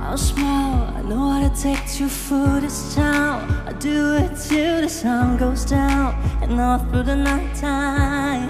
[0.00, 0.92] I'll smile.
[0.96, 3.42] I know what it takes to fool this town.
[3.66, 8.48] I do it till the sun goes down and all through the night time.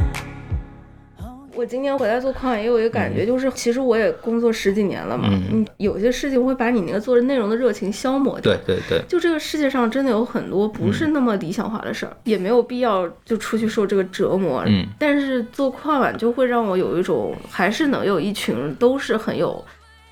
[1.55, 8.55] 我今年回来做矿也有一个感觉，就是其实我也工作十几年了嘛，嗯有些事情会把你那个做内容的热情消磨掉。
[8.55, 14.63] 对对对，就这个世界上真的有很多不是那么理想化的事儿，也没有必要就出去受这个折磨。
[14.69, 19.65] 嗯，但是做跨晚就会让我有一种还是能有一群都是很有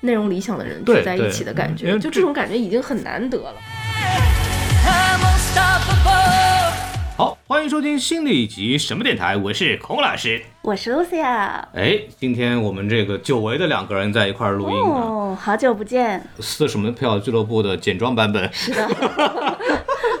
[0.07, 3.55] 内容理想的人对聚在一起的感觉，就这种感觉已经很难得了。
[7.17, 10.41] 好，欢迎收听新的一集什么电台，我是孔老师。
[10.67, 11.63] 我是 Lucia。
[11.71, 16.21] 哎，今天我们这个久违的两个人在一块儿录音啊，哦，好久不见。
[16.41, 18.51] 四什么票俱乐部的简装版本。
[18.51, 18.85] 是的，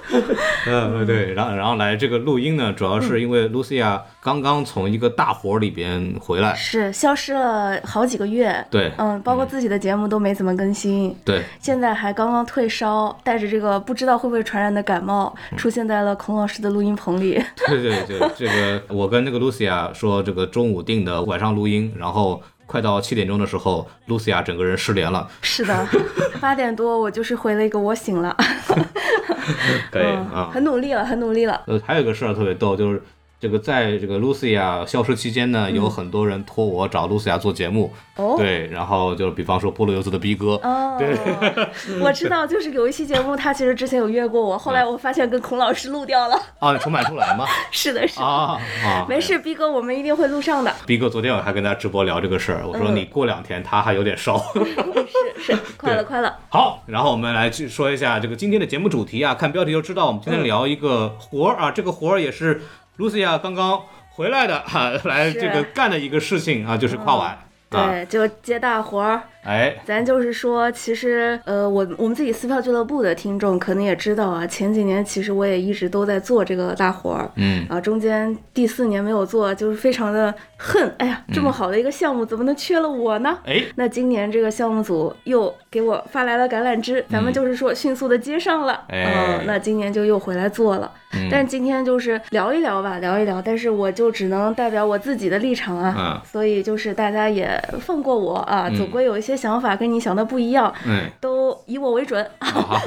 [0.65, 8.65] 呃，对，然后然后来这个录音呢，主要是因为 Lucia 刚刚从一个大活儿里边回来，是消失了好几个月。
[8.69, 11.13] 对嗯，包括自己的节目都没怎么更新。
[11.25, 17.41] 对，现在还刚刚退烧，带着这个不知道会不会传染的感冒，出现在了孔老师的录音棚里。
[17.67, 25.27] 对对对，这个我跟那个 Lucia 说，这个中午定的晚上录音，然后快到七点钟的时候，Lucia 整个人失联了。
[25.41, 25.87] 是的，
[26.39, 28.35] 八点多我就是回了一个我醒了，
[29.89, 30.49] 可以嗯啊。
[30.53, 31.61] 很努力了，很努力了。
[31.67, 33.01] 呃，还有一个事儿特别逗，就是
[33.39, 38.35] 这个在这个 Lucia 消失期间呢，有很多人托我找 Lucia 做节目，哦。
[38.35, 41.15] 对，然后就比方说菠萝油子的逼哥，哦， 对。
[42.01, 46.35] 我知道，就是有一期节目，他其实之前有约过我， 后来我发现跟孔老师录掉了。
[46.59, 47.45] 啊，重版出来吗？
[47.69, 50.73] 是的，是的，啊啊，没事，逼哥，我们一定会录上的。
[50.87, 52.95] 逼哥昨天我还跟他直播聊这个事儿，我说嗯。
[52.95, 54.39] 你过两天他还有点烧。
[55.37, 56.35] 是是，快了快了。
[56.49, 62.63] 好，然后我们来去说一下这个今天的节目主题啊，看标题就知道，我们今天聊一个活儿啊，这个活儿也是
[62.97, 67.31] Lucia 刚刚回来的哈、来这个干的一个事情啊，就是跨晚。
[67.69, 69.23] 啊，对，就接大活儿。
[69.47, 83.37] 哎，咱就是说，其实，呃，我我们自己撕票俱乐部的听众可能也知道啊，前几年其实我也一直都在做这个大活儿，嗯，啊，中间第四年没有做，就是非常的恨，哎呀，这么好的一个项目，怎么能缺了我呢？
[83.45, 90.91] 哎，那今年这个项目组又给我发来了橄榄枝，咱们就是说迅速的接上了，嗯那今年就又回来做了。
[91.13, 91.29] 嗯。
[91.31, 102.27] 但今天就是聊一聊吧，聊一聊，但是我就只能代表我自己的立场啊，嗯所以就是大家也放过我啊，总归有一些想法跟你想的不一样，嗯，都以我为准。
[102.39, 102.81] 好，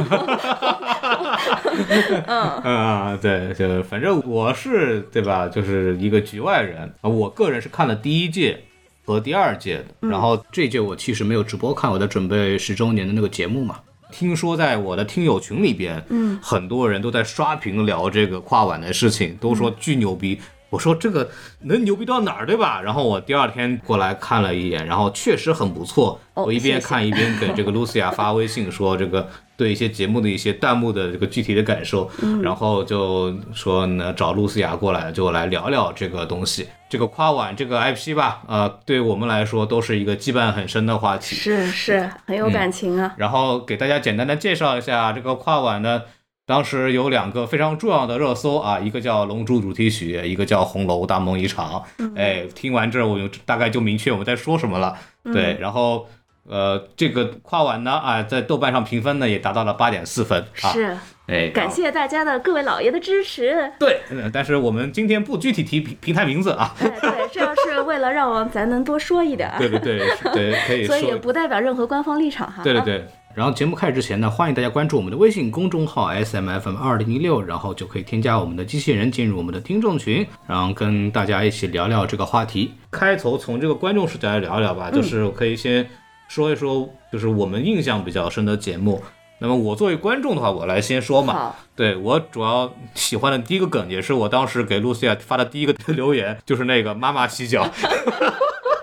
[2.27, 7.09] 嗯，嗯 啊，对，就反正我是对吧，就是一个局外人啊。
[7.09, 8.61] 我个人是看了第一届
[9.07, 13.77] 和第二届的，然后这届我其实没有直播看，我在准备十周年的那个节目嘛。
[14.13, 20.41] 听说在我的听友群里边，嗯，很多人都在刷屏聊这个跨晚的事情，都说巨牛逼。
[20.71, 21.29] 我说这个
[21.63, 22.81] 能牛逼到哪儿，对吧？
[22.81, 26.19] 然后我第二天过来看了一眼，然后确实很不错。
[26.35, 36.67] 哦我一边看一边给这个 Lucia 发微信说这个 对一些节目的一些弹幕的这个具体的感受，嗯然后就说呢找 Lucia 过来就来聊聊这个东西。
[36.89, 41.37] 这个跨晚这个 IP 吧，呃，对我们来说都是一个羁绊很深的话题。
[41.37, 43.15] 是是，很有感情啊。
[43.17, 46.03] 然后给大家简单的介绍一下这个跨晚呢，
[46.51, 51.81] 当时有两个非常重要的热搜啊，一个叫《龙珠》主题曲，一个叫《红楼大梦一场》。
[52.17, 54.99] 哎，听完这我就大概就明确我们在说什么了。
[55.33, 56.09] 对，然后
[56.49, 60.73] 呃，这个跨晚呢啊，在豆瓣上评分呢也达到了八点四分啊。
[60.73, 60.97] 是，
[61.29, 63.73] 哎，感谢大家的各位老爷的支持。
[63.79, 66.75] 对，呃但是我们今天不具体提平平台名字啊。
[66.81, 70.01] 对，对，这要是为了让我咱能多说一点儿，对对对
[70.35, 72.61] 对，可以说 所以也不代表任何官方立场哈。
[72.61, 73.07] 啊，对对对。
[73.33, 82.75] 然后节目开始之前呢，欢迎大家关注我们的微信公众号 S M F M 二零一六，然后就可以添加我们的机器人进入我们的听众群，然后跟大家一起聊聊这个话题。
[82.91, 85.89] 开头从这个观众视角来聊一聊吧，就是我可以先
[86.29, 89.01] 说一说，就是我们印象比较深的节目。
[89.39, 91.55] 那么我作为观众的话，我来先说嘛。
[91.77, 97.67] 对我主要喜欢的第一个梗，也是我当时给露西亚发的第一个留言，就是那个妈妈洗脚。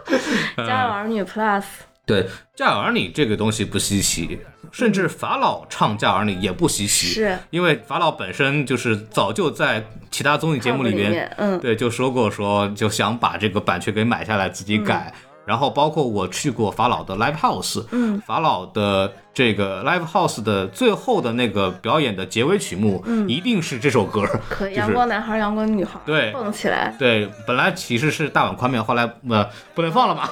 [0.55, 1.63] 家有儿女 Plus，
[2.07, 2.23] 对，
[2.55, 4.39] 《家有儿女》这个东西不稀奇，
[4.71, 7.37] 甚至法老唱《家有儿女》也不稀奇，是。
[7.49, 15.13] 因为法老本身就是早就在其他综艺节目里边，面，嗯，对，就说过说就想把这个版权给买下来自己改。
[15.13, 30.29] 嗯然后包括我去过法老的 live house，嗯，法老的这个 live house 的最后的那个表演的结尾曲目，嗯一定是这首歌， 可以，就是阳光男孩，阳光女孩，对蹦起来，对，本来其实是大碗宽面，后来呃不能放了嘛。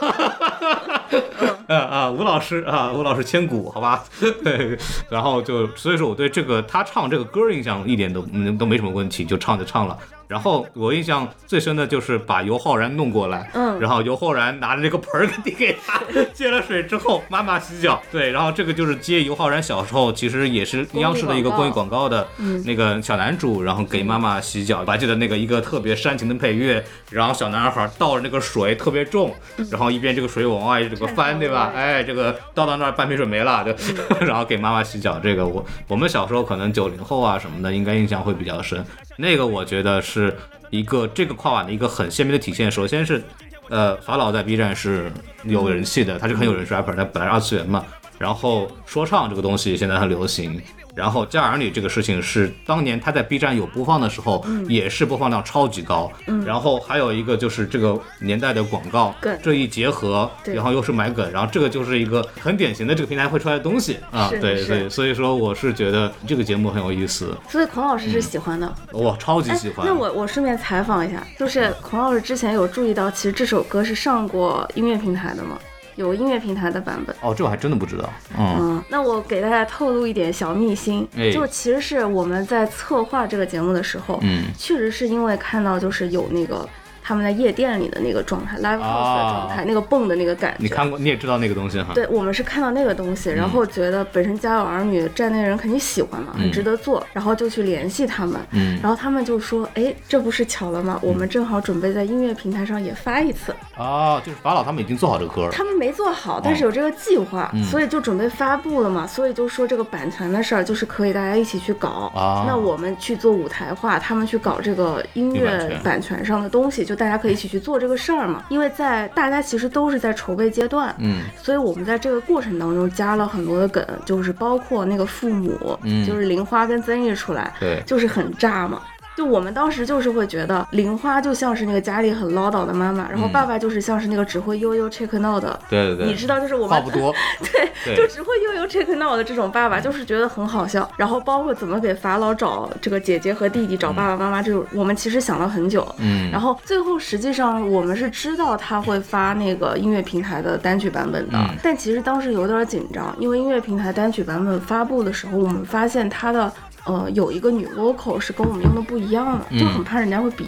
[1.68, 4.04] 啊 啊，吴老师啊，吴老师千古，好吧。
[4.44, 4.78] 对，
[5.10, 9.98] 然后就所以说我对这个他唱这个歌印象一点都嗯都没什么问题，就唱就唱了。
[10.28, 13.80] 然后我印象最深的就是把尤浩然弄过来，嗯。
[13.80, 16.02] 然后尤浩然拿着这个盆儿递给他，
[16.34, 22.26] 接了水之后，妈妈洗脚，对，然后这个就是接尤浩然小时候其实也是央视的一个公益广告的
[22.66, 29.36] 那个小男主，然后给妈妈洗脚，我还记得那个一个特别煽情的配乐，然后小男孩倒着那个水特别重，
[29.70, 31.72] 然后一边这个水往外这个翻，对吧？
[31.76, 33.74] 哎，这个倒到那儿半瓶水没了，就
[34.26, 38.84] 然后给妈妈洗脚，这个我我们小时候可能九零后啊什么的，应该印象会比较深。
[39.18, 40.36] 那个我觉得是是
[40.70, 42.72] 一个这个跨碗的一个很鲜明的体现。
[42.72, 43.22] 首先是，
[43.70, 45.12] 呃，法老在 B 站是
[45.44, 47.86] 有人气的，他是很有人气 rapper，他本来二次元嘛。
[48.18, 50.62] 然后说唱这个东西现在很流行，
[50.96, 56.12] 然后家儿女这个事情是当年他在 B 站有播放的时候，也是播放量超级高。
[56.46, 64.30] 然后还有一个就是这个年代的广告梗，这一结合，然后又是买梗，然后这个就是一个很典型的这个平台会出来的东西啊。
[64.30, 68.74] 对对，所以说我是觉得这个节目很有意思，所以孔老师是喜欢的。
[68.92, 69.86] 我超级哎喜欢。
[69.86, 75.58] 那我我顺便采访一下，就是孔老师之前有注意到，其实这首歌是上过音乐平台的吗？
[75.96, 77.16] 有音乐平台的版本。
[77.22, 78.10] 哦，这我还真的不知道。
[78.38, 86.68] 嗯，嗯，那我给大家透露一点小秘辛，哎就其实是我们在策划这个节目的时候，嗯，确实是因为看到就是有那个
[87.08, 90.56] 他们在夜店里的那个状态，live house 的状态，那个蹦的那个感觉。
[90.56, 91.94] 啊你看过，你也知道那个东西哈。
[91.94, 98.80] 对，我们是看到那个东西，然后觉得本身《家有儿女》站内人肯定喜欢嘛，很值得做，然后就去联系他们，嗯。
[98.82, 100.98] 然后他们就说，哎，这不是巧了吗？
[101.04, 105.52] 我们正好准备在音乐平台上也发一次，哦，就是法老他们已经做好这个歌了。
[105.52, 112.12] 他们没做好，但是有这个计划，所以就准备发布了嘛，所以就说这个版权的事儿，就是可以大家一起去搞。
[112.16, 118.44] 啊那我们去做舞台化，他们去搞这个音乐版权上的东西，就大家可以一起去做这个事儿嘛。
[118.50, 128.82] 因为在大家其实都是在筹备阶段，嗯，所以我们在这个过程当中加了很多的梗，就是包括那个父母，嗯就是玲花跟曾毅出来，对就是很炸嘛。
[129.16, 137.14] 就我们当时就是会觉得玲花就像是那个家里很唠叨的妈妈，然后爸爸就是像是那个只会悠悠 check now 的，对对对，你知道，就是我们话不多。
[137.86, 140.90] 对，就只会悠悠 check now 的这种爸爸，就是觉得很好笑。
[140.98, 145.88] 然后包括怎么给法老找这个姐姐和弟弟，找爸爸妈妈这种，我们其实想了很久。
[146.00, 156.52] 嗯，然后最后实际上我们是知道他会发那个音乐平台的单曲版本的，嗯但其实当时有点紧张，因为音乐平台单曲版本发布的时候，我们发现他的。
[156.86, 160.48] 呃，有一个女 vocal 是跟我们用的不一样的，就很怕人家会比。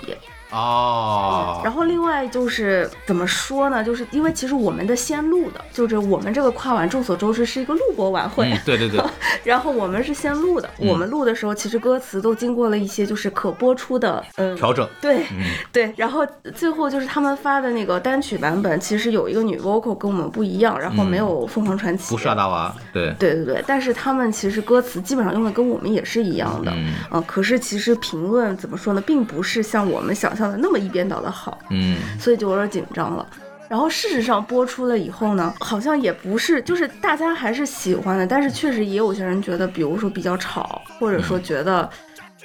[0.52, 3.84] 哦，然后另外就是怎么说呢？
[3.84, 9.02] 就是因为其实我们的先录的，就是我们这个跨晚众所周知是一个录播晚会，嗯，对对对，
[9.44, 10.70] 然后我们是先录的。
[10.78, 14.88] 我们录的时候，其实歌词都经过了一些就是可播出的，嗯，调整。
[15.02, 15.94] 对、嗯对。
[15.98, 33.26] 然后最后就是他们发的那个单曲版本，其实有一个女 vocal 跟我们不一样，然后没有凤凰传奇，不是阿达娃，对，对对对，但是他们其实歌词基本上用的跟我们也是一样的，嗯嗯可是其实评论怎么说呢，并不是像我们想象的那么一边倒的好，嗯，所以就有点紧张了。
[33.70, 41.90] 然后事实上播出了以后呢，好像也不是，就是大家还是喜欢的，但是确实也有些人觉得，比如说比较吵，或者说觉得，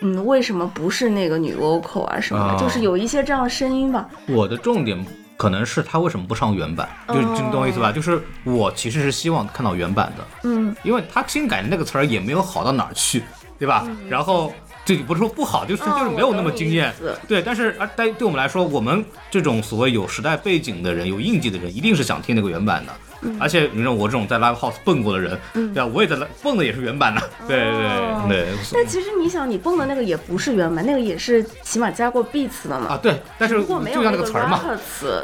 [0.01, 4.09] 嗯，为什么不是那个女 vocal 啊什么的，哦就是有一些这样的声音吧。
[4.27, 4.99] 我的重点
[5.37, 7.93] 可能是他为什么不上原版，就是哦你懂我意思吧？
[7.93, 13.23] 就是我其实是希望看到原版的，嗯，因为他新改的那个词儿也没有好到哪儿去，
[13.61, 13.87] 对吧？
[14.09, 14.53] 然后。
[14.85, 16.93] 这不是说不好，就是就是没有那么惊艳
[17.29, 17.43] 对。
[17.43, 22.93] 但是啊，但对我们来说，我们这种所谓有时代背景的人、有印记的人，一定是想听那个原版的。
[23.25, 25.87] 嗯而且你说我这种在 live house 蹦过的人，对吧？
[25.87, 28.49] 我也在 live- 蹦的也是原版的，对哦对对。
[28.73, 32.89] 但其实你想，你蹦的那个也不是原版，那个也是起码加过 beats 的嘛。
[32.89, 34.61] 啊，对，但是就像那那个词儿嘛。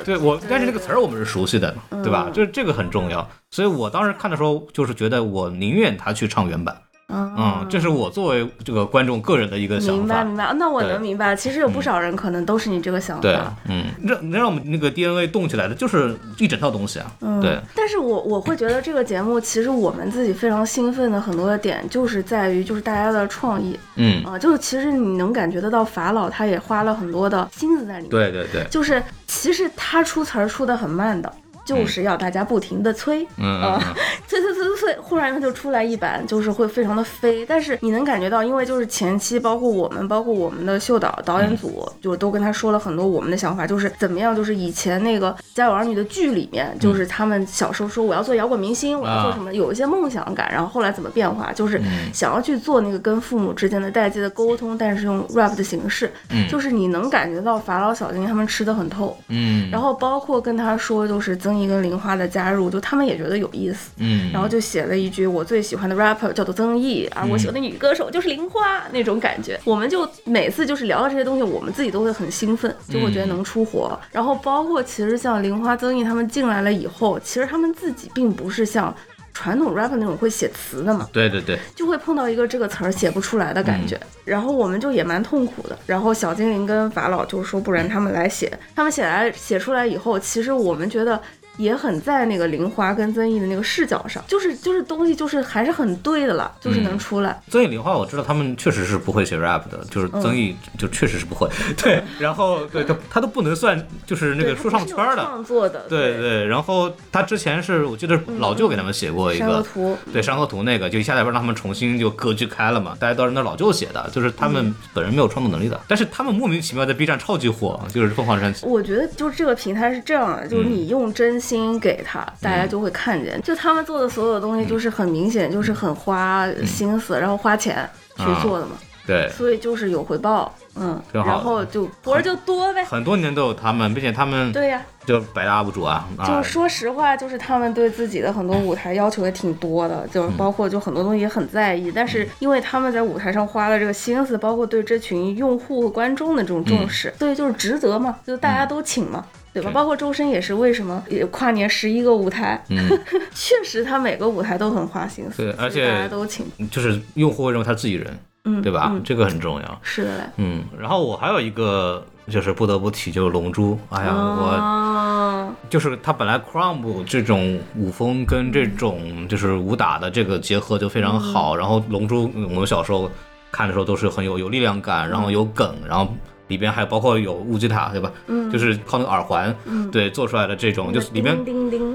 [0.04, 2.26] 对我，但是那个词儿我们是熟悉的，对吧？
[2.28, 9.94] 嗯就是这个很重要，所以我当时看的时候，就是觉得我宁愿他去唱原版，嗯，这是我作为这个观众个人的一个想法。
[9.96, 11.34] 明白明白，那我能明白。
[11.34, 17.10] 其实有不少人可能都是你这个想对法。，嗯，让能让我们那个 DNA 动起来的，就是一整套东西啊。
[17.20, 28.10] 嗯对，但是我我会觉得这个节目，其实我们自己非常兴奋的很多的点，就是在于就是大家的创意嗯，啊、就是其实你能感觉得到法老他也花了很多的心思在里面。
[28.10, 31.32] 对对对，就是其实他出词儿出的很慢的，
[31.76, 33.94] 就是要大家不停的催，嗯啊嗯。
[34.26, 37.44] 催催催催催，忽然它就出来一版，就是会非常的飞。
[37.46, 51.80] 但是你能感觉到，因为就是前期包括我们，包括我们的秀导导演组，就都跟他说了很多我们的想法，就是怎么样，就是以前那个《家有儿女》的剧里面，就是他们小时候说我要做摇滚明星，我要做什么，有一些梦想感，然后后来怎么变化，就是
[52.12, 56.10] 想要去做那个跟父母之间的代际的沟通，但是用 rap 的形式，
[56.50, 59.16] 就是你能感觉到法老小金他们吃的很透。
[59.28, 59.70] 嗯。
[59.70, 69.58] 然后包括跟他说，就是曾毅跟玲花的加入，就他们也觉得有意思，嗯，然后就写写了一句我最喜欢的 rapper 叫做曾毅，啊我喜欢的女歌手就是玲花那种感觉。
[69.64, 73.98] 我们就每次就是聊到这些东西，我们自己都会很兴奋，就会觉得能出活。
[74.12, 78.94] 然后包括其实像玲花、曾毅他们进来了以后，其实他们自己并不是像
[79.34, 85.76] 传统 rapper 那种会写词的嘛，对对对，就会碰到一个这个词儿写不出来的感觉，然后我们就也蛮痛苦的。
[85.86, 91.20] 然后小精灵跟法老就说，不然他们来写，他们写来写出来以后，其实我们觉得。
[91.58, 97.38] 也很在那个玲花跟曾毅的那个视角上，就是就是东西就是还是很对的了，就是能出来。
[97.50, 101.48] 曾毅、玲花，我知道他们确实是不会写 rap 的，就是曾毅就确实是不会。
[101.76, 105.86] 对，然后对他他都不能算就是那个说唱圈的创作的。
[105.88, 112.96] 对对，然后他之前是我记得老舅给他们写过一个图，对山河图那个，就一下子让他们重新就格局开了嘛。
[113.00, 118.64] 大家都是那老舅写的，就是他们本人没有创作能力的，但是他们莫名其妙在 B 站超级火，就是凤凰传奇。
[118.64, 122.20] 我觉得就是这个平台是这样的，就是你用真心给他。
[122.40, 128.72] 大家就会看见，就他们做的所有东西，就是很明显，就是很花心思，然后花钱去做的嘛。
[129.06, 132.84] 对，所以就是有回报，嗯，然后就活儿就多呗。
[132.84, 136.06] 很多年都有他们，并且他们对呀，就百大 UP 主啊。
[136.26, 141.90] 就说实话，就是他们对自己的很多舞台要求也挺多的，就是包括就很多东西也很在意。
[141.90, 149.24] 但是因为他们在舞台上花了这个心思，包括对这群用户和观众的这种重视，所以就是值得嘛，就大家都请嘛。
[149.62, 149.72] 对吧？
[149.72, 152.62] 包括周深也是，为什么也跨年十一个舞台？
[152.68, 152.88] 嗯，
[153.34, 155.42] 确实他每个舞台都很花心思。
[155.42, 158.94] 对，而且大家都请，就是用户会认为他自己人，嗯，对吧？
[159.04, 159.80] 这个很重要。
[159.82, 160.24] 是的嘞。
[160.36, 163.78] 嗯，然后我还有一个就是不得不提，就是《龙珠》。
[163.96, 171.56] 哎呀，我就是他本来 Crumb 这种舞风跟这种就是武打的这个结合就非常好。
[171.56, 173.10] 然后《龙珠》，我们小时候
[173.50, 176.08] 看的时候都是很有有力量感，然后有梗，然后。
[176.48, 178.12] 里边还包括有乌吉塔，对吧？
[178.26, 179.54] 嗯，就是靠那个耳环，
[179.92, 181.38] 对做出来的这种，就是里边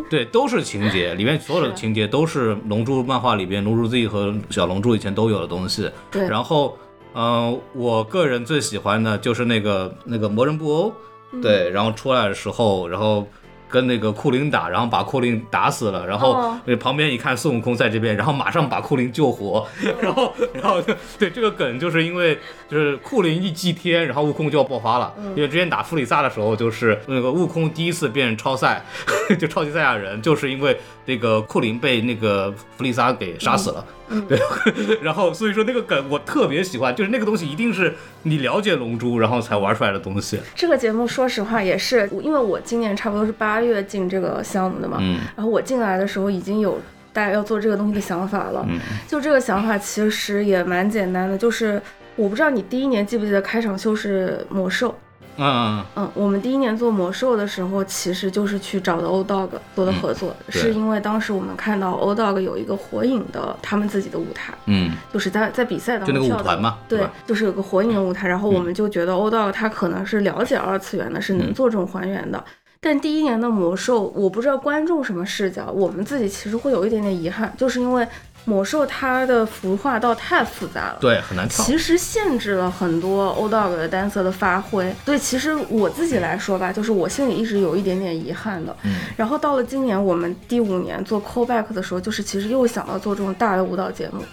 [0.10, 5.92] 对都是情节，里面所有的情节都是龙珠漫画里边龙珠 Z 和小龙珠以前都有的东西。
[6.10, 6.78] 对，然后，
[7.14, 10.94] 嗯，我个人最喜欢的就是那个那个魔人布欧，
[11.42, 13.28] 对，然后出来的时候，然后。
[13.74, 19.66] 跟那个库林打，然后把库林打死了，然后旁边一看孙悟空在这边，然后马上把库林救活，
[20.00, 20.80] 然后然后
[21.18, 22.38] 对这个梗就是因为
[22.70, 28.86] 就是库林一祭天，然后悟空就要爆发了，因为之前打弗里萨的时候就是那个悟空第一次变超赛，
[29.40, 33.84] 就超级赛亚人，就是因为那个库林被那个弗里萨给杀死了。
[34.28, 34.40] 对，
[35.02, 37.94] 然后所以说那个梗我特别喜欢，就是那个东西一定是
[38.24, 40.40] 你了解龙珠然后才玩出来的东西。
[40.56, 46.80] 这个节目说实话也是，因为我今年差不多是八月进这个项目的嘛，嗯，然后我进来的时候已经有
[47.12, 51.82] 大家要做这个东西的想法了，嗯，就这个想法其实也蛮简单的，就是
[52.16, 54.96] 我不知道你第一年记不记得开场秀是魔兽。
[55.38, 72.44] 嗯嗯，我们第一年做魔兽的时候，其实就是去找的 O Dog 做的合作，是因为当时我们看到 O Dog 有一个火影的他们自己的舞台，嗯，就是在在比赛当中就那个舞团嘛，对，就是有个火影的舞台，然后我们就觉得 O Dog 他可能是了解二次元的，是能做这种还原的。
[72.80, 78.08] 但第一年的魔兽，我不知道观众什么视角，我们自己其实会有一点点遗憾，就是因为。
[78.46, 81.64] 魔兽它的服化道太复杂了，对，很难跳。
[81.64, 84.94] 其实限制了很多 O Dog 的单色的发挥。
[85.06, 88.76] 对，其实我自己来说吧，就是我心里一直有一点点遗憾的。
[88.84, 88.98] 嗯。
[89.16, 94.24] 然后到了今年我们第五年做 Callback 的时候，就是其实又想到做这种大的舞蹈节目，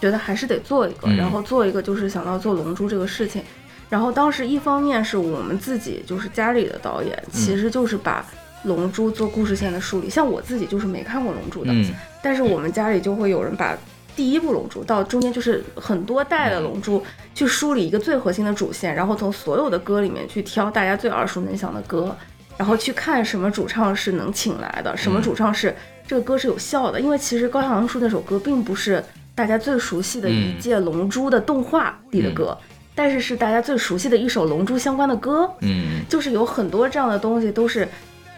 [0.00, 3.42] 觉得还是得做一个，然后做一个就是想到做龙珠这个事情。
[3.88, 8.24] 然后当时一方面是我们自己就是家里的导演，其实就是把
[8.64, 10.10] 龙珠做故事线的梳理。
[10.10, 11.72] 像我自己就是没看过龙珠的。
[11.72, 11.92] 嗯。
[12.22, 13.76] 但是我们家里就会有人把
[14.14, 17.00] 第一部《龙珠》到中间就是很多代的《龙珠》
[17.34, 22.14] 去梳理一个最核心的主线，然后从所有的歌里面去挑大家最耳熟能详的歌，
[22.58, 25.74] 然后去看什么主唱是能请来的，什么主唱是
[26.06, 27.00] 这个歌是有效的。
[27.00, 29.02] 因为其实高桥阳树那首歌并不是
[29.34, 32.54] 大家最熟悉的一届《龙珠》的动画里的歌，
[32.94, 35.50] 但是是大家最熟悉的一首《龙珠》相关的歌。
[35.60, 37.88] 嗯，就是有很多这样的东西都是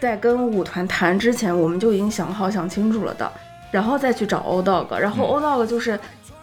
[0.03, 3.31] 在跟舞团谈之前我们就已经想好想清楚了的。
[3.71, 5.97] 然后再去找 O Dog，然后 O Dog 就是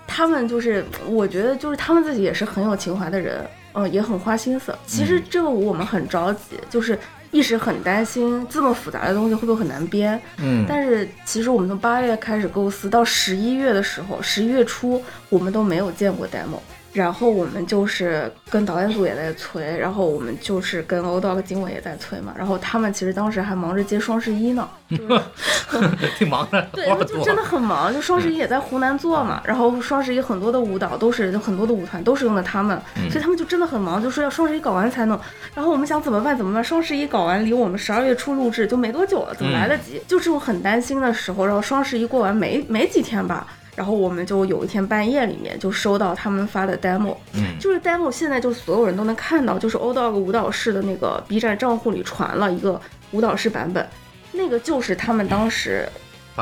[0.08, 4.74] 他们就是，我觉得就是他们自己也是很有情怀的人，嗯，也很花心思。
[4.88, 6.98] 其实这个舞我们很着急，就是
[7.32, 10.20] 一时很担心这么复杂的东西会不会很难编。
[10.38, 16.62] 嗯，但是其实我们从八月开始构思，到十一月的时候，十一月初我们都没有见过 demo。
[17.00, 22.34] 然后我们就是跟导演组也在催，然后我们就是跟 O Dog 经纬也在催嘛。
[22.38, 24.68] 然后他们其实当时还忙着接双十一呢，
[26.18, 27.94] 挺忙的，对，就真的很忙。
[27.94, 32.78] 就双十一也在湖南做嘛，然后双十一很多的舞蹈都是，就很多的舞团都是用的他们，
[33.10, 35.18] 所以他们就真的很忙，就说要双十一搞完才能。
[35.56, 36.36] 然后我们想怎么办？
[36.36, 36.62] 怎么办？
[36.62, 40.02] 双十一搞完，离我们十二月初录制就没多久了，怎么来得及？
[40.06, 43.48] 就这种很担心的时候，然后双十一过完没没几天吧。
[43.80, 47.58] 然后我们就有一天半夜里面就收到他们发的 demo，嗯。
[47.58, 52.82] 就是 demo 现在就所有人都能看到，就是 O Dog 舞蹈室的那个 B 站账户里传了一个
[53.12, 53.88] 舞蹈室版本，
[54.34, 55.88] 那个就是他们当时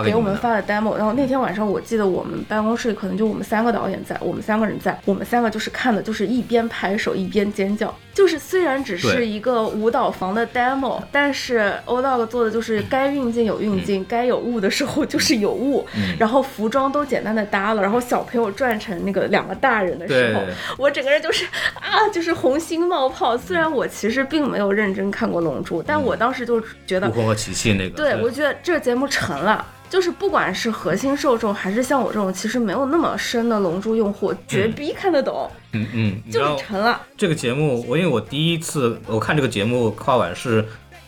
[0.04, 0.68] 给我们发的。
[0.68, 20.42] demo，然后那天晚上我记得我们办公室可能就我们三个导演在，我们三个人在，我们三个就是看的就是一边拍手一边尖叫，就是虽然只是一个舞蹈房的 demo，但是 O Dog 做的就是该运镜有运镜，该有雾的时候就是有雾，嗯然后服装都简单的搭了，然后小朋友转成那个两个大人的时候，
[20.78, 23.38] 我整个人就是啊，就是红心冒泡。
[23.38, 29.66] 虽然我其实并没有认真看过《龙珠》，但我当时就觉得悟空和琪琪那个，对，我觉得这个节目成了。
[29.90, 37.02] 就是不管是核心受众，还是像我这种其实没有那么深的龙珠用户，绝逼看得懂，嗯嗯，就是成了。
[37.16, 40.66] 这个节目，我因为我第一次我看这个节目跨晚是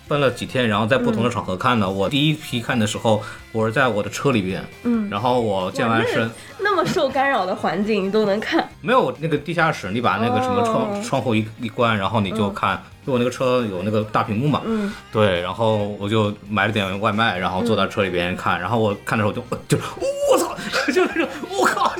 [0.09, 1.87] 分了几天，然后在不同的场合看的。
[1.87, 11.01] 我第一批看的时候，我是在我的车里边，嗯，然后我健完身，那么受干扰的环境你都能看，没有那个地下室，你把那个什么窗、哦。
[11.05, 19.77] 窗户一一关，然后你就看，因为我那个车有那个大屏幕嘛，嗯，对，然后我就买了点外卖，然后坐在车里边看，然后我看的时候就就
[20.31, 20.55] 我操，
[20.91, 21.93] 就那种我靠，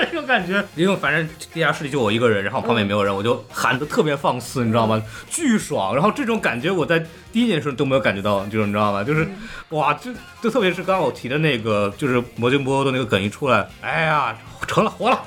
[0.12, 5.02] 那种感觉，因为反正地下室里就我一个人，然后旁边也没有人，我就喊的特别放肆，你知道吗？
[5.28, 6.98] 巨爽，然后这种感觉我在
[7.32, 9.04] 第一件事都没有感觉到，就是你知道吗？
[9.04, 9.28] 就是
[9.70, 10.10] 哇，就
[10.42, 15.22] 就特别是刚刚我提的那个，就是魔镜波的那个梗一出来，哎呀，成了，活了，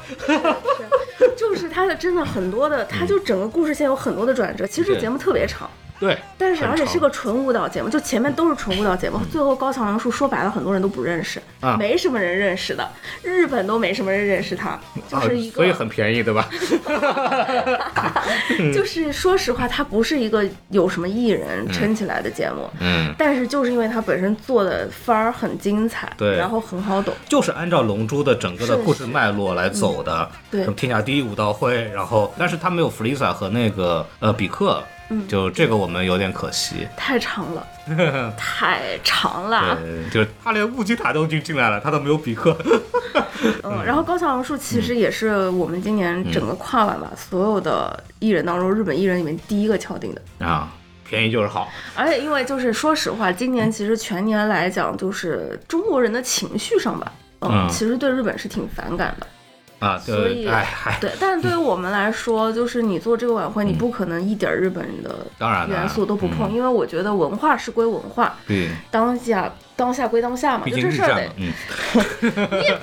[1.38, 4.66] 就是他的真的很多的，他就整个故事线有很多的转折。
[4.66, 5.70] 其实这节目特别长，
[6.04, 12.86] 对，但是而且是个纯舞蹈节目，就前面都是纯舞蹈节目，最后高桥良树说白了很多人都不认识，啊没什么人认识的，
[13.24, 16.46] 日本都没什么人认识他，就是一个，啊所以很便宜，对吧？
[18.74, 22.70] 就是说实话，他不是一个有什么艺人撑起来的节目。
[22.82, 30.30] 嗯，但是就是因为他本身做的番儿很精彩，对然后很好懂，就是按照《龙珠》的整个的故事脉络来走的。
[30.52, 34.84] 对什么天下第一武道会，然后但是他没有弗利萨和那个呃比克，
[35.20, 36.88] 嗯就这个我们有点可惜。
[36.98, 37.68] 太长了，
[38.38, 39.78] 太长了。
[39.82, 42.58] 对，就是他连乌吉塔都进进来了，他都没有比克。
[43.64, 50.46] 嗯，然后高桥良树其实也是我们今年整个跨晚吧，所有的艺人当中，日本艺人里面第一个敲定的。
[50.46, 50.72] 啊，
[51.08, 51.70] 便宜就是好。
[51.96, 59.28] 而且因为就是说实话，今年其实全年来讲，就是中国人的情绪上吧，嗯，嗯其实对日本是挺反感的。
[59.84, 60.46] 啊，所以
[61.02, 66.54] 对，但是对于我们来说，就是你做这个晚会，你不可能一点日本的当然元素都不碰，嗯。
[66.54, 71.30] 因为我觉得文化是归文化，对，当下当下归当下嘛，就这事儿得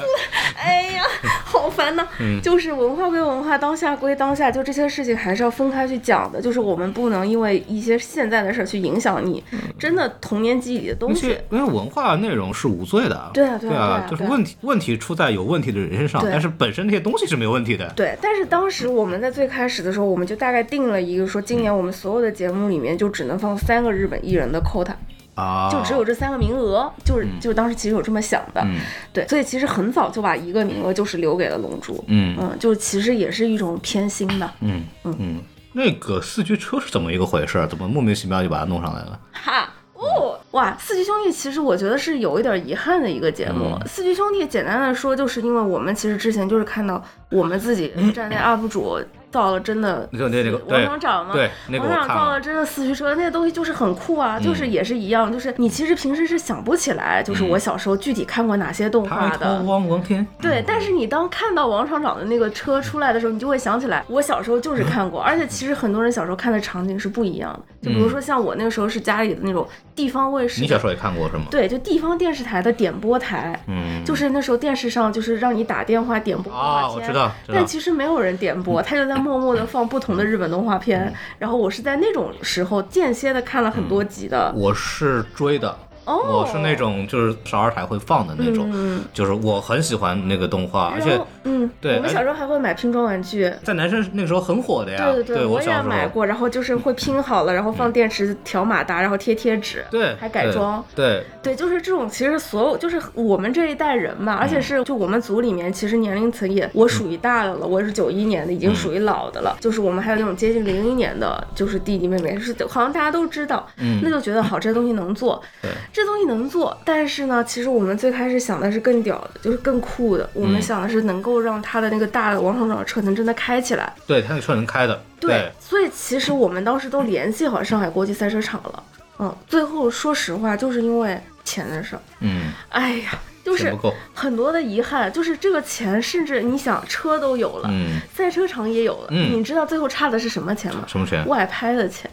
[0.56, 1.02] 哎呀，
[1.44, 2.06] 好烦呐！
[2.18, 6.40] 嗯就是文化归文化，当下归当下，就这些事情还是要分开去讲的。
[6.40, 9.42] 就是我们不能因为一些现在的事儿去影响你
[9.78, 11.38] 真的童年记忆里的东西。
[11.50, 13.30] 因为文化内容是无罪的。
[13.32, 17.90] 对啊对啊对对啊对啊就是问题问题出在有问题的人身上，但是本身那些东西是没有问题的。
[17.96, 24.92] 对，但是当时我们在最开始的时候，我们就大概定了一个说，今年我们所有的节目里面就只能放三个日本艺人的 quota，
[25.40, 28.78] 啊，就只有这三个名额，就是就是当时其实有这么想的，嗯
[29.12, 35.40] 对，所以其实很早就把一个名额就是留给了龙珠，嗯嗯，就其实也是一种偏心的，嗯嗯，
[35.72, 37.66] 那个四驱车是怎么一个回事？
[37.68, 39.18] 怎么莫名其妙就把它弄上来了？
[39.32, 39.68] 哈。
[40.02, 40.74] 哦，哇！
[40.78, 43.66] 四驱兄弟其实我觉得是有一点遗憾的一个节目。
[43.78, 48.98] 嗯四驱兄弟简单的说，就是因为我们其实之前就是看到我们自己站内 UP 主
[49.30, 59.62] 造了真的就那那个王厂长嘛，对那个王厂我看了，造了真的四驱车，那个东西就是很酷啊，就是也是一样，就是你其实平时是想不起来，就是我小时候具体看过哪些动画的。
[60.02, 67.60] 天，对，但是你当看到王厂长的那个车出来的时候，你就会想起来，我小时候就是看过，而且其实很多人小时候看的场景是不一样的。
[67.88, 71.44] 就比如说像我那个时候是家里的那种地方卫视，你小时候也看过是吗？
[71.50, 77.30] 对，就地方电视台的点播台，嗯，就是那时候电视上就是让你打电话点播动画啊，片，我知道。
[77.46, 81.12] 但，其实没有人点播，他就在默默的放不同的日本动画片。
[81.38, 84.52] 然后我是在那种时候间歇的看了很多集的。
[84.56, 85.76] 我是追的，哦
[86.18, 93.50] 我是那种就是少儿台会放的那种，嗯，就是我很喜欢那个动画，而且嗯，对我们小时候还会买拼装玩具。
[93.64, 95.10] 在男生那个时候很火的呀。
[95.12, 96.10] 对对对我也买。
[96.10, 100.84] 过，然后就是会拼好了，然后放电池、调马达，然后贴贴纸，对，还改装。
[100.92, 109.56] 对，对，就是这种，其实所有就是我们这一代人嘛，而嗯且是就我们组里面，其实年龄层也我属于大的了，我是九一年的，已经属于老的了。
[109.60, 115.70] 就是我们还有那种接近零一年的，就是弟弟妹妹，是好像大家都知道，嗯那就觉得好，这东西能做，对
[116.00, 116.76] 这东西能做。
[116.84, 123.92] 但是呢，其实我们最开始想的是更屌的，就是更酷的，我们嗯想的是能够让它的那个大的王厂长的车能真的开起来。
[124.06, 125.02] 对，他那车能开的。
[125.20, 128.82] 对，所以其实我们当时都联系好上海国际赛车场了。
[129.18, 132.02] 嗯，最后说实话，就是因为钱的事儿。
[132.20, 133.76] 嗯，哎呀，就是。
[134.14, 140.84] 很多的遗憾，就是这个钱，甚至你想车都有了，嗯，赛车场也有了，嗯你知道最后差的是什么钱吗？
[140.86, 142.10] 什么钱外拍的钱。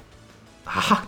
[0.63, 1.07] 啊？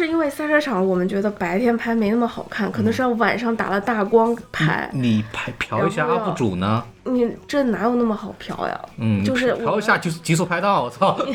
[0.00, 4.88] 就是因为赛车场，我们觉得白天拍没那么好看，可能是要晚上打了大光拍。
[4.94, 6.82] 你拍嫖一下 UP 主呢？
[7.04, 8.80] 你这哪有那么好嫖呀？
[8.96, 11.18] 嗯，就是我嫖一下就是极速拍档，我操！
[11.26, 11.34] 你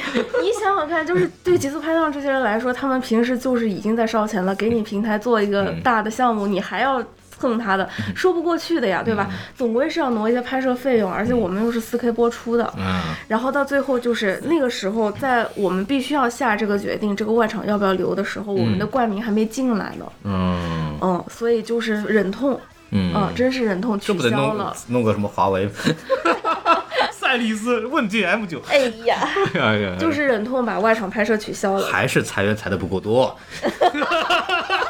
[0.60, 7.04] 想想看，就是对极速拍档这些人来说，他们平时就是已经在烧钱了，给你平台做一个嗯大的项目，你还要
[7.38, 9.30] 蹭他的，说不过去的呀，对吧？
[9.56, 12.74] 总归是要挪一些拍摄费用，而且我们又是四 K 播出的。
[12.78, 20.06] 嗯，然后到最后就是那个时候，在我们必须要下这个决定，这个外场要不要留的时候，我们的冠名还没进来呢。
[20.24, 22.60] 嗯嗯，所以就是忍痛，
[22.92, 24.76] 嗯嗯，真是忍痛取消了。
[24.88, 25.70] 弄个什么华为？
[27.12, 29.18] 赛力斯问界 M 九， 哎呀，
[29.56, 31.88] 哎呀，就是忍痛把外场拍摄取消了。
[31.88, 33.36] 还是裁员裁的不够多。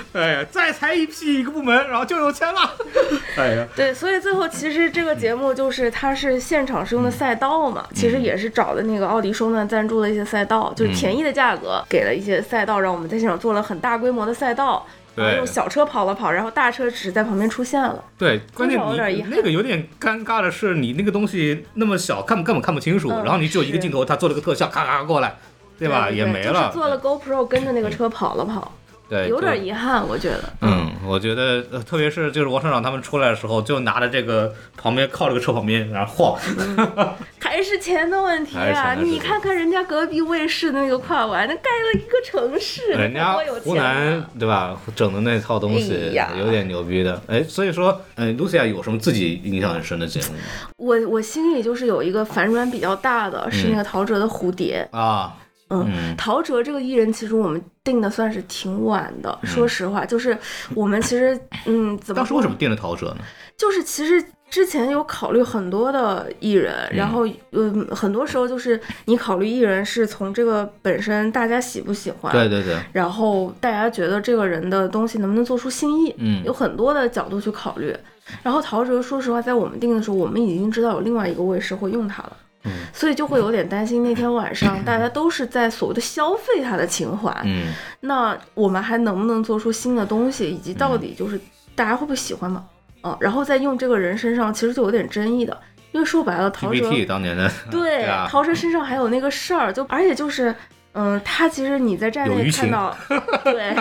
[0.12, 0.44] 哎呀。
[0.50, 2.60] 再裁一批一个部门，然后就有钱了。
[3.36, 14.86] 哎呀，对，所以最后其实这个节目就是它是现场是用的赛道嘛，其实也是找的那个奥迪双钻赞助的一些赛道，就是便宜的价格给了一些赛道，让我们在现场做了很大规模的赛道。
[15.14, 18.02] 然后对用小车跑了跑，然后大车只是在旁边出现了。
[18.16, 25.36] 对，关键多少有点遗憾你那个有点尴尬的是，你那个东西那么小，看根本看不清楚，嗯然后你只有一个镜头，他做了个特效，咔咔过来，
[25.78, 26.08] 对吧？
[26.08, 26.52] 也没了。
[26.54, 28.72] 就是做了 GoPro 跟着那个车跑了跑，
[29.12, 30.42] 对，有点遗憾，我觉得。
[30.62, 36.40] 嗯，我觉得，呃特别是就是王厂长他们出来的时候，就拿着这个旁边靠这个车旁边，然后晃，
[37.38, 38.94] 还是钱的问题啊！
[38.94, 44.26] 你看看人家隔壁卫视的那个跨完，那盖了一个城市，人家湖南啊！
[44.38, 47.20] 对吧，整的那套东哎西呀有点牛逼的。
[47.26, 54.88] 哎，所以说，嗯，Lucia 有什么自己印象很深的节目吗我我心里就是有一个反转比较大的，是那个陶喆的蝴蝶。
[54.90, 55.36] 啊？
[55.72, 59.38] 嗯嗯陶喆这个艺人，其实我们定的算是挺晚的。
[59.44, 60.36] 说实话，就是
[60.74, 63.18] 我们其实，嗯， 怎么当时说为什么定了陶喆呢？
[63.56, 77.96] 就是其实之前有考虑很多的艺人，然后嗯，很多时候就是你考虑艺人是从这个本身大家喜不喜欢，对对对，然后大家觉得这个人的东西能不能做出新意，嗯有很多的角度去考虑。
[78.42, 82.36] 然后陶喆，说实话，在我们定的时候，我们已经知道有另外一个卫视会用他了。
[82.64, 82.72] 嗯。
[82.92, 87.72] 所以就会有点担心，那天晚上大家都是在所谓的消费他的情怀，嗯。
[88.00, 91.40] 那我们还能不能做出新的东西，以及到底就是
[91.74, 92.64] 大家会不会喜欢嘛？
[93.02, 95.56] 嗯，然后在用这个人身上，其实就有点争议的，
[95.92, 100.54] 因为说白了，陶喆当年的， 对啊，陶喆身上还有那个事儿，就而且就是。
[100.94, 102.94] 嗯，他其实你在站内看到，
[103.44, 103.74] 对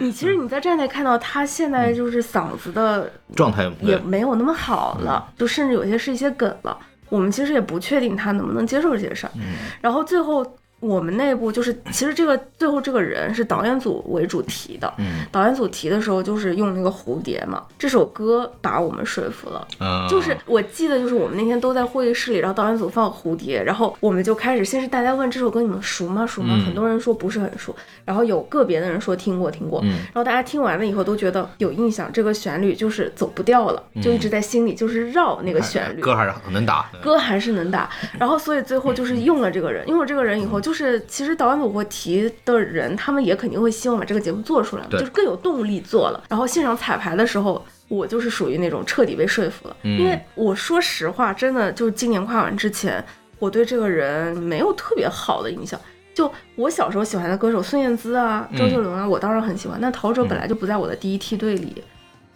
[0.00, 6.74] 你其实你在站内看到他现在就是嗓子的状态也没有那么好了，就甚至有些是一些梗了。
[7.08, 9.30] 我们其实也不确定他能不能接受这些事儿。
[9.36, 9.42] 嗯
[9.80, 10.44] 然后最后
[10.80, 14.92] 我们内部就是，其实这个最后这个人是导演组为主提的。
[14.98, 19.66] 嗯导演组提的时候就是用那个蝴蝶嘛，这首歌把我们说服了。
[19.80, 26.26] 嗯，就是我记得，就是我们那天都在会议室里，然后导演组放蝴蝶，然后我们就开始，先是大家问这首歌你们熟吗？
[26.26, 26.54] 熟吗？
[26.58, 36.00] 嗯很多人说不是很熟，然后有个别的人说听过听过，嗯然后大家听完了以后都觉得有印象，这个旋律就是走不掉了，就一直在心里就是绕那个旋律。
[36.00, 40.75] 嗯歌还是很能打，歌还是能打，然后所以最后就是用了这个人，用了这个人以后，就是
[41.06, 46.22] 其实导演组会提的人，他们也肯定会希望把这个节目做出来嘛，就是更有动力做了。
[46.28, 53.04] 然后现场彩排的时候，我就是属于那种彻底被说服了，嗯因为我说实话，真的就是今年跨完之前，
[53.38, 55.78] 我对这个人没有特别好的印象。
[56.14, 61.82] 就我小时候喜欢的歌手孙燕姿啊、周杰伦啊，我当然很喜欢，但陶喆本来就不在我的第一梯队里，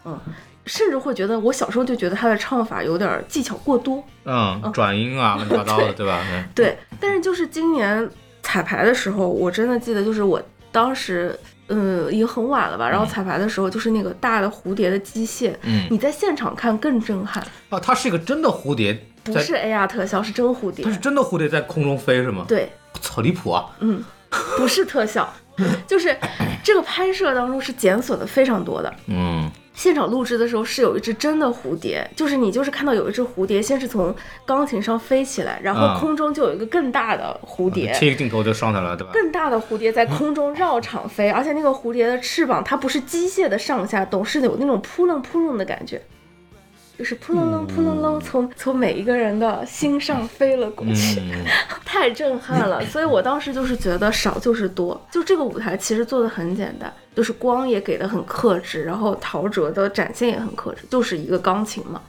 [0.04, 0.18] 嗯。
[0.66, 6.20] 甚至会觉得，我小时候就觉得他的唱法有点技巧过多，嗯，转音啊，乱七八糟的，对吧？
[6.54, 8.08] 对对，但是就是今年
[8.42, 10.40] 彩排的时候，我真的记得，就是我
[10.72, 12.88] 当时，嗯，已经很晚了吧。
[12.88, 20.90] 然后彩排的时候，就是那个大的蝴蝶的机械，嗯你在现场看更震撼，啊，它是一个真的蝴蝶，不是 AR 特效，是真蝴蝶它。
[20.90, 22.44] 是真的蝴蝶在空中飞是吗？
[22.48, 23.66] 对，操，离谱啊！
[23.80, 24.02] 嗯，
[24.56, 25.32] 不是特效，
[25.86, 26.16] 就是
[26.62, 28.92] 这个拍摄当中是检索的非常多的。
[29.06, 29.50] 嗯
[29.80, 34.14] 现场录制的时候是有一只真的蝴蝶，就是你就是看到有一只蝴蝶，先是从
[34.44, 39.10] 钢琴上飞起来，然后啊空中就有一个更大的蝴蝶，切一个镜头就上来了，对吧？
[39.14, 46.02] 更大的蝴蝶在 空中绕场飞，而且那个蝴蝶的翅膀它不是机械的上下动，是有那种扑棱扑棱的感觉，
[46.98, 51.42] 就是扑棱棱扑棱棱从从每一个人的心上飞了过去，嗯，
[51.86, 52.84] 太震撼了。
[52.92, 62.00] 所以我当时就是觉得少就是多，就这个舞台其实做的很简单，就是光也给的很克制，然后陶喆的展现也很克制，就是一个钢琴嘛。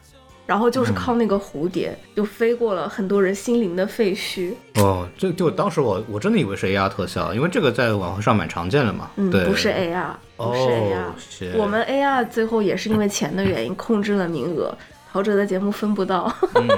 [0.46, 4.54] 然后就是靠那个蝴蝶，就飞过了很多人心灵的废墟。
[4.76, 9.12] 哦，这就当时我我真的以为是 AR 特效，因为这个在网会上蛮常见的嘛。
[9.18, 14.74] 嗯，对，不是 AR，不是哦 AR，、我们 AR 最后也是因为钱的原因控制了名额，
[15.12, 16.34] 陶喆的节目分不到。
[16.56, 16.70] 嗯，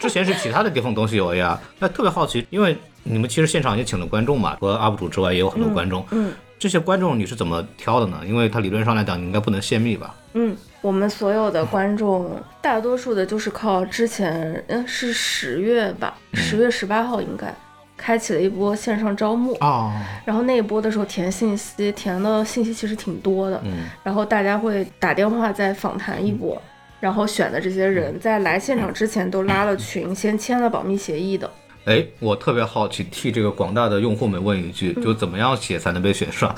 [0.00, 6.02] 之前是其他的地方东西有 AR，那特别好奇，因为你们其实现场也请了观众嘛，除了 UP 主之外，也有很多观众。
[6.12, 8.20] 嗯这些观众你是怎么挑的呢？
[8.24, 10.14] 因为它理论上来讲，你应该不能泄密吧？
[10.34, 17.52] 嗯，我们所有的观众，大多数的就是靠之前，嗯，是十月吧，十月十八号应该
[17.96, 19.90] 开启了一波线上招募，哦，
[20.24, 26.62] 然后那一波的时候填信息，填的信息其实挺多的，嗯然后大家会打电话再访谈一波。
[27.00, 31.50] 然后选的这些人在来现场之前都拉了群，先签了保密协议的。
[31.84, 36.54] 哎，我特别好奇，替这个广大的用户们问一句，嗯就怎么样写才能被选上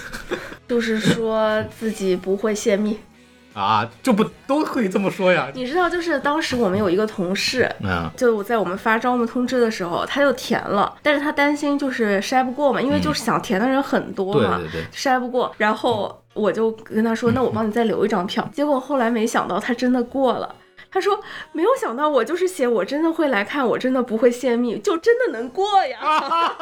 [0.68, 2.98] 就是说自己不会泄密。
[3.54, 3.88] 啊？
[4.02, 5.48] 这不都可以这么说呀？
[5.54, 15.50] 你知道，就是当时我们有一个同事，嗯就在我们发招募通知的时候，他就填了，但是他担心就是筛不过嘛，因为就是想填的人很多嘛，对对对，筛不过。
[15.56, 18.46] 然后我就跟他说， 那我帮你再留一张票。
[18.52, 20.54] 结果后来没想到他真的过了。
[20.90, 21.20] 他说
[21.52, 25.98] ：“没有想到，我就是写我真的会来看，我真的不会泄密，就真的能过呀。”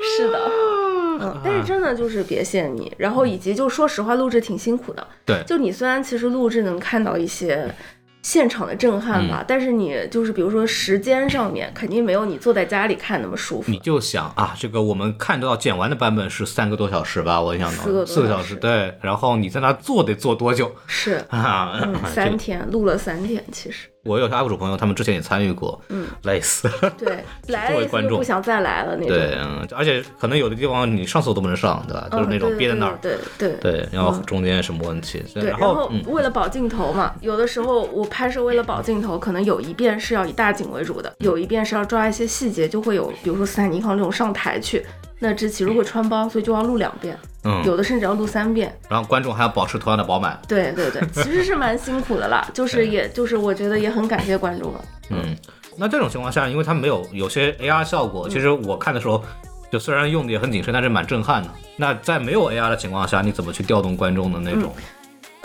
[0.00, 0.38] 是的，
[1.20, 5.06] 嗯，但是真的就是别泄密，然后以及就说实话，录制挺辛苦的。
[5.24, 7.74] 对就你虽然其实录制能看到一些
[8.22, 13.78] 现场的震撼嗯吧，但是你就是比如说时间上面肯定没有你坐在家里看那么舒服你。
[13.78, 17.40] 就想啊，这个我们看到剪完的版本是三个多小时吧？
[17.40, 18.96] 我印象中四个多四个小小时对。
[19.00, 21.80] 然后你在那坐得坐多久是，啊？
[21.82, 26.92] 嗯， 三天录了三天，其实我有些 UP 主朋友，他们之前也参与过，嗯，累死了。
[26.96, 29.08] 对， 来了就不想再来了那种。
[29.08, 32.08] 对，嗯，而且可能有的地方你上厕所都不能上，对吧？
[32.10, 35.22] 就是那种憋在那儿，对对对对，然后中间什么问题？
[35.34, 44.84] 对，然然后嗯，为了保镜头嘛，有的时候我拍摄为了保镜头，可能有一遍是要以大景为主的，有一遍是要抓一些细节，就会有比如说斯坦尼康这种上台去，
[45.18, 48.76] 那这期如果穿帮，所以就要录两遍，嗯，有的甚至要录三遍。
[48.88, 54.84] 然后观众还要保持同样的饱满，对对对，其实是蛮辛苦的啦，就是也就是我觉得也很感谢观众了。
[55.10, 55.36] 嗯。
[55.80, 59.22] 那这种情况下，因为它没有有些 AR 效果，其实我看的时候，
[59.70, 61.48] 就虽然用的也很谨慎，但是蛮震撼的。
[61.76, 64.74] 那在没有 AR 的情况下，你怎么去调动观众的那种？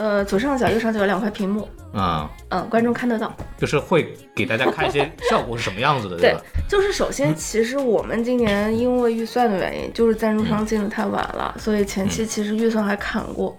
[0.04, 3.34] 呃，左上角、右上角有两块屏幕，啊、嗯，观众看得到。
[3.58, 13.56] 就是会给大家看一些效果是什么样子的， 对吧？，就是首先，其实我们今年因为预算的原因，就是赞助商进的太晚了，所以前期其实预算还砍过。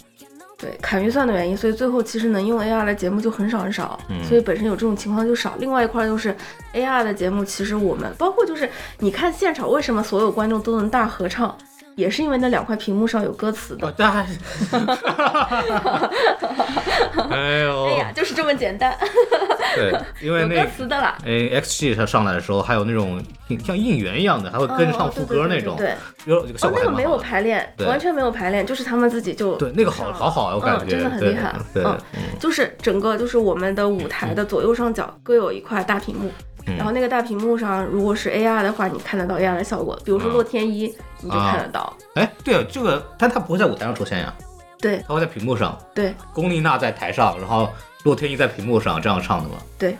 [0.58, 5.54] 对，砍预算的原因，所以最后其实能用 AR 的节目就很少很少，所以本身有这种情况就少。
[5.58, 6.36] 另外一块就是
[6.74, 11.56] AR 的节目，其实我们包括就是你看现场，为什么所有观众都能大合唱，
[11.96, 13.92] 也是因为那两块屏幕上有歌词的。
[17.30, 18.96] 哎呦，哎呀，就是这么简单，
[19.74, 21.16] 对，因为歌词的啦。
[21.24, 21.30] 哎
[21.60, 23.20] ，XG 它上来的时候，还有那种
[23.64, 25.94] 像应援一样的，还会跟着唱副歌那种，哦对
[26.26, 27.14] 有那个没有。
[27.24, 31.54] 排练，对完全没有排练，就是他们自己就对，那个好好好啊，我感嗯，觉真的很厉害。
[31.72, 31.96] 对，嗯，
[32.38, 36.30] 就是整个就是我们的舞台的左右上角各有一块大屏幕，
[36.66, 36.76] 嗯。
[36.76, 40.32] 然后那个大屏幕上如果是 AR 的话，你看得到 AR 的效果，比如说嗯。
[40.32, 41.96] 洛天依，你就看得到。
[42.14, 44.32] 哎，对啊，这个，但它不会在舞台上出现呀，
[44.80, 45.02] 对。
[45.06, 45.78] 它会在屏幕上。
[45.94, 46.14] 对。
[46.32, 47.68] 龚丽娜在台上，然后
[48.04, 49.56] 洛天依在屏幕上这样唱的吗？
[49.78, 49.96] 对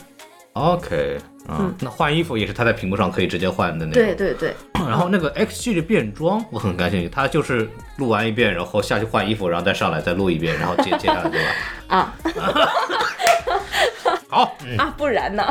[0.54, 4.02] ？OK，嗯嗯，那换衣服也是他在屏幕上可以直接换的那种。
[4.02, 4.54] 对对对，
[4.86, 11.50] 然后那个 XG 的变装我很感兴趣，他就是录完一遍，然后下去换衣服，然后再上来再录一遍，然后接接下来对吧？
[11.96, 12.14] 啊
[14.34, 15.46] 好，嗯，啊，不然呢？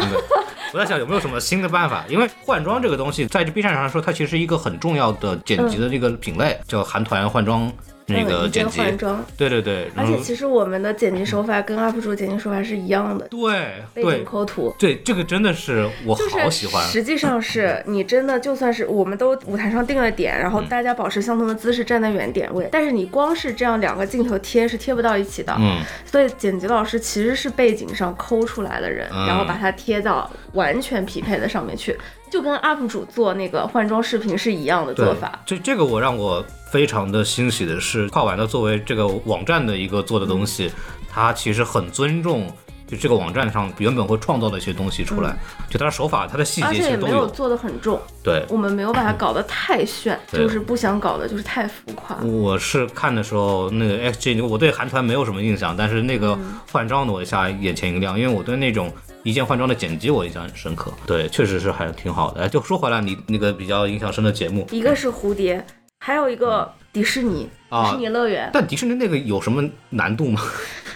[0.74, 7.72] 我在想有没有什么新的办法，因为换装这个东西在这 B 站上来说，它其实一个很重要的剪辑的这个品类，叫韩团换装
[8.08, 8.80] 那个剪辑。
[8.80, 14.74] 换装，对对对，而且其实我们的剪辑手法跟 UP 主剪辑手法是一样的，对背景抠图。
[14.78, 16.84] 对，这个真的是我好喜欢。
[16.86, 25.56] 实际上是 你真的就算是我们都舞台上定了点，然后嗯大家保持相同的姿势站在原点位，但是你光是这样两个镜头贴是贴不到一起的。
[25.60, 31.98] 嗯，所以剪辑老师其实是背景上抠出来的人，嗯然后把它贴到完全匹配的上面去。
[32.34, 35.40] 就跟 UP 主做那个换装视频是一样的做法。
[35.46, 40.72] 这这个我让我非常的欣喜的是，跨完的作为这个网站的一个做的东西，
[41.08, 42.52] 它其实很尊重。
[42.88, 45.38] 就这个网站上原本会创造的一些东西出来，
[45.70, 52.18] 就它的手法、它的细节而且也其实都没有做的很重，对，我们没有把它搞得太炫，就是不想搞的就是太浮夸。
[52.18, 56.38] 我是看的时候，那个 XG，我对韩团没有什么印象，但是那个
[56.72, 58.92] 换装的我一下眼前一亮，因为我对那种
[59.24, 60.94] 一键换装的剪辑我印象很深刻。
[61.08, 62.42] 对，确实是还挺好的。
[62.42, 65.66] 哎，就说回来，你那个比较印象深的节目，一个是蝴蝶，
[66.00, 68.50] 还有一个迪士尼，啊迪士尼乐园。
[68.54, 70.42] 但迪士尼那个有什么难度吗？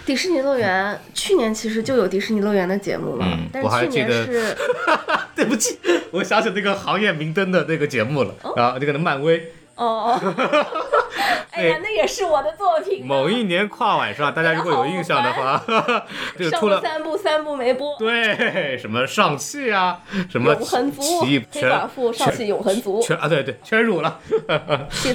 [0.05, 4.55] 迪士尼乐园去年其实就有迪士尼乐园的节目了，嗯但是去年是
[5.35, 5.77] 对不起，
[6.11, 9.51] 我想起那个行业明灯的那个节目了，然后那个漫威。
[9.77, 10.19] 哦哦，
[11.51, 13.05] 哎呀，那也是我的作品。
[13.05, 15.63] 某一年跨晚上，大家如果有印象的话，
[16.37, 17.95] 这个上出了了三部，三部没播。
[17.99, 24.19] 对什么上汽啊，什么永恒族黑全寡妇，上汽永恒族，全啊对对全辱了，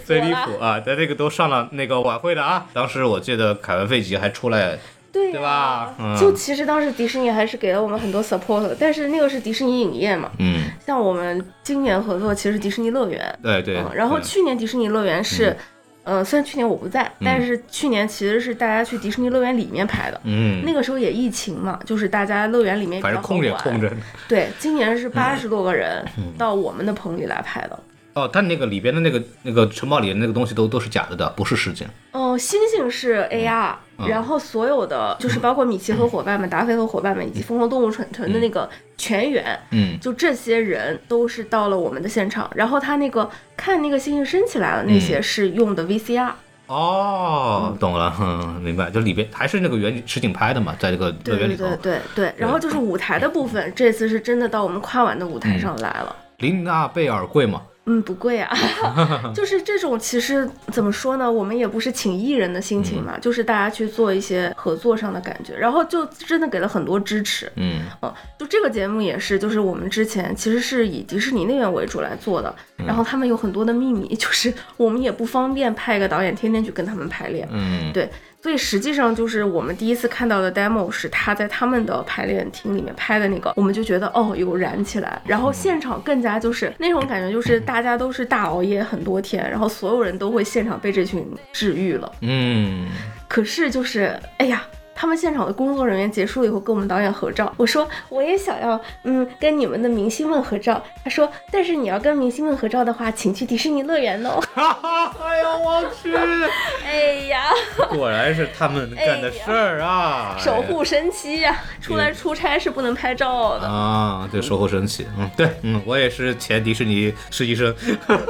[0.04, 0.32] 最离。
[0.32, 0.80] 谱啊！
[0.80, 4.78] 在这个都上了那个晚会的啊，当时我记得凯文·费吉还出来，
[5.12, 5.94] 对吧？
[5.98, 6.16] 嗯。
[6.18, 15.56] 就其实当时迪士尼还是给了我们很多 support，的但是那个是迪士尼影业嘛，嗯，像我们今年合作其实迪士尼乐园，对对嗯，，然后去年迪士尼乐园是，
[16.04, 17.24] 呃，虽然去年我不在，嗯。
[17.24, 20.20] 但是去年其实是大家去迪士尼乐园里面拍的。
[20.24, 23.92] 嗯，那个时候也疫情嘛，就是大家乐园里面比较好反正空着空着。
[24.28, 26.32] 对，今年是八十多个人嗯。
[26.38, 27.78] 到我们的棚里来拍的。
[28.14, 31.86] 哦，它那个里边的那个那个城堡里的那个东西都都是假的的，不是实景。
[32.12, 42.50] 哦，星星是 AR，、嗯然后所有的就是包括米奇和伙伴们、达菲和伙伴们以及疯狂动物城城的那个全员，嗯就这些人都是到了我们的现场。
[42.54, 46.32] 然后他那个看那个星星升起来了，那些嗯是用的 VCR。
[46.66, 51.64] 哦，懂了，嗯， 明白，就里边还是那个原实景拍的嘛，在这个乐对对园里头。
[51.66, 56.16] 对对对，然后就是舞台的部分，这次是真的到我们跨晚的舞台上来了。
[56.38, 57.62] 琳娜贝尔贵吗？
[57.86, 58.56] 嗯，不贵啊，
[59.34, 67.50] 就是这种其实怎么说呢，我们也不是请艺人的心情嘛，就是大家去做一些合作上的感觉，然后就真的给了很多支持。
[67.56, 78.08] 嗯嗯，就这个节目也是，就是我们之前其实是以迪士尼那边为主来做的，然后他们有很多的秘密，就是我们也不方便派一个导演天天去跟他们排练，嗯，对，
[78.42, 92.12] 所以实际上就是我们第一次看到的 demo 是他在他们的排练厅里面拍的那个，我们就觉得哦有燃起来，然后现场更加就是那种感觉，就是大家都是大熬夜很多天，然后所有人都会现场被这群治愈了。
[92.22, 92.88] 嗯，
[93.28, 94.66] 可是就是哎呀。
[95.02, 100.80] 他们现场的工作人员结束了以后跟我们导演合照，我说我也想要，嗯，跟你们的明星们合照。
[101.02, 104.40] 他说，但是你要跟明星们合照的话，请去迪士尼乐园哦。
[104.54, 106.14] 哈哈，哎呦我去，
[106.86, 107.46] 哎呀，
[107.90, 113.66] 果然是他们干的事儿啊， 守护神奇呀、出来出差是不能拍照的。
[113.66, 117.74] 啊，对，守护神奇，嗯，对，嗯，我也是前迪士尼实习生，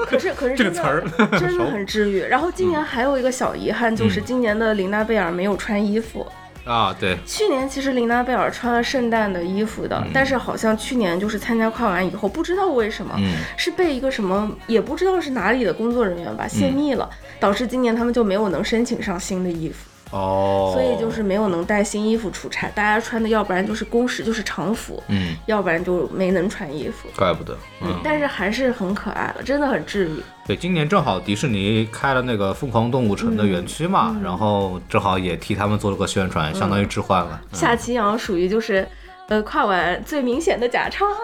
[0.06, 1.04] 可是可是这个词儿
[1.38, 2.22] 真的很治愈。
[2.22, 6.26] 然后今年还有一个小遗憾，就是今年的琳娜贝尔没有穿衣服。
[6.64, 13.34] 啊，对，去年其实琳娜贝尔穿了圣诞的衣服的，但是好像去年就是参加跨完以后，不知道为什么、嗯。
[13.56, 19.76] 是被一个什么也不知道是哪里的工作人员吧泄密了，导致今年他们就没有能申请上新的衣服。
[20.12, 27.08] 哦，所以就是没有能带新衣服出差，大家穿的要不然就是工时就是常服，嗯，要不然就没能穿衣服。
[27.16, 30.22] 怪不得，嗯，但是还是很可爱的，真的很治愈。
[30.46, 37.40] 对，今年正好迪士尼开了那个疯狂动物城的园区嘛，然后正好也替他们做了个宣传，相当于置换了。
[37.50, 38.86] 嗯夏奇阳属于就是，
[39.28, 41.08] 呃，跨完最明显的假唱。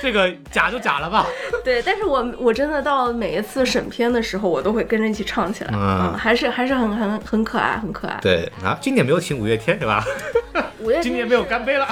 [0.00, 1.26] 这个假就假了吧？
[1.64, 8.18] 对，但是我我真的到每一次审片的时候，我都会跟着一起唱起来，嗯还是还是很很很可爱，很可爱。
[8.22, 10.04] 对啊，今年没有请五月天是吧？
[10.80, 11.86] 五月天今年没有干杯了。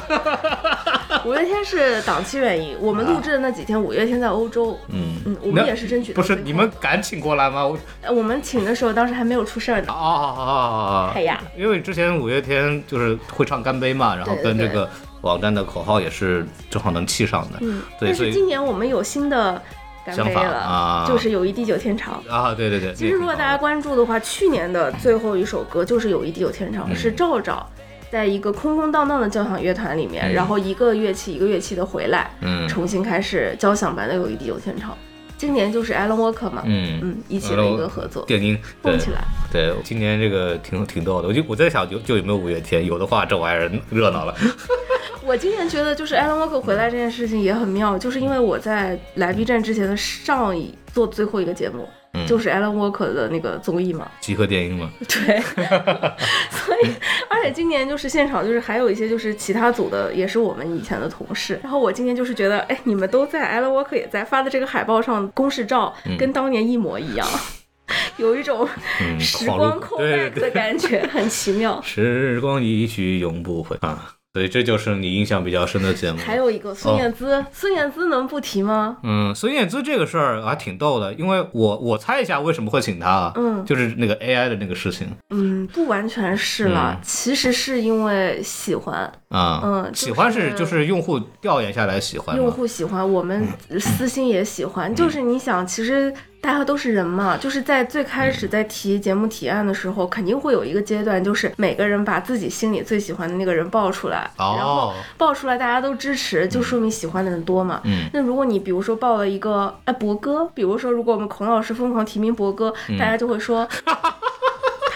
[1.24, 4.78] 五月天是档期原因，我们录制的那几天，五月天在欧洲。
[4.88, 7.66] 嗯嗯，我们也是争取不是你们敢请过来吗？
[7.66, 9.86] 我呃我们请的时候，当时还没有出事儿呢。
[9.88, 11.12] 哦哦哦哦！
[11.14, 14.88] 哎呀，因为之前五月天就是会唱干杯嘛，然后跟这个
[15.22, 17.58] 网站的口号也是正好能气上的。
[17.60, 19.60] 嗯，对，但是今年我们有新的
[20.04, 22.22] 干想法杯了，啊就是友谊地久天长。
[22.28, 22.94] 啊，对对对。
[22.94, 27.66] 其实如果大家关注的话，去年的最后一首歌就是《友谊地久天长》，嗯是赵赵
[28.10, 34.90] 在一个空空荡荡的交响乐团里面，嗯然后一个乐器一个乐器的回来，嗯重新开始交响版的《友谊地久天长》。
[35.38, 39.24] 今年就是 Alan Walker 嘛，嗯嗯，一起的一个合作，电音对蹦起来。
[39.50, 44.34] 对，今年这个挺挺逗的，我就我在想，就就有没有五月天，有的话这玩意儿热闹了。
[45.24, 51.88] 我今年觉得就是 Alan Walker 回来这件事情也很妙，就是因为我在来 B 站之前的上一做最后一个节目，
[52.26, 54.10] 就是 Alan Walker 的那个综艺嘛。
[54.20, 55.40] 集合电影嘛，对，
[56.50, 56.90] 所以
[57.28, 67.26] 而且今年就是现场就是还有一些就是其他组的也是我们以前的同事，然后我今年就是觉得，哎，你们都在，Alan Walker 也在发的这个海报上公示照跟当年一模一样，
[68.18, 68.68] 有一种
[69.00, 70.42] 嗯，时光扣对 back 对。
[70.42, 71.80] 的感觉，很奇妙。
[71.82, 76.18] 时光一去永不回啊，所以这就是你印象比较深的节目。
[76.24, 78.98] 还有一个孙燕姿，孙燕姿能不提吗？
[79.02, 93.44] 嗯，孙燕姿这个事儿还挺逗的，因为我我猜一下为什么会请她啊，嗯就是那个 AI 的那个事情嗯，不完全是了，嗯其实是因为喜欢，啊，嗯喜欢是就是用户调研下来喜欢用，户喜欢，我们
[93.80, 94.94] 私心也喜欢。
[94.94, 107.80] 就是你想，其实大家都是人嘛，就是在最开始在提节目提案的时候，肯定会有一个阶段，就是每个人把自己心里最喜欢的那个人报出来，然后哦，报出来大家都支持，就说明喜欢的人多嘛。
[107.84, 113.68] 嗯那如果你比如说报了一个哎博哥，比如说如果我们孔老师疯狂提名博哥，嗯大家就会说。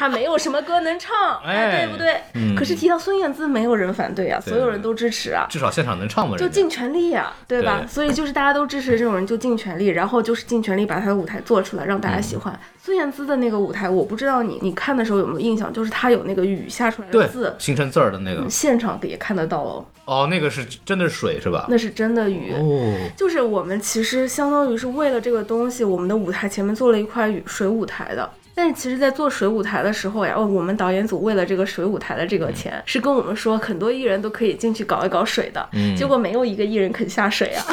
[0.03, 2.17] 他没有什么歌能唱，哎，哎对不对？
[2.35, 5.47] 嗯可是提到孙燕姿，没有人反对啊，所有人都支持啊。
[5.49, 7.83] 至少现场能唱嘛，人就尽全力呀、对吧？
[7.83, 12.61] 对所以就是大家都支持这种人，就尽全力，然后就是尽全力把他的舞台做出来，让大家喜嗯欢。
[12.83, 21.67] 孙燕姿的那个舞台，我不知道你你看的时候有没有印象，就是他有那个雨下出来的字，形成字儿的那个，现场也看得到哦，哦，那个是真的是水是吧？
[21.69, 22.53] 那是真的雨。
[22.55, 28.29] 哦，就是我们其实相当于是为了这个东西，我们的舞台前面做了一块雨水舞台的。
[28.55, 37.65] 但是其实，在做水舞台的时候呀，哦，我们导演组为了这个水舞台的这个钱，是跟我们说很多艺人都可以进去搞一搞水的，嗯结果没有一个艺人肯下水啊。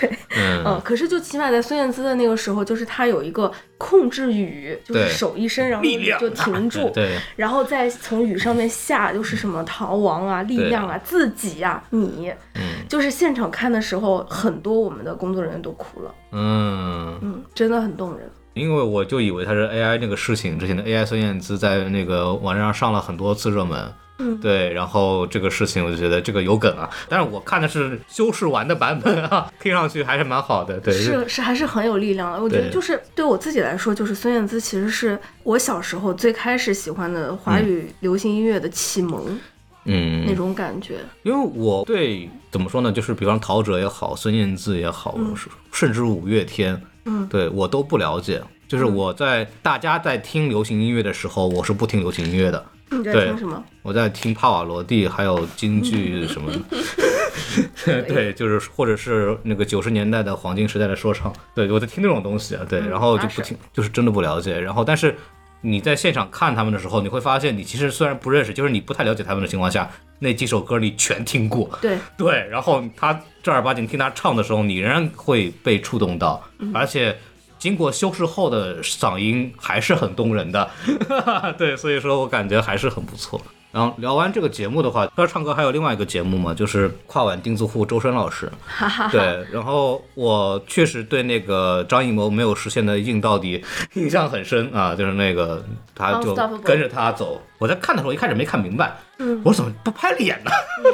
[0.00, 18.28] 对，嗯嗯，可是就起码在孙燕姿的那个时候，就是她有一个控制雨，就是手一伸，然后雨就停住， 对，然后再从雨上面下，就是什么逃亡啊、力量啊、自己啊、你，嗯就是现场看的时候，很多我们的工作人员都哭了，嗯，嗯，真的很动人。
[18.54, 23.92] 因为我就以为他是 AI 那个事情，之前的 AI 孙燕姿在那个网站上上了很多次热门。
[24.20, 30.80] 嗯对，然后这个事情我就觉得这个有梗啊，但是我看的是修饰完的版本啊， 听上去还是蛮好的。
[30.80, 32.42] 对，是是还是很有力量的。
[32.42, 39.38] 我觉得就是对我自己来说，就是孙燕姿其实是我小时候最开始喜欢的华语流行音乐的启蒙、
[39.84, 40.96] 嗯，那种感觉。
[41.22, 48.42] 因为我对怎么说呢，就是比方陶喆也好，孙燕姿也好，是甚至五月天，嗯对我都不了解。
[48.68, 53.64] 就是我在大家在听流行音乐的时候，我是不听流行音乐的，你在对听什么？
[53.82, 56.58] 我在听帕瓦罗蒂，还有京剧什么的。
[58.06, 64.60] 对，就是或者是那个九十年代的黄金时代的说唱，对我在听那种东西啊，对，嗯然后就不听，就是真的不了解。
[64.60, 65.16] 然后，但是
[65.62, 69.88] 你在现场看他们的时候，你会发现，你其实虽然不认识，就是你不太了解他们的情况下，
[70.18, 73.18] 那几首歌你全听过，对，对，然后他
[73.48, 77.16] 正儿八经听他唱的时候，你仍然会被触动到，嗯而且
[77.58, 80.70] 经过修饰后的嗓音还是很动人的，
[81.56, 83.40] 对，所以说我感觉还是很不错。
[83.70, 88.50] 然后聊完这个节目的话，他唱歌还有另外一个节目嘛，就是跨晚钉子户周深老师。
[89.12, 93.62] 对，然后我确实对那个张艺谋没有实现的硬到底
[93.94, 95.62] 印象很深啊，就是那个
[95.94, 97.40] 他就跟着他走。
[97.58, 100.50] 我在看的时候一开始没看明白，嗯我说怎么不拍脸呢，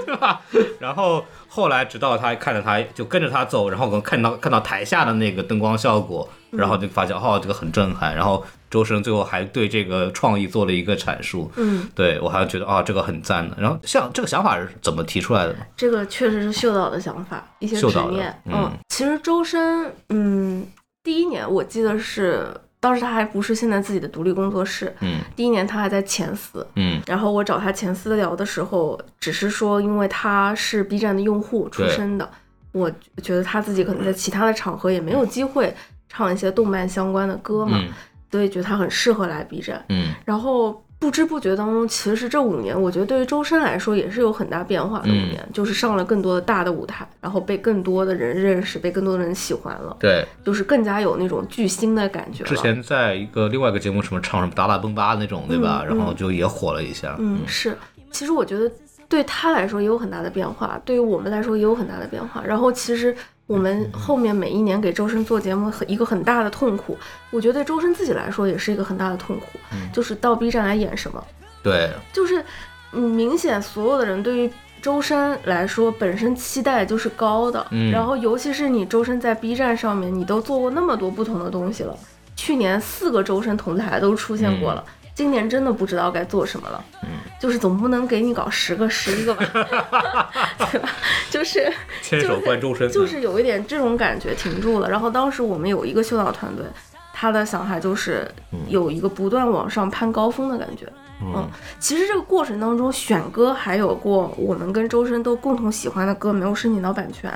[0.06, 0.40] 对吧？
[0.80, 8.14] 然后后来直到他看着他就跟着他走，然后可能看到看到台下的那个灯光效果，然后就发现哦这个很震撼。
[8.14, 13.56] 然后周深最后还对这个创意做了一个阐述，嗯，对我还觉得啊、这个很赞的。
[13.58, 15.58] 然后像这个想法是怎么提出来的呢？
[15.76, 18.42] 这个确实是秀导的想法，一些秀导的执念。
[18.46, 20.66] 嗯其实周深，嗯，
[21.02, 22.46] 第一年我记得是
[22.80, 26.66] 当时他还不是现在自己的独立工作室，嗯第一年他还在前司。
[26.76, 32.28] 嗯然后我找他前司聊的时候，只是说因为他是 B 站的用户出身的，
[32.72, 32.90] 我
[33.22, 35.74] 觉得他自己可能在其他的场合也没有机会
[36.14, 37.88] 唱一些动漫相关的歌嘛，嗯
[38.30, 39.84] 所以觉得他很适合来 B 站。
[39.88, 50.24] 嗯然后不知不觉当中，其实这五年，我觉得对于周深来说也是有很大变化的五嗯年，就是上了更多的大的舞台，然后被更多的人认识，被更多的人喜欢了，对。
[50.44, 52.42] 就是更加有那种巨星的感觉。
[52.44, 55.82] 之前在一个另外一个节目什么唱什么打打蹦吧那种，对吧？
[55.82, 57.14] 嗯然后就也火了一下。
[57.18, 57.76] 嗯，是，
[58.10, 58.70] 其实我觉得
[59.06, 62.42] 对他来说也有很大的变化，对于我们来说也有很大的变化。
[62.44, 63.14] 然后其实
[63.46, 66.96] 我们后面每一年给周深做节目，很一个很大的痛苦，
[67.30, 71.22] 我觉得对周深自己来说也是一个很大的痛苦，嗯就是到 B 站来演什么。
[71.62, 72.44] 对，就是，
[72.92, 81.94] 嗯，明显所有的人对于周深来说，本身期待就是高的，嗯然后尤其是你周深在 B 站上面，你都做过那么多不同的东西了，
[82.36, 84.82] 去年四个周深同台都出现过了。
[85.14, 87.08] 今年真的不知道该做什么了，嗯，
[87.38, 89.44] 就是总不能给你搞十个、十一个吧，
[90.72, 90.88] 对吧？
[91.30, 94.90] 就是牵手换周深，就是有一点这种感觉停住了。
[94.90, 96.64] 然后当时我们有一个秀导团队，
[97.12, 98.28] 他的想法就是
[98.66, 100.86] 有一个不断往上攀高峰的感觉。
[101.22, 101.48] 嗯，
[101.78, 107.32] 其实这个过程当中选歌还有过我们跟周深都共同喜欢的歌没有申请到版权，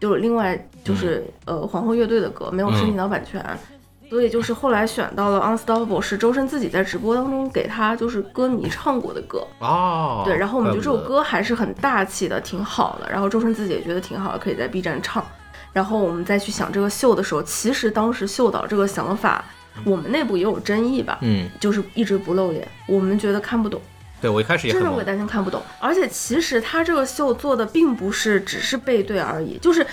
[0.00, 3.40] 就是另外就是呃皇后乐队的歌没有申请到版权。
[4.12, 10.20] 所以就是后来选到了 Unstoppable，是周深自己在直播当中给他就是歌迷唱过的歌哦。
[10.22, 13.10] 对，然后我们觉得这首歌还是很大气的，挺好的。
[13.10, 15.24] 然后周深自己也觉得挺好的，可以在 B 站唱。
[15.72, 19.42] 然后我们再去想这个秀的时候，其实当时秀导这个想法，
[19.82, 21.16] 我们内部也有争议吧？
[21.22, 23.80] 嗯，就是一直不露脸，我们觉得看不懂。
[24.20, 25.62] 对我一开始也真的我也担心看不懂。
[25.80, 29.86] 而且其实他这个秀做的并不是只是背对而已，就是。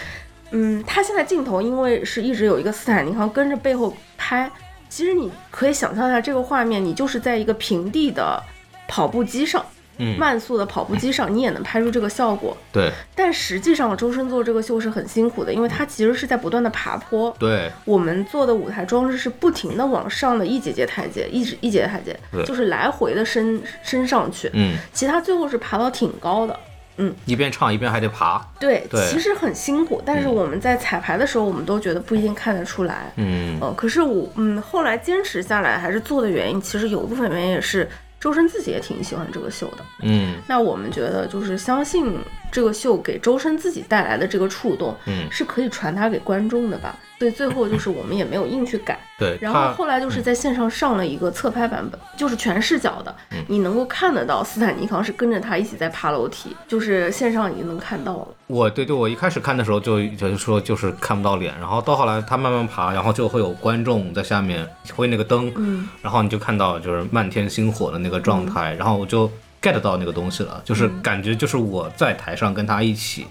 [0.51, 4.51] 嗯，他现在镜头因为是一直有一个斯坦尼康跟着背后拍，
[4.89, 8.41] 其实你可以想象一下这个画面，你就是在一个平地的
[8.87, 9.63] 跑步机上，
[9.97, 12.57] 嗯，慢速的跑步机上，你也能拍出这个效果。
[12.71, 12.91] 对。
[13.13, 17.35] 但实际上，周深做这个秀是很辛苦的，因为他其实是在不断的爬坡。
[17.37, 17.69] 对。
[17.85, 24.49] 我们做的舞台装置是不停的往上的一节节台阶，一直一节台阶，就是来回的升升上去。
[24.53, 24.77] 嗯。
[24.93, 26.59] 其实他最后是爬到挺高的。
[27.01, 30.01] 嗯，一边唱一边还得爬，对，其实很辛苦。
[30.05, 33.11] 但是我们在彩排的时候，我们都觉得不一定看得出来。
[33.15, 37.89] 嗯，呃，可是我，嗯，后来坚持下来还是做的原因，其实有一部分原因也是
[38.19, 39.85] 周深自己也挺喜欢这个秀的。
[40.01, 42.19] 嗯，那我们觉得就是相信
[42.51, 46.95] 这个秀给周深自己带来的这个触动，嗯，是可以传达给观众的吧。
[47.19, 49.37] 所以最后就是我们也没有硬去改，对。
[49.41, 53.13] 然后后来就是在线上上了一个侧拍版本，就是全视角的，
[53.49, 58.27] 你能够看得到斯坦尼康是跟着他一起在爬楼梯，就是线上已经能看到了。
[58.47, 69.29] 我对对，我一开始看的时候就就说就是看不到脸，然后到后来他慢慢爬，然后就会有观众在下面挥那个灯，嗯，然后你就看到就是漫天星火的那个状态，然后我就
[69.61, 73.27] get 到那个东西了，就是感觉就是我在台上跟他一起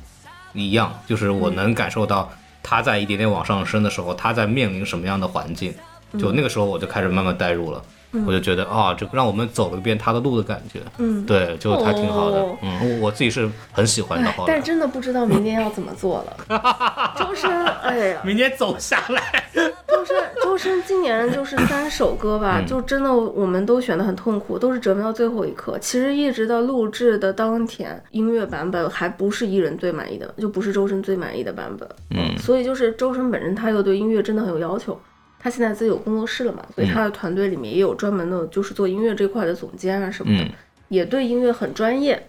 [0.53, 2.31] 一样，就是我能感受到。
[2.61, 5.73] 他在一点点往上升的时候，他在面临什么样的环境？
[6.19, 7.83] 就那个时候，我就开始慢慢代入了。
[8.27, 10.81] 我就觉得啊，这让我们走了一遍他的路的感觉。
[10.99, 12.45] 嗯，对，就还挺好的。
[12.63, 14.33] 嗯，我自己是很喜欢的。
[14.47, 17.15] 但真的不知道明年要怎么做了。
[17.19, 17.51] 周深，
[17.83, 19.45] 哎呀， 明年走下来。
[19.87, 25.79] 周深，周深今年就是三首歌吧，就真的我们都选的很痛苦，都是折磨到最后一刻。
[25.79, 31.89] 其实一直到录制的当天，音乐版本还不是艺人最满意的，就不是周深最满意的版本。
[32.11, 34.99] 嗯，所以就是周深本身他又对音乐真的很有要求。
[35.41, 40.49] 他现在自己有工作室了嘛，所以他的团队里面也有专门的，就是做音乐这块的总监啊什么的，
[40.89, 42.21] 也对音乐很专业。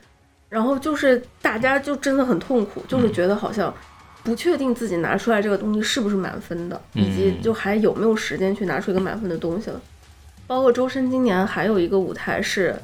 [0.48, 3.74] 然后就是大家就真的很痛苦，就是觉得好像
[4.24, 9.82] 不确定自己拿出来这个东西是不是满分的，以及就还有没有时间去拿出一个满分的东西了。
[10.48, 12.76] 包括周深今年还有一个舞台是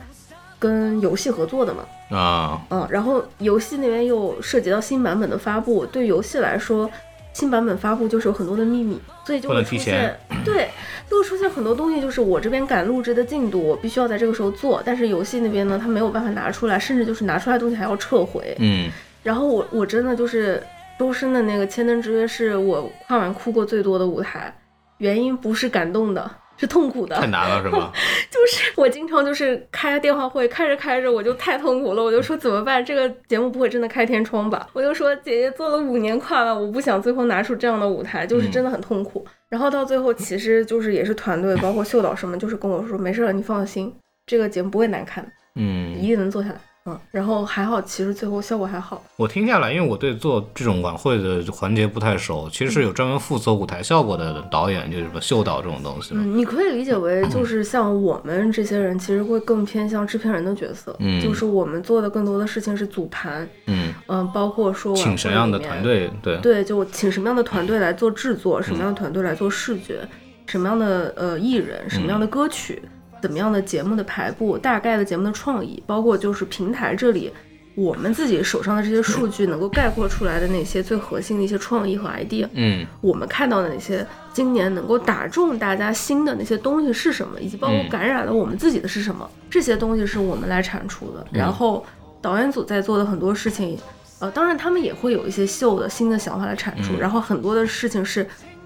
[0.60, 6.90] 跟游戏合作的嘛，啊，嗯，然后游戏那边又涉及到新版本的发布，对游戏来说。
[7.34, 10.16] 新版本发布就是有很多的秘密，所以就会出现，
[10.46, 10.70] 对，
[11.10, 18.56] 就会出现很多东西，就是我这边赶录制的进度，我必须要在这个时候做，但是游戏那边呢，他没有办法拿出来，甚至就是拿出来的东西还要撤回。
[18.60, 18.92] 嗯，
[19.24, 20.62] 然后我我真的就是
[21.00, 24.56] 周深的那个《千灯之约》是我看完哭过最多的舞台，
[25.00, 26.30] 原因不是感动的。
[26.58, 27.92] 是痛苦的，太难了，是吗？
[28.32, 32.84] 就是我经常就是开电话会，开着开着我就太痛苦了，我就说怎么办？
[32.84, 34.68] 这个节目不会真的开天窗吧？
[34.74, 39.26] 我就说姐姐做了五年跨了，我不想最后拿出这样的舞台，就是真的很痛苦。
[39.50, 43.94] 然后到最后，其实就是也是团队，包括秀导什么，就是跟我说没事了，你放心，
[44.26, 45.26] 这个节目不会难看，
[45.56, 46.56] 嗯，一定能做下来。
[46.88, 49.02] 嗯，然后还好，其实最后效果还好。
[49.16, 56.12] 我听下来，因为我对做这种晚会的环节不太熟，其实是有专门负责舞台效果的导演，就是什么秀导这种东西。
[56.14, 60.96] 嗯，你可以理解为就 是像我们这些人，其实会更偏向制片人的角色。
[61.00, 63.50] 嗯，就是我们做的更多的事情是组盘。
[63.66, 70.08] 嗯嗯，包括说请什么样的团队，对对，就请什么样的团队来做制作，什么样的团队来做视觉，
[70.46, 72.80] 什么样的呃艺人，什么样的歌曲，
[73.26, 77.32] 怎么样的节目的排布，大概的节目的创意，包括就是平台这里。
[77.74, 91.26] 我们自己手上的这些数据能够概括出来的那些最核心的一些创意和 idea，嗯，我们看到的那些今年能够打中大家心的那些东西是什么，以及包括感染了我们自己的是什么，这些东西是我们来产出的。
[91.32, 91.84] 然后
[92.22, 93.78] 导演组在做的很多事情，
[94.20, 96.98] 呃，当然他们也会有一些秀的新的想法来产出。
[96.98, 98.26] 然后很多的事情是，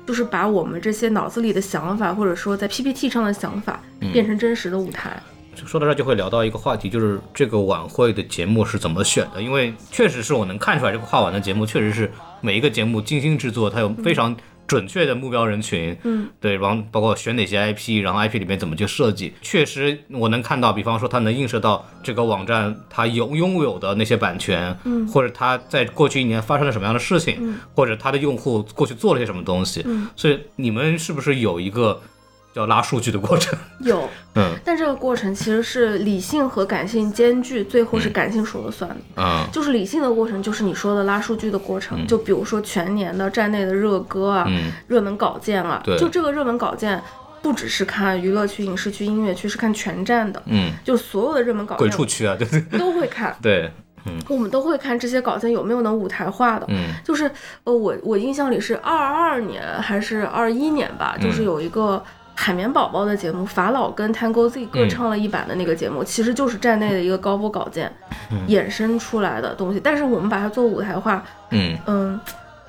[0.10, 3.80] 就是把我们这些脑子里的想法，或者说在 PPT 上的想法，
[4.12, 5.22] 变成真实的舞台。
[5.54, 9.40] 说到这就会聊到一个话题，就是这个晚会的节目是怎么选的？
[9.40, 14.36] 因为确实是我能看出来，这个跨晚的节目确实是每一个节目精心制作，它有非常
[14.70, 32.00] 准确的目标人群，嗯，对，然后包括选哪些 IP，然后 IP 里面怎么去设计，确实我能看到，比方说它能映射到这个网站它有拥有的那些版权，嗯，或者它在过去一年发生了什么样的事情，嗯，或者它的用户过去做了些什么东西，嗯，所以你们是不是有一个
[32.60, 33.58] 叫拉数据的过程？
[33.80, 38.98] 有， 嗯但这个过程其实是理性和感性兼具，最后是感性说了算的。
[39.16, 42.06] 嗯就是理性的过程，就是你说的拉数据的过程。
[42.06, 47.02] 就比如说全年的站内的热歌啊、嗯热门稿件啊，对就这个热门稿件，
[47.42, 53.36] 不只是看娱乐区、影视区、音乐区，是看全站的，嗯，就所有的热门稿件鬼畜区啊，对对都会看。
[53.42, 53.72] 对，
[54.28, 56.66] 我们都会看这些稿件有没有能舞台化的。
[56.70, 57.30] 嗯就是
[57.64, 62.04] 呃，我我印象里是二二年还是二一年吧，嗯就是有一个
[62.42, 67.92] 海绵宝宝的节目，法老跟 Tango Z 各嗯唱了一版的那个节目，其实就是站内的一个高播稿件、
[68.48, 71.78] 衍生出来的东西，但是我们把它做舞台化，嗯。
[71.86, 72.20] 嗯。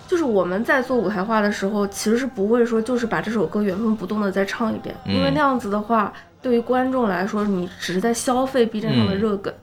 [0.08, 6.12] 就是我们在做舞台化的时候，其实是不会说就是把这首歌原封不动的再唱一遍，因为嗯那样子的话，
[6.42, 9.18] 对于观众来说，你只是在消费 B 站上的嗯。
[9.20, 9.54] 热梗，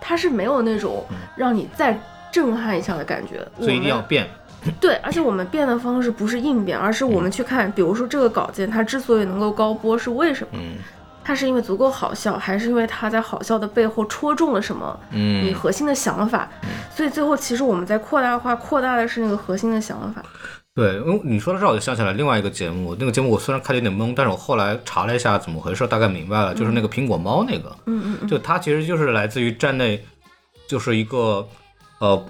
[0.00, 1.98] 它是没有那种让你再
[2.30, 3.44] 震撼一下的感觉。
[3.58, 4.28] 所以一定要变，
[4.80, 10.58] 对，而且我们变的方式不是硬变，而是我们去看，比如说这个稿件它之所以能够高播是为什么？
[10.60, 10.76] 嗯
[11.24, 16.50] 它是因为足够好笑，还是因为它在好笑的背后戳中了什么嗯你嗯，核心的想法？
[16.92, 20.20] 所以最后其实我们在扩大化，扩大的是那个核心的想法。
[20.74, 30.04] 对，因为你说到这儿，我就想起来另外一个节目，那个节目我虽然看的有点懵，但是我后来查了一下怎么回事，大概明白了，就是那个苹果猫那个，嗯嗯嗯，就它其实就是来自于站内，
[30.66, 31.46] 就是一个
[32.00, 32.20] 呃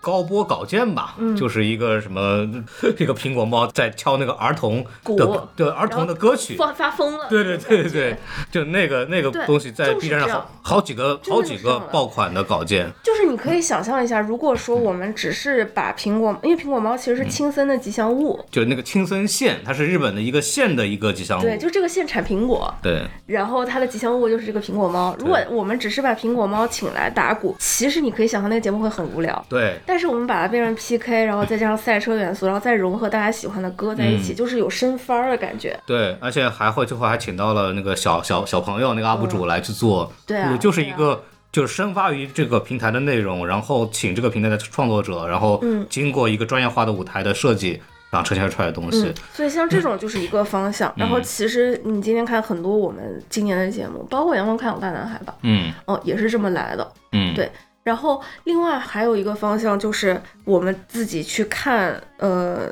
[0.00, 1.36] 高播稿件吧，嗯。
[1.36, 2.46] 就是一个什么
[2.96, 5.16] 这个苹果猫在敲那个儿童鼓。
[5.16, 6.56] 的对儿童的歌曲。
[6.56, 7.26] 发发疯了。
[7.28, 8.16] 对对对对对，
[8.50, 21.42] 就那个那个东西在 B 站上好好几个好几个爆款的稿件，就是你可以想象一下，如果说我们只是把苹果，因为苹果猫其实是青森的吉祥物，就那个青森县，它是日本的一个县的一个吉祥物。
[21.42, 23.02] 对，就这个县产苹果，对。
[23.26, 25.14] 然后它的吉祥物就是这个苹果猫。
[25.18, 29.44] 如果我们只是把苹果猫请来打鼓，其实你可以想象那个节目会很无聊。
[29.48, 35.76] 对但是我们把它变成 PK，然后再加上赛车元素，然后再融合大家喜欢的歌在一起，嗯就是有升番儿的感觉。
[35.84, 41.24] 对，而且还会最后还请到了那个小小小朋友那个 UP 主来去做，对啊就是一个。
[41.52, 47.70] 就是生发于这个平台的内容，然后请这个平台的创作者，然后嗯经过一个专业化的舞台的设计，
[48.08, 50.94] 然后呈现出来的东西嗯。，所以像这种就是一个方向。
[50.94, 56.92] 然后嗯其实你今天看很多我们今年的节目，包括《阳光开朗大男孩》吧，嗯哦，也是这么来的。
[57.10, 57.50] 嗯，对
[57.82, 62.70] 然后另外还有一个方向就是我们自己去看，呃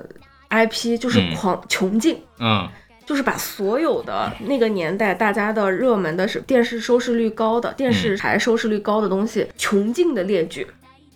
[0.50, 2.20] ，IP 就是嗯狂穷尽。
[2.38, 2.68] 嗯
[3.06, 10.66] 就是把所有的那个年代大家的热门的是电视收视率高的、电视台收视率高的东西穷尽的列举，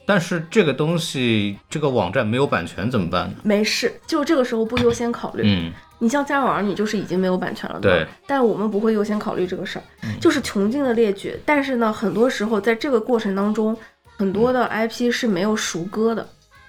[0.07, 3.35] 但是这个东西，这个网站没有版权怎么办呢？
[3.43, 5.43] 没事，就这个时候不优先考虑。
[5.45, 5.71] 嗯
[6.03, 8.11] 你像家有儿女就是已经没有版权了，对吧？
[8.27, 9.83] 但我们不会优先考虑这个事儿，
[10.21, 11.39] 就是穷尽的列举。
[11.47, 13.77] 但是呢，很多时候在这个过程当中，
[14.17, 16.29] 很多的 IP 是没有熟歌的，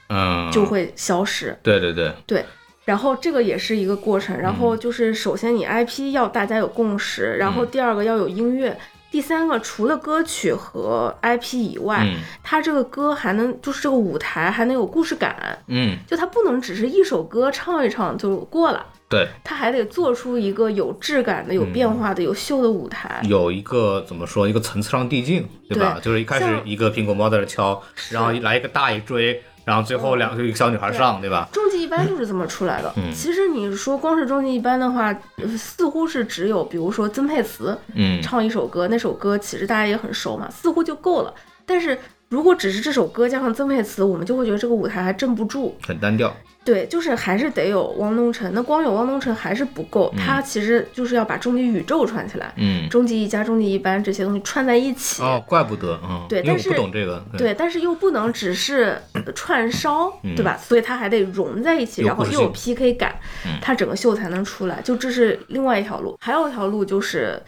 [0.09, 1.57] 嗯，就会消失。
[1.63, 2.45] 对对对，对，
[2.85, 4.37] 然后这个也是一个过程。
[4.37, 8.77] 然后就是首先你 IP 要大家有共识，然后第二个要有音乐，
[9.09, 18.85] 第三个除了歌曲和 IP 以外，嗯它这个歌还能就是这个舞台还能有故事感，嗯就它不能只是一首歌唱一唱就过了。
[19.13, 23.21] 对，他还得做出一个有质感的、有变化的、有秀的舞台。
[23.29, 25.99] 有一个怎么说，一个层次上递进，对吧？
[25.99, 31.47] 对就是一开始一个苹果猫在这敲，然后来一个大爷追，然后最后两个一个小女孩上，对吧？
[31.51, 32.91] 终极一班就是这么出来的。
[32.97, 41.31] 嗯其实你说光是终极一班的话，呃似乎是只有比如说曾沛慈嗯唱一首歌，那首歌其实大家也很熟嘛，似乎就够了。
[41.65, 41.97] 但是
[42.33, 45.77] 如果只是这首歌加上曾沛慈，我们就会觉得这个舞台还镇不住。
[45.85, 46.35] 很单调。
[46.65, 48.51] 对，就是还是得有汪东城。
[48.55, 55.21] 那光有汪东城还是不够，他其实就是要把终极宇宙串起来，嗯，终极一家终极一班这些东西串在一起。
[55.21, 60.57] 哦，怪不得，对但是不懂这个，对，但是又不能只是呃串烧，嗯对吧？
[60.57, 63.13] 所以它还得融在一起，然后又有 PK 感
[63.45, 64.81] 嗯，它整个秀才能出来。
[64.81, 67.39] 就这是另外一条路，还有一条路就是，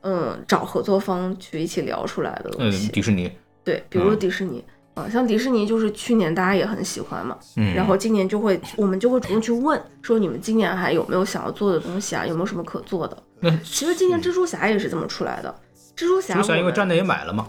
[0.00, 2.90] 嗯，找合作方去一起聊出来的东嗯，西。
[2.90, 3.30] 迪士尼，
[3.64, 4.18] 对，比如嗯。
[4.18, 4.64] 迪士尼。
[4.94, 13.16] 啊，像迪士尼就是去年大家也很喜欢嘛，嗯，然后今年就会我们就会主动去问说你们今年还有没有想要做的东西啊，有没有什么可做的？
[13.40, 13.50] 那。
[13.64, 15.54] 其实今年蜘蛛侠也是这么出来的，
[15.96, 17.48] 蜘蛛侠蜘蛛侠因为站内也买了嘛，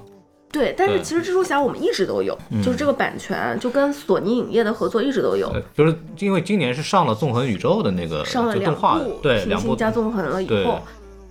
[0.54, 2.34] 对，但是其实蜘蛛侠我们一直都有，
[2.64, 10.80] 就是这个版权就跟索尼影业的合作一直都有，呃就是因为今年是上了纵横宇宙的那个上了两部对两部加纵横了以后，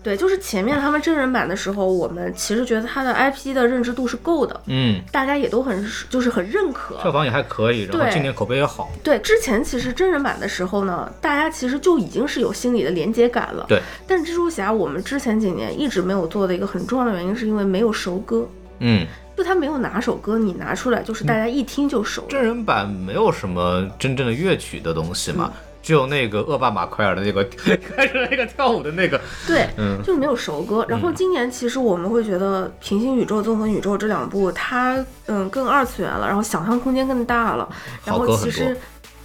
[0.03, 6.97] 对，就是前面他们真人版的时候，我们其实觉得他的 IP 的认知度是够的，嗯，大家也都很就是很认可。
[6.97, 8.91] 票房也还可以，然后对今年口碑也好。
[9.03, 13.65] 对，之前其实真人版的时候呢，大家其实就已经是有心理的连接感了。
[13.69, 18.49] 对，但蜘蛛侠我们之前几年一直没有做的一个很重要的原因，是因为没有熟歌，
[18.81, 22.25] 嗯，就他没有哪首歌你拿出来就是大家一听就熟。
[22.29, 25.53] 真人版没有什么真正的乐曲的东西嘛，
[25.83, 27.45] 只有那个恶霸马奎尔的那个
[27.97, 30.87] 开始那个跳舞的那个，对，嗯就没有熟歌。
[30.89, 37.69] 然后今年其实我们会觉得《平行宇宙》《纵横宇宙》这两部它嗯更二次元了，然后想象空间更大了，
[38.05, 38.77] 然后其实。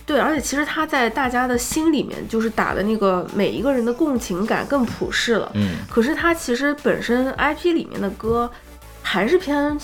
[0.05, 5.51] 对，而且其实它在大家的心里面，就是打的那个每一个人的共情感更普世了。
[5.53, 8.49] 嗯，可是它其实本身 IP 里面的歌
[9.01, 9.77] 还是偏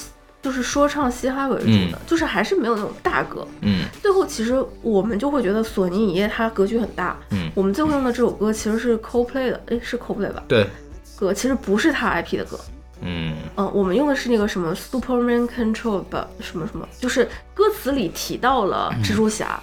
[0.44, 3.48] 就是说唱嘻哈为主的，就是还是没有那种大歌。
[3.62, 7.18] 嗯最后其实我们就会觉得索尼影业它格局很大。
[7.32, 10.44] 嗯，我们最后用的这首歌其实是 CoPlay 的，诶，是 CoPlay 吧？
[10.48, 10.68] 对，
[11.16, 12.60] 歌其实不是他 IP 的歌。
[13.06, 19.60] 嗯嗯，我们用的是那个什么 Superman Control 吧，什么什么，就是歌词里提到了蜘蛛侠。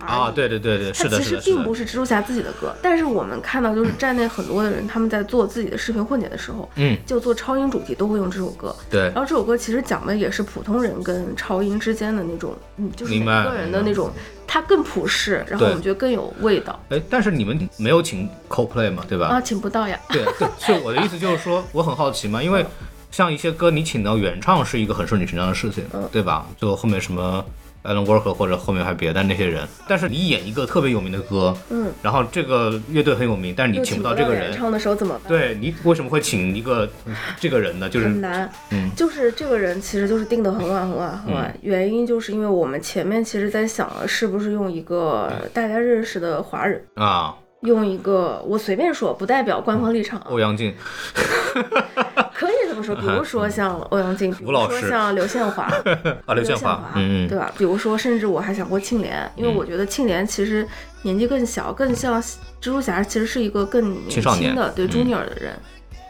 [0.00, 8.74] 啊，对对对对，它其实并，不是蜘蛛侠自己的歌，但是我们看到就是站内很多的人，他们在做自己的视频混剪的时候，嗯，就做超英主题都会用这首歌。
[8.88, 14.10] 对然，后这首歌其实讲的也是普通人跟超英之间的那种，嗯，就是个人的那种，
[14.46, 19.26] 它更普世，然后我们觉得更有味道哎，但是你们没有请 CoPlay 嘛，对吧？
[19.26, 19.98] 啊，请不到呀。
[20.08, 22.64] 对对，是我的意思就是说，我很好奇嘛，因为
[23.10, 26.46] 像一些歌你请到原唱是一个很顺理成章的事情，嗯对吧？
[26.56, 27.44] 就后面什么
[27.84, 35.28] Alan Walker 或者后面还别的那些人，但是你演一个特别有名的歌，嗯，然后这个乐队很有名，但是你请请不到这个人，唱的时候怎么办？
[35.28, 36.88] 对你为什么会请一个
[37.38, 37.88] 这个人呢？
[37.88, 50.18] 就是很难，嗯就是这个人其实就是定的很晚很晚很晚，原因就是因为我们前面其实在想了，是不是用一个大家认识的华人，啊，用一个我随便说，不代表官方立场。
[50.20, 50.72] 啊，欧阳靖，
[52.32, 54.80] 可以这么说，比如说像欧阳靖，比如吴老师。
[54.80, 55.64] 说像刘宪华，
[56.26, 57.50] 啊，刘宪宪华，对吧？
[57.58, 59.56] 比如说，甚至我还想过庆怜，因为嗯。
[59.56, 60.66] 我觉得庆怜其实
[61.02, 64.88] 年纪更小，更像蜘蛛侠，其实是一个更年轻的对嗯。
[64.88, 65.52] junior 的人。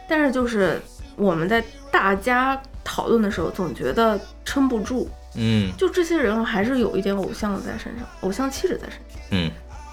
[0.07, 0.79] 但是就是
[1.15, 5.71] 我们在大家讨论的时候，总觉得撑不住，嗯。
[5.75, 9.19] 就这些人还是有一点偶像在身上，偶像气质在身上。
[9.31, 9.51] 嗯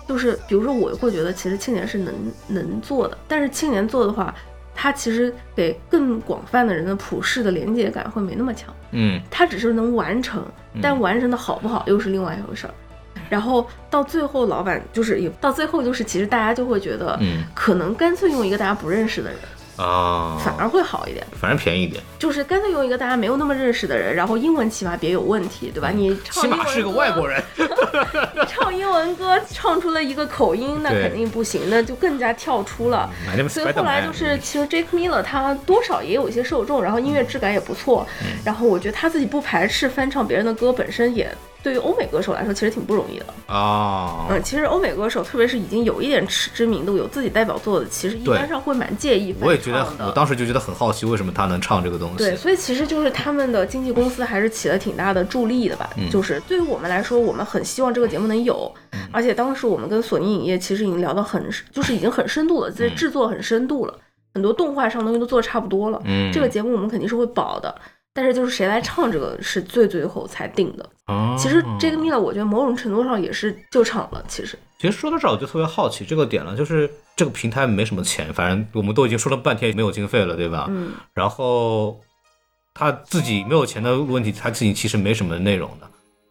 [0.09, 2.15] 就是比如说，我会觉得其实青年是能
[2.49, 4.35] 能做的，但是青年做的话，
[4.75, 8.75] 他其实给更广泛的人的普世的连接感会没那么强。
[8.93, 10.45] 嗯他只是能完成，
[10.81, 12.75] 但完成的好不好又是另外一回事儿。
[13.29, 19.39] 然后到最后，老板就是也到最后就是，其实大家就会觉得，嗯可能干脆用一个大家不认识的人，
[19.77, 21.27] 啊，反而会好一点。
[21.41, 25.91] 反正便宜一点，就是干脆用一个大家没有那么认识的人，然后英文起码别有问题，对吧？
[25.91, 33.11] 你唱英文起码是个外国人，你唱英文歌唱出了一个口音，那肯定不行，那就更加跳出了。
[33.49, 38.39] 所以后来就是，其实 Jake Miller 他多少也有一些受众，然后音乐质感也不错，嗯。
[38.45, 41.31] 然后我觉得他自己不排斥翻唱别人的歌，本身也
[41.67, 43.27] 对于欧美歌手来说其实挺不容易的。
[43.53, 49.35] 啊，嗯，其实欧美歌手，特别是已经有一点知知名度、有自己代表作的，其实一般上会蛮介意。
[49.41, 52.19] 我也觉得，我当时就觉得很好奇，为什么他能唱这个东西？
[52.19, 55.91] 对，所以其实就是他们的经纪公司还是起了挺大的助力的吧。
[55.97, 58.73] 嗯就是对于我们来说，我们很希望这个节目能有，
[59.11, 63.99] 而且当时我们跟索尼影业其实已经聊到很，就是已经很深度了，在制作很深度了，
[64.35, 66.01] 很多动画上东西都做的差不多了。
[66.05, 67.75] 嗯，这个节目我们肯定是会保的，
[68.17, 70.91] 但是就是谁来唱这个是最最后才定的。
[71.07, 74.59] 哦其实这个 Mila 我觉得某种程度上也是救场了，其实。
[74.79, 80.67] 其实说到这儿，我就特别好奇这个点了，就是这个平台没什么钱，反正我们都已经说了半天没有经费了，对吧？
[80.69, 82.01] 嗯，然后
[82.75, 85.89] 他自己没有钱的问题，他自己其实没什么内容的，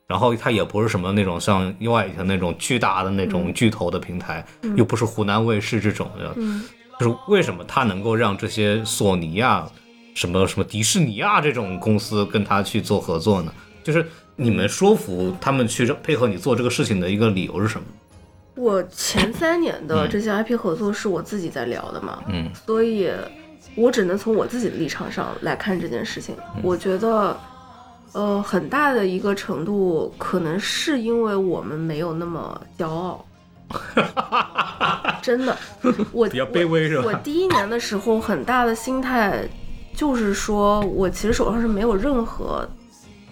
[0.07, 6.63] 然后他也不是什么那种像 UI 的那种巨大的那种巨头的平台，又不是湖南卫视这种的，嗯
[6.99, 9.67] 就是为什么他能够让这些索尼呀、
[10.15, 13.53] 什么什么迪士尼啊这种公司跟他去做合作呢？
[13.83, 14.03] 就是
[14.35, 17.85] 你们说服他们去配合你做这个事情的一个理由是什么？
[18.55, 23.11] 我前三年的这些 IP 合作是我自己在聊的嘛，嗯所以
[23.75, 26.33] 我只能从我自己的立场上来看这件事情。
[26.63, 27.37] 我觉得，
[28.13, 33.25] 呃，很大的一个程度可能是因为我们没有那么骄傲。
[35.21, 35.57] 真的，
[36.13, 37.11] 我比较卑微是吧我？
[37.11, 39.43] 我第一年的时候，很大的心态
[39.95, 42.67] 就是说，我其实手上是没有任何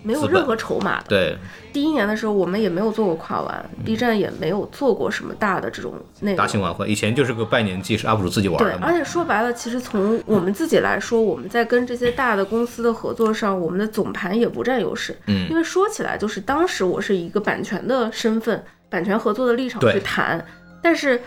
[0.02, 1.06] 没有任何筹码的。
[1.08, 1.38] 对，
[1.72, 6.38] 第一年的时候，我们也没有做过跨玩，B 站也没有做过什么大的这种内容。
[6.38, 8.94] 大型晚会以前就是个拜年季，是 UP 主自己玩对，而。
[8.94, 15.16] 且说白了，其实从我们自己来说，我们在跟这些大的公司的合作上，我们的总盘也不占优势。
[15.28, 20.46] 嗯因为说起来，就是当时我是以一个版权的身份、版权合作的立场去谈，
[20.82, 21.22] 但是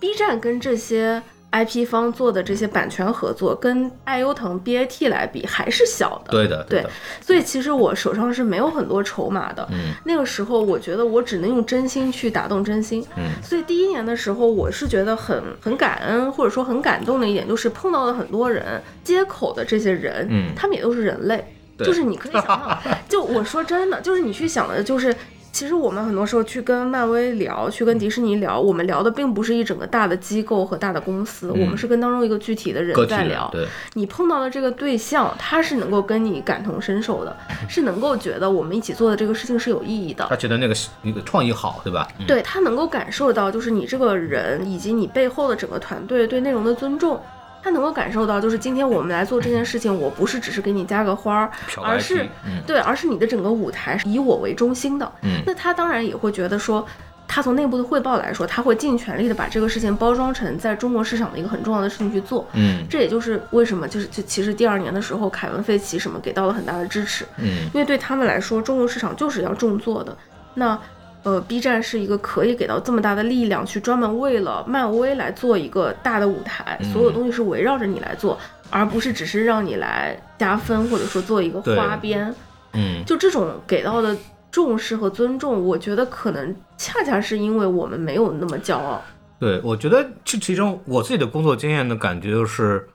[0.00, 1.22] B 站跟这些
[1.52, 6.32] IP 方做的这些版权合作，跟爱优腾 BAT 来比还是小的。
[6.32, 6.90] 对的，对的，
[7.20, 9.68] 所以其实我手上是没有很多筹码的。
[9.72, 13.06] 嗯那个时候，我觉得我只能用真心去打动真心。
[13.16, 21.44] 嗯所以第一年的时候，我是觉得很很感恩，或者说很感动的一点，就是碰到了很多人，接口的这些人，嗯他们也都是人类。
[21.78, 22.78] 就是你可以想象，
[23.08, 25.12] 就我说真的，就是你去想的，就是
[25.52, 33.48] 其实我们很多时候去跟漫威聊，去跟迪士尼聊，我们聊的并不是一整个大的机构和大的公司，我们是跟当中一个具体的人在聊。
[33.52, 37.36] 对，你碰到的这个对象，他是能够跟你感同身受的，
[37.68, 40.34] 是能够觉得我们一起做的这个事情是有意义的他。
[40.34, 42.08] 觉得那个那个创意好，对吧？
[42.18, 47.20] 嗯对他能够感受到，就是你这个人以及你背后的整个团队对内容的尊重，
[47.62, 51.50] 他能够感受到，就是今天我们来做这件事情，我不是只是给你加个花儿，
[51.82, 55.12] 而是嗯对，而是你的整个舞台是以我为中心的。
[55.22, 56.86] 嗯那他当然也会觉得说。
[57.34, 62.46] 他从内部的汇报来说，他会尽全力的把这个事情包装成在中国市场的一个很重要的事情去做。
[62.52, 70.14] 嗯这也就是为什么，就是就其实第二年的时候，凯文·费奇什么给到了很大的支持，嗯因为对他们来说，中国市场就是要重做的。
[70.52, 70.78] 那
[71.24, 78.38] 呃，B 站是一个可以给到这么大的力量，去专门为了漫威来做一个大的舞台，嗯所有东西是围绕着你来做，
[78.70, 82.34] 而不是只是让你来加分或者说做一个花边。
[82.72, 84.16] 嗯，就这种给到的
[84.50, 89.00] 重视和尊重，我觉得可能恰恰是因为我们没有那么骄傲。
[89.38, 92.88] 对，我觉得这其中我自己的工作经验的感觉就是，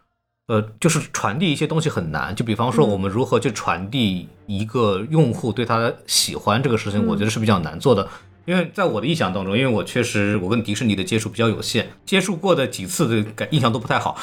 [0.48, 2.36] 呃，就是传递一些东西很难。
[2.36, 8.08] 就比方说，嗯我们如何去传递一个用户对他的喜欢这个事情，嗯我觉得是比较难做的。
[8.46, 14.18] 因为在我的印象当中，因为我确实我跟迪士尼的接触比较有限，接触过的几次的感印象都不太好。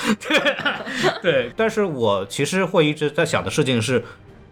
[1.21, 4.03] 对，但是我其实会一直在想的事情是，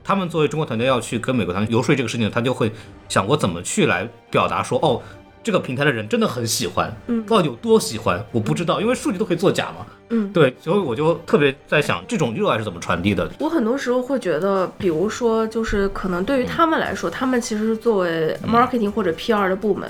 [0.04, 2.70] 他们作为中国团队要去跟美国团队游说这个事情，他就会
[3.08, 5.00] 想过怎么去来表达说，哦，
[5.42, 7.24] 这个平台的人真的很喜欢，嗯。
[7.26, 9.86] 到底有多喜欢，我不知道，因为数据都可以作假嘛。
[10.10, 13.30] 嗯，对，所以我就特别在想，这种热爱是怎么传递的？
[13.38, 19.88] 我很多时候会觉得，比如说，就是可能对于他们来说，他们其实是作为 marketing 或者 PR 的部门，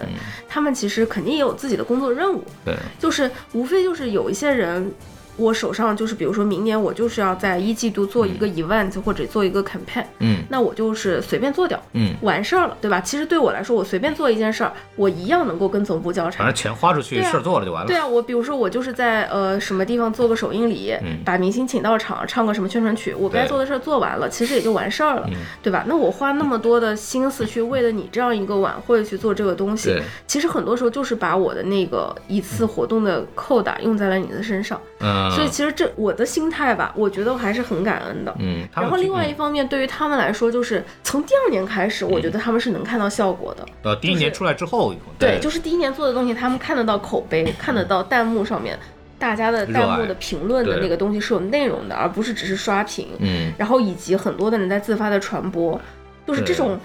[0.48, 4.92] 他们其实肯定也有自己的工作任务，对，就是无非就是有一些人。
[5.36, 10.42] 我手上就是，比如说明年我就是要在一季度做一个 event 或者做一个 campaign，嗯。
[10.48, 13.00] 那我就是随便做掉，嗯，完事儿了，对吧？
[13.00, 16.54] 其实对我来说，我随便做一件事儿，我一样能够跟总部交差反正。
[16.54, 17.88] 钱花出去，事儿做了就完了。
[17.88, 21.18] 对啊，我比如说我就是在呃什么地方做个首映礼，嗯。
[21.24, 25.36] 把明星请到场，唱个什么宣传曲，我该做的事儿做完了，其实也就完事儿了，嗯。
[25.62, 25.84] 对吧？
[25.86, 38.34] 那我花那么多的心思去为了你这样一个晚会去做这个东西，其实很多时候就是把我的那个一次活动的扣打用在了你的身上，嗯，所以其实这我的心态吧，我觉得我还是很感恩的。
[38.38, 43.66] 嗯，然后另外一嗯方面，对于他们来说，就是从第二年开始，我觉得他们是能看到效果的。
[43.82, 48.78] 呃第一年出来之后，对，就是第一年做的东西，他们看得到口碑，看得到弹幕上面
[49.18, 53.08] 大家的弹幕的评论的那个东西是有内容的，而不是只是刷屏。
[53.18, 53.52] 嗯。
[53.56, 55.80] 然后以及很多的人在自发的传播，
[56.26, 56.78] 就是这种，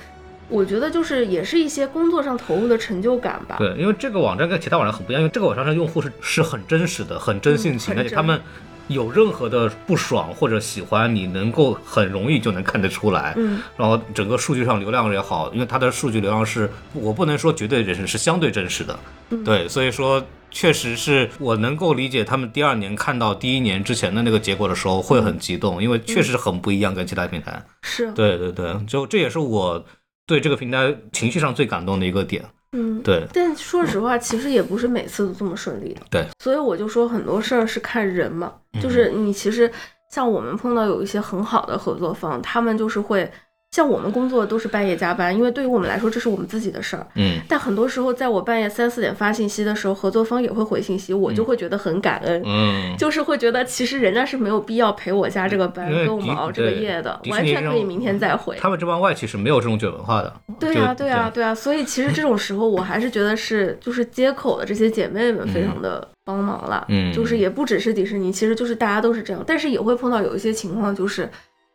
[0.50, 3.58] 我觉得就是也是一些工作上投入的成就感吧。
[3.60, 8.40] 对，因为这个网站跟其他网站很不一样，因为这个网站上用户是是很真实的，很真性情，嗯而且他们
[8.88, 13.34] 有任何的不爽或者喜欢，你能够很容易就能看得出来。
[13.36, 18.98] 嗯，然后整个数据上流量也好，因为它的数据流量是我不能说绝对真实，是相对真实的。
[19.32, 27.62] 嗯对，所以说确实是我能够理解他们第二年看到第一年之前的那个结果的时候会很激动，因为确实很不一样，跟其他平台。
[27.82, 29.84] 是，对对对，就这也是我
[30.28, 32.46] 对这个平台情绪上最感动的一个点。
[32.74, 33.02] 嗯。
[33.02, 36.02] 对，但说实话，其实也不是每次都这么顺利的。
[36.12, 39.72] 对，所以我就说很多事儿是看人嘛，嗯就是你其实
[40.12, 43.32] 像我们碰到有一些很好的合作方，他们就是会
[43.78, 47.06] 像我们工作都是半夜加班，因为对于我们来说这是我们自己的事儿。
[47.14, 52.42] 嗯，但很多时候，在我半夜三四点发信息的时候，合作方也会回信息，我就会觉得很感恩。
[52.44, 58.58] 嗯， 就是会觉得，其实人家是没有必要陪我加这个班，跟我们熬这个夜的，完全可以明天再回。
[58.60, 60.34] 他们这帮外企是没有这种卷文化的。
[60.60, 66.84] 对呀、对呀、对呀、所以其实这种时候，我还是觉得是就是接口的这些姐妹们非常的帮忙了。
[66.90, 71.30] 嗯就是也不只是迪士尼，其实就是大家都是这样，但是也会碰到有一些情况，就是，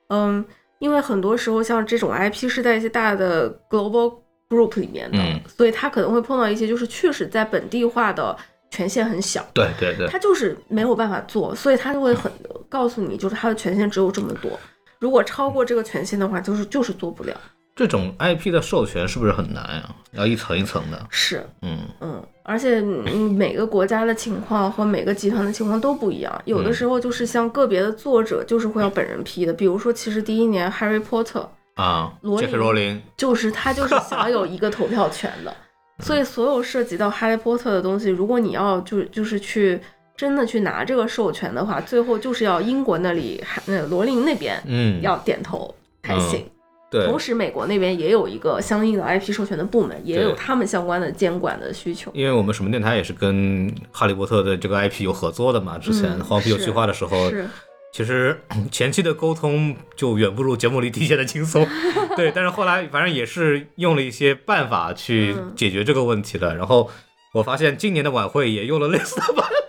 [0.09, 0.45] 嗯，
[0.83, 4.13] 因为很多时候像这种 IP 是在一些大的 global
[4.49, 8.37] group 里面的，嗯所以他可能会碰到一些就是确实在本地化的
[8.69, 9.47] 权限很小。
[9.55, 12.33] 对对对，他就是没有办法做，所以他就会很
[12.69, 14.59] 告诉你，就是他的权限只有这么多，
[14.99, 17.41] 如果超过这个权限的话，就是就是做不了。
[17.75, 19.95] 这种 IP 的授权是不是很难呀？
[20.13, 21.07] 要一层一层的。
[21.09, 35.57] 是，嗯嗯，而且嗯每个国家的情况和每个集团的情况都不一样，有的嗯时候就是像个别的作者就是会要本人批的，比如说其实第一年 Harry Potter 啊，罗琳罗琳，就是他就是享有一个投票权的，
[36.05, 39.81] 所以所有涉及到 Harry Potter 的东西，如果你要就就是去
[40.15, 46.47] 真的去拿这个授权的话，最后就是要英国那里还那罗琳那边嗯，要点头才行。
[46.93, 52.11] 对，同时，美国那边也有一个相应的 IP 授权的部门，也有他们相关的监管的需求。
[52.13, 57.49] 因为我们什么电台也是跟哈利波特的这个 IP 有合作的嘛，之前嗯黄皮有计划的时候，是，
[57.95, 58.39] 其实
[58.71, 61.67] 前期的沟通就远不如节目里体现的轻松，
[62.15, 66.55] 对，但是后来反正也是用了一些办法去嗯解决这个问题的。
[66.55, 66.91] 然后
[67.33, 69.49] 我发现今年的晚会也用了类似的办法。
[69.49, 69.62] 这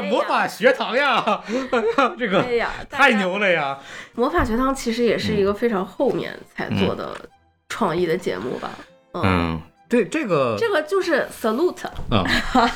[0.00, 1.42] 个魔法学堂呀，
[2.18, 3.12] 这个哎呀，太！
[3.14, 3.78] 牛了呀！
[4.14, 7.14] 魔法学堂其实也是一个非常后面才做的
[7.68, 8.70] 创意的节目吧。
[9.12, 11.86] 嗯，嗯，对这个这个就是 salute。
[12.10, 12.24] 啊，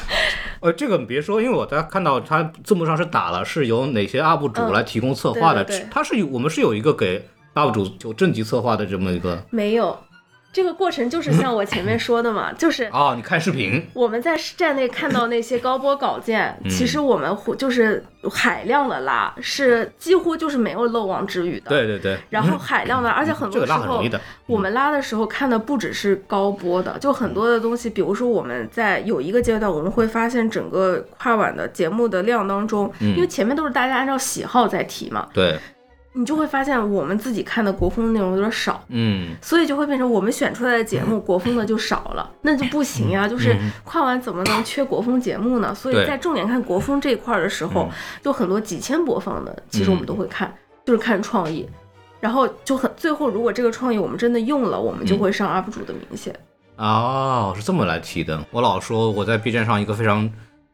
[0.61, 9.97] 呃，这个你别说，因为我在看到它字幕上是打了是由哪些 UP 主嗯来提供策划的，它是有我们是有一个给 UP 主有正级策划的这么一个没有，
[10.53, 21.71] 这个过程就是像我前面说的嘛，就是哦，你看视频，我们在站内看到那些高播稿件，嗯其实我们会就是海量的拉，是几乎就是没有漏网之鱼的。。
[21.71, 24.05] 对对对，然后海量的，而且很多时候
[24.47, 35.59] 我们拉的时候看的不只是高播的，就很多的东西，比如说我们在有一个阶段，我们会发现整个跨晚的节目的量当中，嗯因为前面都是大家按照喜好在提嘛，对，
[36.15, 38.85] 你就会发现我们自己看的国风的内容有点少。
[38.89, 43.27] 嗯，所以就会变成我们选出来的节目 国风的就少了，那就不行呀。
[43.27, 45.75] 就是跨完怎么能缺国风节目呢？
[45.75, 47.89] 所以在重点看国风这一块儿的时候，
[48.23, 50.53] 就很多几千播放的，其实我们都会看，
[50.85, 51.69] 就是看创意。
[52.21, 56.33] 然后就很最后，如果这个创意我们真的用了，我们就会上 UP 主的名线。
[56.77, 58.41] 哦，是这么来提的。
[58.51, 60.31] 我老说我在 B 站上一个非常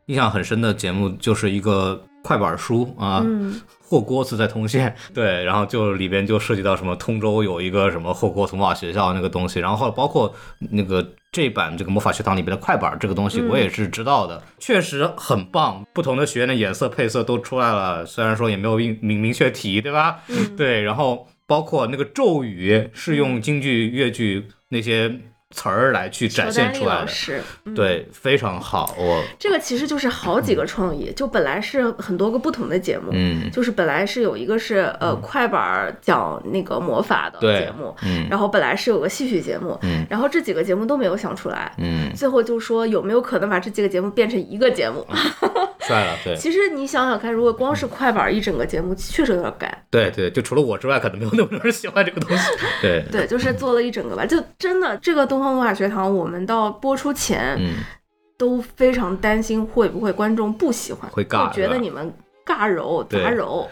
[0.07, 10.35] 印象很深的节目，就是一个快板书啊，嗯，霍锅子在通县， 对，然后就里边就涉及到什么通州有一个什么霍锅童话学校那个东西，然后后包括
[10.71, 13.49] 那个这版这个魔法学堂里边的快板这个东西，嗯。
[13.49, 20.19] 我也是知道的，确实很棒，不同的学院的颜色配色都出来了，虽然说也没有明明明确提，对吧？
[20.29, 20.55] 嗯。
[20.55, 25.19] 对，然后包括那个咒语是用京剧、越剧那些
[25.55, 45.07] 词儿来去展现出来的，对，非常好，我这个其实就是好几个创意，就本来是很多个不同的节目，嗯就是本来是有一个是呃快板讲那个魔法的节目，嗯然后本来是有个戏曲节目，嗯然后这几个节目都没有想出来，嗯，最后就说有没有可能把这几个节目变成一个节目？
[45.81, 46.37] 帅了，对。
[46.39, 49.85] 其实你想想看，如果光是快板一整个节目，确实有点干。
[49.91, 52.51] 对对，就除了我之外，可能没有那么多人喜欢这个东西。
[52.83, 57.77] 对，对，就是做了一整个吧，就真的这个东方魔法学堂，我们到播出前嗯，
[58.37, 62.13] 都非常担心会不会观众不喜欢，会尬觉得你们
[62.47, 63.69] 尬揉杂揉，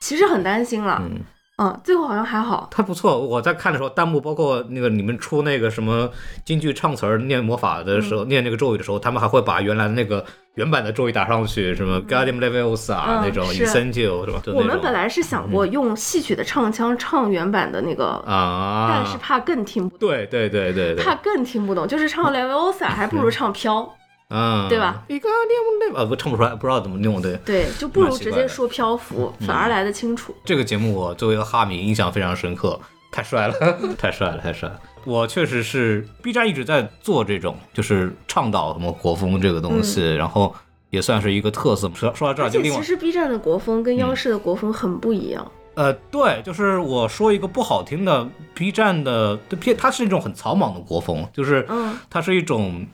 [0.00, 1.00] 其实很担心了。
[1.02, 1.20] 嗯，
[1.60, 2.68] 嗯，最后好像还好。
[2.70, 3.20] 他不错。
[3.20, 6.10] 我在看的时候，弹幕包括那个你们出那个什么
[6.42, 13.66] 京剧唱词儿、念魔法的嗯时候，念那个咒语的时候，他们还会把原来的那个原版的咒语打上去，什么 Guardian Leviosa 啊嗯那种是。
[13.66, 14.40] Incendio 是吧？
[14.42, 23.86] 就我们本来是想过用戏曲的唱腔唱原版的那个，啊，但是怕更听不懂，对对对对对，怕更听不懂，就是唱 Leviosa 还不如唱飘，
[24.32, 27.36] 嗯，对吧一个 Guardian Lev 啊，不唱不出来，不知道怎么用对。
[27.44, 30.32] 对，就不如直接说漂浮，反而来得清楚。
[30.44, 32.78] 这个节目我作为一个哈迷印象非常深刻，
[33.10, 33.54] 太帅了，
[33.98, 34.80] 太帅了，太帅了。
[35.04, 40.54] 我确实是 B 站一直在做这种，就是倡导什么国风这个东西，然后
[40.90, 41.90] 也算是一个特色。
[41.92, 45.50] 说说到这儿，就另外其实 B 站的国风跟央视的国风很不一样。
[45.74, 52.86] 呃，对，就是我说一个不好听的，B 站的对它是一种很草莽的国风，就是嗯它是一种。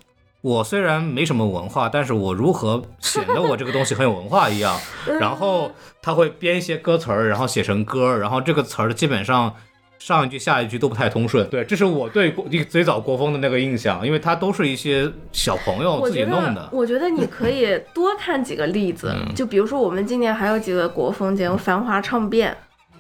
[0.43, 4.79] 我虽然没什么文化，但是我如何显得我这个东西很有文化一样。
[5.19, 5.71] 然后
[6.01, 9.53] 他会编一些歌词儿，然后写成歌，然后这个词儿基本上
[9.99, 11.49] 上一句下一句都不太通顺。
[11.49, 16.69] 对，这是我对国最早国风的那个印象，因为它都是一些小朋友自己弄的，。
[16.71, 22.53] 我觉得你可以多看几个例子，嗯就比如说我们今年还有几个国风节目，《繁华唱遍》，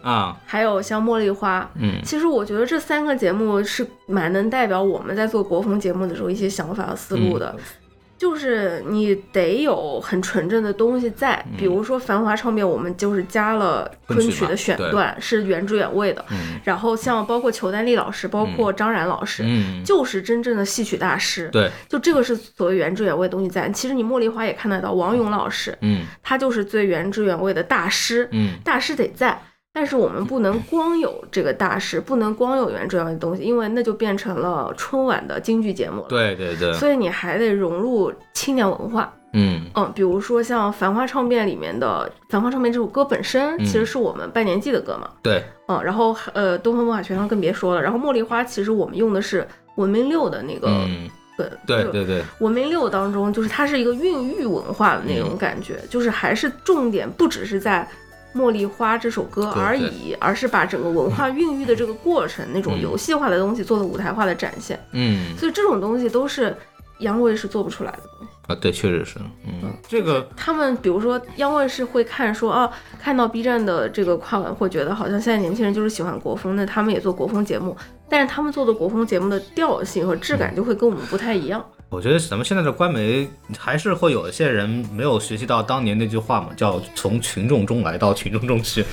[0.07, 1.61] 啊，还有像《茉莉花》。
[1.81, 2.01] 嗯。
[2.05, 7.53] 其实我觉得这三个节目是蛮能代表我们在做国风节目的时候一些想法和思路的。
[7.59, 7.65] 嗯。
[8.19, 16.25] 就是你得有很纯正的东西在，比如说《繁华唱片》，我们就是加了昆曲嘛昆曲的选段，是原汁原味的。
[16.31, 16.59] 嗯。
[16.65, 21.51] 然后像包括裘丹丽老师，包括张然老师，嗯，就是真正的戏曲大师。
[21.53, 23.69] 对，就这个是所谓原汁原味的东西在。
[23.69, 26.07] 其实你茉莉花也看得到，王勇老师嗯。
[26.23, 28.55] 他就是最原汁原味的大师，嗯。
[28.65, 29.39] 大师得在。
[29.77, 36.07] 但是我们不能光有这个大师，不能光有原汁原味的东西，因为那就变成了春晚的京剧节目了。
[36.09, 39.67] 对对对，所以你还得融入青年文化，嗯。
[39.75, 43.67] 嗯，比如说像《繁花唱遍》里面的《繁花唱遍》这首歌本身嗯。
[43.67, 50.71] 其实是我们拜年季的歌嘛，对，嗯，然后呃，东方魔法学堂更别说了，然后茉莉花其实我们用的是文明六的那个。
[51.67, 57.87] 对对对，文明六当中，就是它是一个孕育文化的那种感觉，就是还是重点不只是在
[58.37, 64.79] 《茉莉花》这首歌而已，而是把整个文化孕育的这个过程，那种嗯游戏化的东西做的舞台化的展现。
[64.93, 66.55] 嗯所以这种东西都是
[66.99, 68.33] 央卫视做不出来的东西。
[68.47, 72.71] 啊，对，确实是，嗯，这个他们比如说央卫视会看说啊，
[73.01, 77.77] 看到 B 站的这个跨文，会觉得好像现在年轻人就是喜欢国风，那他们也做国风节目，
[78.09, 81.65] 但是他们做的国风节目的调性和质感就会跟我们不太一样。
[81.89, 88.85] 我觉得咱们现在的官媒还是会有一些人没有学习到当年那句话嘛，叫从群众中来到群众中去。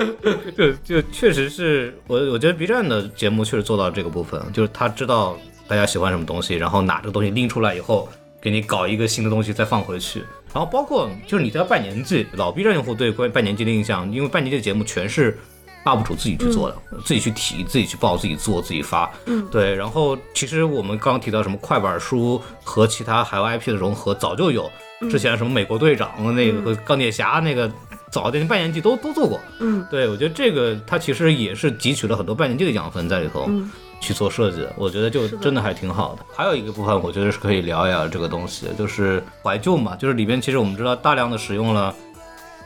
[0.56, 5.36] 就就确实是我我觉得 B 站的节目确实做到这个部分，就是他知道
[5.66, 8.08] 大家喜欢什么东西，然后拿这个东西拎出来以后，
[8.40, 10.22] 给你搞一个新的东西再放回去。
[10.52, 15.38] 然后包括就是你在拜年季，老 B 站用户对关于拜年季的印象，因为拜年季的节目全是
[15.84, 19.10] UP 主自己去做的，自己去提、自己去报、自己做、自己发。
[19.26, 19.74] 嗯，对。
[19.74, 24.70] 然后其实我们刚刚提到什么快板书和其他海外 IP 的融合早就有，
[25.10, 27.70] 之前什么美国队长那个和钢铁侠那个。
[28.12, 33.70] 早点拜年季都都做过，嗯对我觉得这个它其实也是汲取了很多半年季的养分在里头，嗯
[34.02, 36.22] 去做设计的，我觉得就真的还挺好的。
[36.36, 41.94] 还有一个部分，我觉得是可以聊一聊这个东西，就是怀旧嘛，就是里边其实我们知道大量的使用了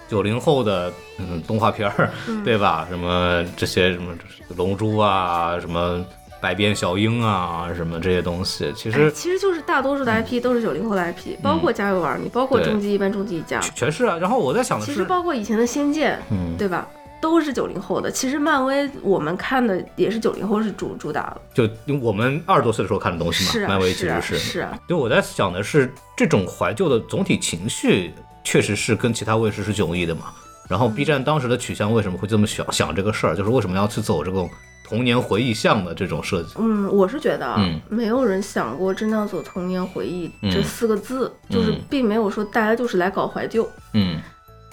[0.09, 2.11] 九零后的嗯动画片儿，
[2.45, 2.87] 对吧？
[2.89, 4.15] 什么这些什么
[4.57, 6.05] 龙珠啊，什么
[6.41, 14.17] 百变小樱啊，什么这些东西，其哎实其实就是大多数的 IP 都是九零后的 IP，、包括《家有儿女》，包括《终极一班》《终极一家》，全全是啊。
[14.19, 16.87] 然后我在想的是其实，包括以前的《仙剑》，嗯，对吧？
[17.19, 18.11] 都是九零后的。
[18.11, 28.13] 其实漫威我们看的也是九零后是主主打的，就我们二十多岁的时候看的东西嘛，是啊漫威其是啊实是啊，就我在想的是，这种怀旧的总体情绪，
[28.47, 30.33] 确实是跟其他卫视是迥异的嘛。
[30.69, 34.49] 然后 B 站当时的取向为什么会这么想想这个事儿，就是为什么要去走这种
[34.85, 36.55] 童年回忆向的这种设计？
[36.59, 43.69] 嗯，我是觉得啊，嗯没有人想过真正走童年回忆这嗯四个字，就是嗯并没有说大家就是来搞怀旧。
[43.95, 44.21] 嗯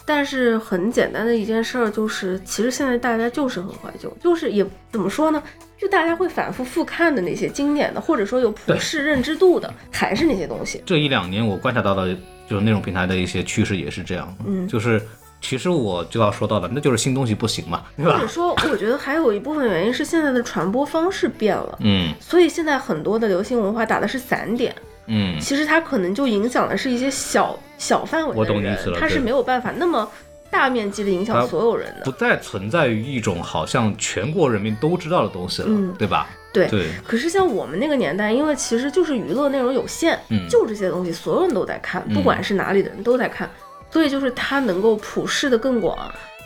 [0.06, 5.42] 但是很简单的一件事儿就是，其实现在大家就是很怀旧，就是也怎么说呢？
[5.80, 10.82] 就大家会反复复看的那些经典的，或者说有普世认知度的，还是那些东西。
[10.86, 12.18] 这一两年我观察到的，
[12.54, 15.02] 就是那种平台的一些趋势也是这样，嗯就是
[15.42, 18.28] 其实我就要说到的，那就是新东西不行嘛，对吧或者？
[18.28, 24.76] 说，我觉得还有一部分原因是现在的传播方式变了，嗯所以现在很多的流行文化打的是散点，
[25.08, 30.08] 嗯，其实它可能就影响的是一些小小范围的人，我懂你意思了它是没有办法那么
[30.52, 32.12] 大面积的影响所有人的不。
[32.12, 36.30] 再存在于一种好像全国人民都知道的东西了，嗯对吧？
[36.54, 36.70] 对。
[36.70, 40.48] 对，可是像我们那个年代，因为其实就是娱乐内容有限，嗯。
[40.48, 42.14] 就这些东西，所有人都在看，嗯。
[42.14, 43.50] 不管是哪里的人都在看，
[43.92, 45.98] 所以就是它能够普世的更广。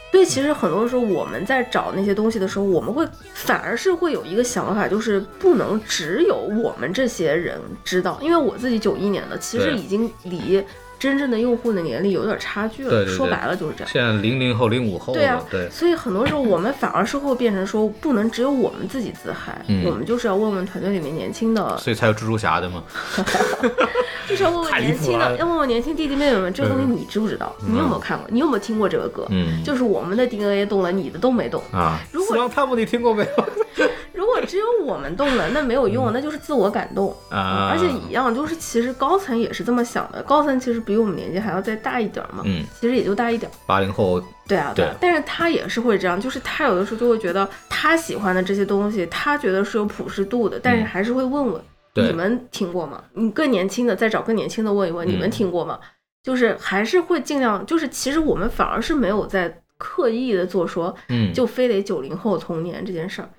[0.10, 10.64] 所以其实很多时候我们在找那些东西的时候，我们会反而是会有一个想法，就是不能只有我们这些人知道，因为我自己九一年的，其实已经离
[11.00, 12.90] 真正的用户的年龄有点差距了。
[12.90, 13.90] 对对对说白了就是这样。
[13.92, 22.84] 现在零零后、零五后对啊，对，所以很多时候我们反而是会变成说，不能只有我们自己自嗨，嗯我们就是要问问团队里面年轻的所以才有蜘蛛侠的嘛。
[24.28, 27.56] 就是要问问年轻的，要问问年轻弟弟妹妹们，这个东西你知不知道？
[27.66, 28.28] 你有没有看过？
[28.30, 29.26] 你有没有听过这个歌？
[29.30, 31.62] 嗯就是我们的 DNA 动了，你的都没动。
[31.72, 33.46] 啊，如果死亡探墓你听过没有？
[34.18, 37.16] 如果只有我们动了，那没有用，那就是自我感动。
[37.30, 43.54] 嗯啊，而且一样，就是其实高层也是这么想的，高层其实比我们年纪还要再大一点儿嘛，嗯，其实也就大一点儿。
[43.68, 51.64] 八零后，对啊，对啊，但是他也是会这样，就是他有的时候就会觉得他喜欢的这些东西，他觉得是有普适度的，但是还是会问问、嗯
[52.08, 53.04] 你们听过吗？
[53.14, 55.80] 你更年轻的再找更年轻的问一问，嗯你们听过吗？
[56.22, 63.30] 就是还是会尽量，就是其实我们反而是没有在刻意的做说，嗯，就非得九零后童年这件事儿。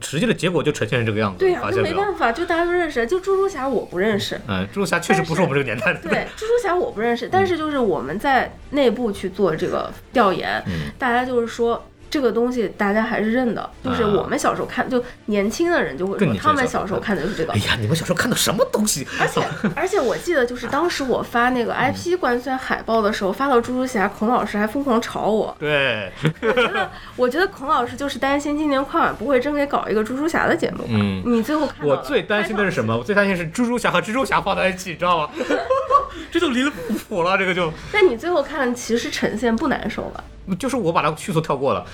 [0.00, 4.40] 实际的结果就呈现成这个样子，对呀、那没办法，就大家都认识，就猪猪侠我不认识。
[4.46, 10.90] 嗯，蜘蛛侠确实不是我们这个年代的，对，猪猪侠我不认识，但是就是我们在内部去做这个调研，嗯。
[10.98, 11.84] 大家就是说
[12.14, 17.58] 这个东西大家还是认的，就是啊我们小时候看，就年轻的人就会说他们小时候看的就是这个哎。
[17.66, 19.04] 呀，你们小时候看的什么东西？
[19.18, 19.42] 而且
[19.74, 25.56] 而且我记得就是当时我发那个嗯 IP 官宣海报的时候，发到猪猪侠，孔老师还疯狂吵我。
[25.58, 30.84] 对，我觉得 我觉得孔老师就是担心今年快晚不会真给搞一个猪猪侠的节目。
[30.88, 31.20] 嗯。
[31.26, 32.96] 你最后看我最担心的是什么？
[32.96, 35.30] 我最担心是猪猪侠和蜘蛛侠放在一起，你知道吗？
[36.30, 36.70] 这就离了
[37.08, 40.22] 谱了，这个就那你最后看其实呈现不难受吧？
[40.58, 41.84] 就是我把它迅速跳过了。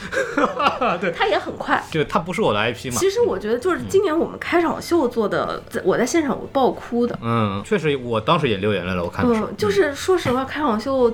[1.01, 1.83] 对，它也很快。
[1.91, 2.99] 这个它不是我的 IP 嘛。
[2.99, 7.19] 其实我觉得就是今年我们开场秀做的，在我在现场我爆哭的。
[7.23, 9.05] 嗯，确实，我当时也流眼泪了。
[9.05, 11.11] 我看的时候，嗯，就是说实话，开场秀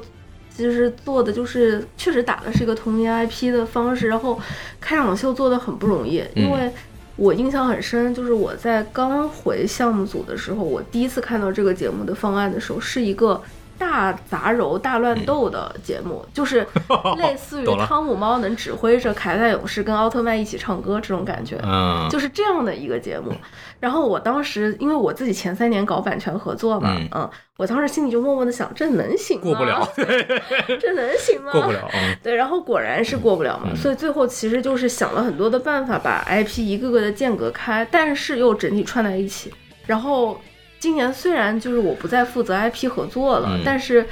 [0.55, 4.41] 其实做的就是确实打的是一个童年 IP 的方式，然后
[4.81, 6.73] 开场秀做的很不容易，因为
[7.17, 13.43] 我印象很深，就是我在刚回项目组的时候，我第一次看到这个节目的方案的时候，是一个
[13.79, 16.67] 大杂糅、大乱斗的节目，就是
[17.19, 21.59] 类似于汤姆猫能指挥着凯撒勇士跟奥特曼一起唱歌这种感觉。
[21.65, 23.33] 嗯，就是这样的一个节目。
[23.79, 29.43] 然后我当时因为我自己前三年搞版权合作嘛，嗯嗯，我当时心里就默默的想，这能行吗？
[29.45, 29.89] 过不了，
[30.81, 31.53] 这能行吗？
[31.53, 31.73] 过不。
[31.73, 31.89] 了。
[31.93, 39.53] 嗯对，然后果然是过不了嘛，嗯所以最后其实就是想了很多的办法，把 IP 一个个的间隔开，但是又整体串在一起。
[39.87, 40.41] 然后
[40.79, 44.07] 今年虽然就是我不再负责 IP 合作了，嗯但是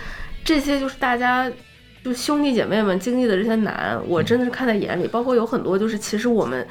[0.44, 1.50] 这些就是大家
[2.04, 5.06] 就兄弟姐妹们经历的这些难，我真的是看在眼里。
[5.06, 6.66] 包括有很多就是其实我们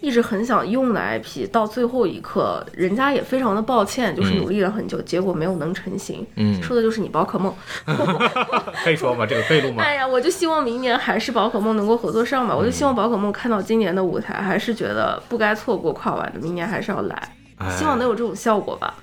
[0.00, 6.26] 一直很想用的 IP，到最后一刻，人家也非常的抱歉，就是嗯努力了很久，结果没有能成型。
[6.36, 7.54] 嗯，说的就是你宝可梦。
[8.84, 9.24] 可以说吗？
[9.24, 9.82] 这个可以录吗？
[9.82, 12.54] 哎呀，我就希望明年还是宝可梦能够合作上吧。
[12.54, 18.94] 我就希望宝可梦看到今年的舞台，还是觉得不该错过跨晚的，明年还是要来，哎希望能有这种效果吧。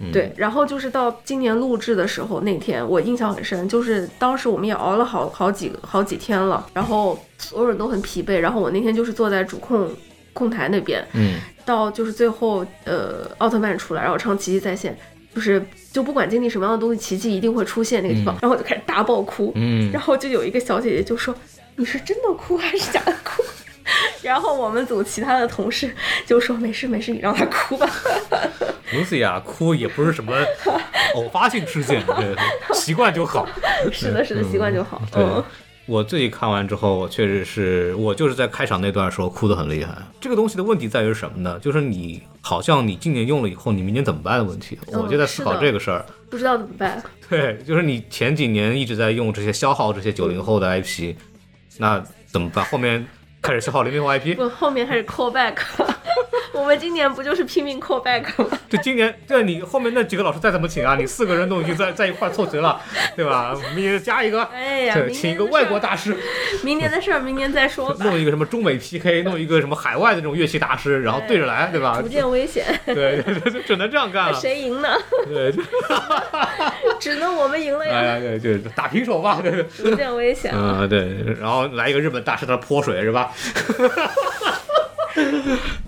[0.00, 0.10] 嗯。
[0.10, 9.88] 对，然后就是到今年录制的时候，那天我印象很深，就是当时我们也熬了好好几好几天了，然后所有人都很疲惫，然后我那天就是坐在主控
[10.32, 11.34] 控台那边，嗯。
[11.66, 14.96] 到就是最后呃奥特曼出来，然后唱奇迹在线，
[15.32, 18.38] 就是就不管经历什么样的东西，奇迹一定会出现那个地方，嗯。
[18.42, 19.92] 然后我就开始大爆哭，嗯。
[19.92, 21.32] 然后就有一个小姐姐就说
[21.76, 23.42] ：“你是真的哭还是假的哭？”
[24.22, 25.94] 然后我们组其他的同事
[26.26, 27.88] 就说：“没事没事，你让他哭吧。
[28.92, 30.34] ，Lucy 啊，哭也不是什么
[31.14, 32.34] 偶发性事件，对，
[32.74, 33.46] 习惯就好。
[33.92, 35.00] ”是的，是的，习惯就好。
[35.12, 35.42] 对嗯，
[35.86, 39.92] 我自己看完之后，我确实是我就是在开场那段时候哭得很厉害。
[40.20, 41.58] 这个东西的问题在于什么呢？
[41.60, 44.78] 就是你好像你今年用了以后，你明年怎么办的问题。
[44.92, 46.04] 嗯我就在思考这个事儿。
[46.28, 47.02] 不知道怎么办。
[47.28, 51.14] 对，就是你前几年一直在用这些消耗这些九零后的 IP，
[51.78, 52.64] 那怎么办？
[52.66, 53.04] 后面
[53.42, 55.56] 开始消耗零零后 IP，我后面开始 call back，
[56.52, 58.58] 我们今年不就是拼命 call back 吗？
[58.68, 62.80] 就今年，对你后面那几个老师再怎么请啊，你四个人都已经在 在一块儿凑齐了，
[63.16, 63.54] 对吧？
[63.74, 66.16] 明年加一个，哎呀，对，请一个外国大师，
[66.62, 68.04] 明年的事儿明年再说吧。
[68.04, 72.08] 弄一个什么中美 PK，弄一个什么海外的这种乐器大师，然后对着来，对吧逐？
[72.08, 74.40] 渐危险，对对对对， 只能这样干了。
[74.40, 74.88] 谁赢呢？
[75.26, 75.62] 对，就
[76.98, 77.92] 只能我们赢了呀！
[77.94, 79.62] 哎呀，对，就打平手吧，对对。
[79.76, 80.78] 逐渐危险啊。
[80.80, 83.30] 嗯，对，然后来一个日本大师在那泼水是吧？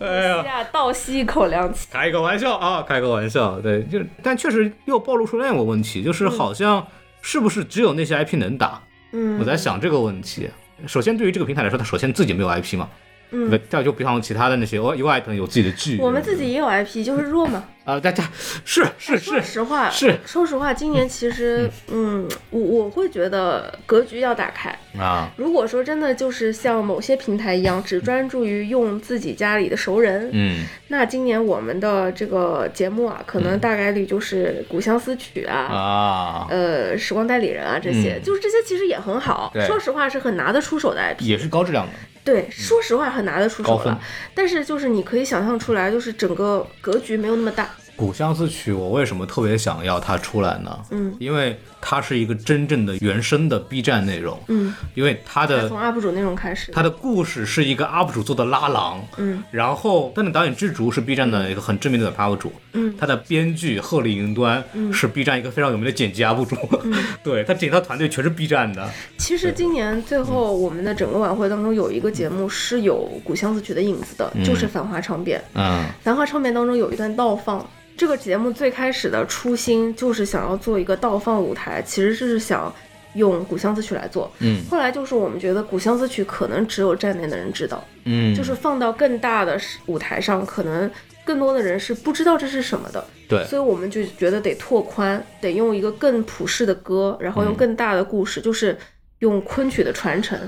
[0.00, 1.88] 哎呀，倒吸一口凉气。
[1.90, 6.86] 开个玩笑啊，开个玩笑，对，就但确实又暴露出另一个问题，就是好像
[7.20, 8.82] 是不是只有那些 IP 能打？
[9.12, 10.48] 嗯，我在想这个问题。
[10.86, 12.88] 首先，对于这个平台来说，它首先自己没有 IP 嘛，
[13.32, 17.64] 嗯对，这样就比方其他的那些 U I 可能有自己的剧，我们自己也有 IP，就是弱嘛。
[17.84, 18.22] 啊，大家
[18.64, 24.70] 是是是说是，实话，是说实话，今年其实，嗯，我我会觉得格局要打开。
[24.96, 35.56] 啊，如果说真的就是像某些平台一样，只专注于用自己家里的熟人，嗯那今年我们的这个节目啊，可能大概率就是《古相思曲》啊。
[35.56, 39.50] 啊，呃，时光代理人啊，这些、嗯就是这些，其实也很好。
[39.52, 41.22] 对说实话，是很拿得出手的 IP。
[41.22, 41.92] 也是高质量的，
[42.24, 44.00] 对，说实话，很拿得出手了。
[44.34, 47.64] 但是就是你可以想象出来，就是整个格局没有那么大。
[47.96, 50.78] 《古相思曲》，我为什么特别想要它出来呢？
[50.90, 51.14] 嗯。
[51.18, 56.72] 因为它是一个真正的原生的 B 站内容，嗯，因为它的从 UP 主内容开始。
[56.72, 59.42] 它的故事是一个 UP 主做的拉郎，嗯。
[59.50, 62.94] 然后但是导演知竹是 B 站的一个很知名的 UP 主，嗯。
[62.98, 64.62] 他的编剧鹤立云端
[64.92, 66.92] 是 B 站一个非常有名的剪辑 UP 主，嗯。
[67.22, 68.88] 对他整套团队全是 B 站的，
[69.18, 75.38] 其实今年最后我们的整个晚会当中有一个节目是有《古相思曲》的影子的，就是《繁华唱变》。
[75.54, 77.64] 嗯《繁华唱变》当中有一段倒放。
[77.96, 82.74] 这个节目最开始的初心就是想要做一个倒放舞台，其实是想
[83.14, 84.32] 用《古相思曲》来做。
[84.40, 90.90] 嗯后来就是我们觉得《古相思曲》可能只有站内的人知道，嗯，就是放到更大的舞台上，可能
[91.24, 93.04] 更多的人是不知道这是什么的。
[93.28, 98.76] 对，所以我们就觉得得拓宽，得用一个更普世的歌，然后用更大的故事，就是
[99.20, 100.38] 用昆曲的传承，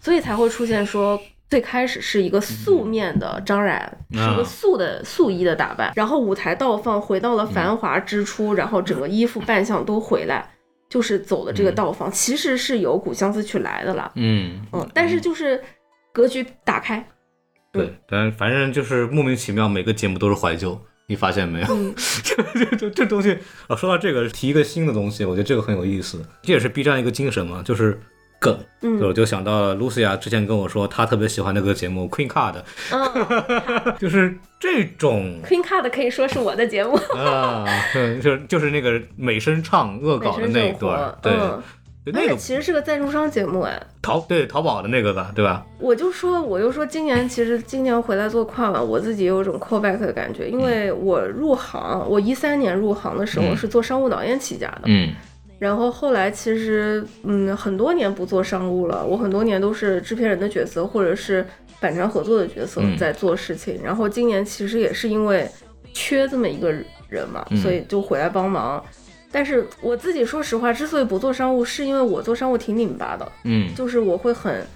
[0.00, 1.20] 所以才会出现说。
[1.52, 3.78] 最开始是一个素面的张冉，
[4.10, 10.50] 是一个素的素衣的打扮，然后舞台倒放回到了繁华之初，然后整个衣服扮相都回来，
[10.88, 15.62] 就是走的这个倒放，其实是由《古相思曲》来的啦，嗯嗯，但是就是
[16.10, 17.06] 格局打开，
[17.70, 20.80] 对，但反正就是莫名其妙，每个节目都是怀旧。
[21.06, 21.66] 你发现没有？
[21.68, 26.24] 嗯 这这这东西啊，说到这个，提一个新的东西，我觉得这个很有意思。
[26.42, 28.00] 这也是 B 站一个精神嘛，就是
[28.42, 28.58] 梗。
[28.84, 32.54] 嗯就我就想到了 Lucia 之前跟我说，她特别喜欢那个节目 Queen Card，
[32.90, 37.64] 嗯 就是这种，Queen Card 可以说是我的节目，啊，
[37.94, 41.32] 对 就是就是那个美声唱恶搞的那一段，对。
[42.04, 45.64] 那个其实是个赞助商节目哎，淘对淘宝的那个吧，对吧？
[45.78, 55.14] 我就说，我就说，今年其实今年回来做跨晚，我自己有一种 callback 的感觉，因为我入行，我一三年入行的时候嗯是做商务导演起家的，嗯
[55.62, 61.46] 然后后来其实嗯很多年不做商务了，我很多年都是制片人的角色或者是
[61.78, 62.96] 版权合作的角色嗯。
[62.98, 65.48] 在做事情，然后今年其实也是因为
[65.92, 66.72] 缺这么一个
[67.08, 67.56] 人嘛，嗯。
[67.58, 68.84] 所以就回来帮忙。
[69.30, 74.66] 但是我自己说实话，之所以不做商务，是因为我做商务挺拧巴的，嗯，就是我会很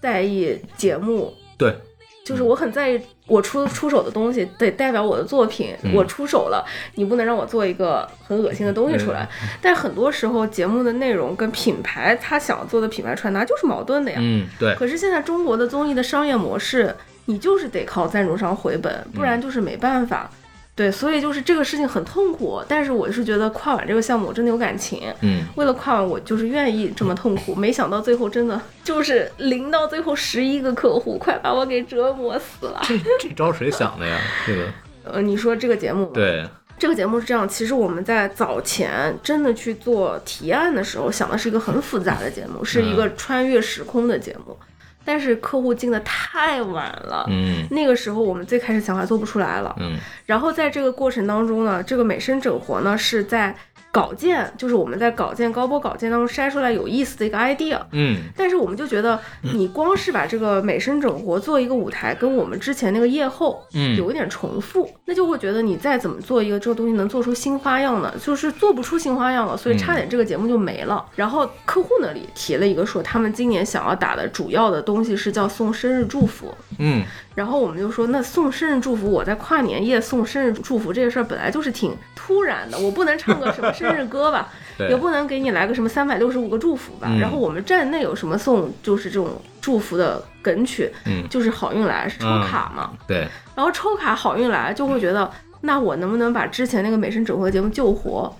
[0.00, 1.76] 在意节目，对，
[2.24, 9.28] 就是我很在意我出出手的东西得代表我的作品，嗯我出手了，你不能让我做一个很恶心的东西出来。
[9.60, 14.18] 但很多时候节目的内容跟品牌他想做的品牌传达就是矛盾的呀。
[14.20, 16.94] 嗯对，可是现在中国的综艺的商业模式，
[17.24, 20.30] 你就是得靠赞助商回本，不然就是没办法。
[20.74, 27.54] 对，所以就是这个事情很痛苦，但是我是觉得跨晚这个项目我真的有感情，嗯为了跨晚，我就是愿意这么痛苦。
[27.54, 32.80] 没想到最后真的就是零到最后十一个客户，快把我给折磨死了。
[32.84, 34.18] 这这招谁想的呀？
[34.46, 34.66] 这个
[35.04, 44.56] 呃，你说这个节目？，对，这个节目是这样，其实我们在早前真的去做提案的时候，想的是一个很复杂的节目，是一个穿越时空的节目，
[45.04, 47.26] 但是客户进的太晚了。
[47.28, 49.96] 嗯那个时候我们最开始想法做不出来了，嗯
[50.26, 53.54] 然后在这个过程当中呢，这个美声整活呢是在
[53.92, 68.12] 稿件，就是我们在稿件高播稿件当中筛出来有意思的一个 idea，嗯但是我们就觉得，你光是把这个美声整活做一个舞台，跟我们之前那个夜后嗯有一点重复，那就会觉得你再怎么做一个这个东西能做出新花样呢？
[68.18, 71.04] 就是做不出新花样了，所以差点这个节目就没了。
[71.14, 76.54] 然后客户那里提了一个说，他们今年想要打的主要的东西是叫送生日祝福。
[76.78, 77.04] 嗯
[77.34, 84.48] 然后我们就说，那送生日祝福，我在跨年夜送生日祝福这个事儿本来就是挺突然的，我不能唱个什么生日歌吧，
[84.88, 87.08] 也不能给你来个什么三百六十五个祝福吧。
[87.10, 87.18] 嗯。
[87.18, 91.28] 然后我们站内有什么送就是这种祝福的梗曲，嗯。
[91.28, 95.30] 就是好运来是抽卡嘛，对，然后抽卡好运来就会觉得，
[95.60, 98.34] 那我能不能把之前那个美声整合节目救活？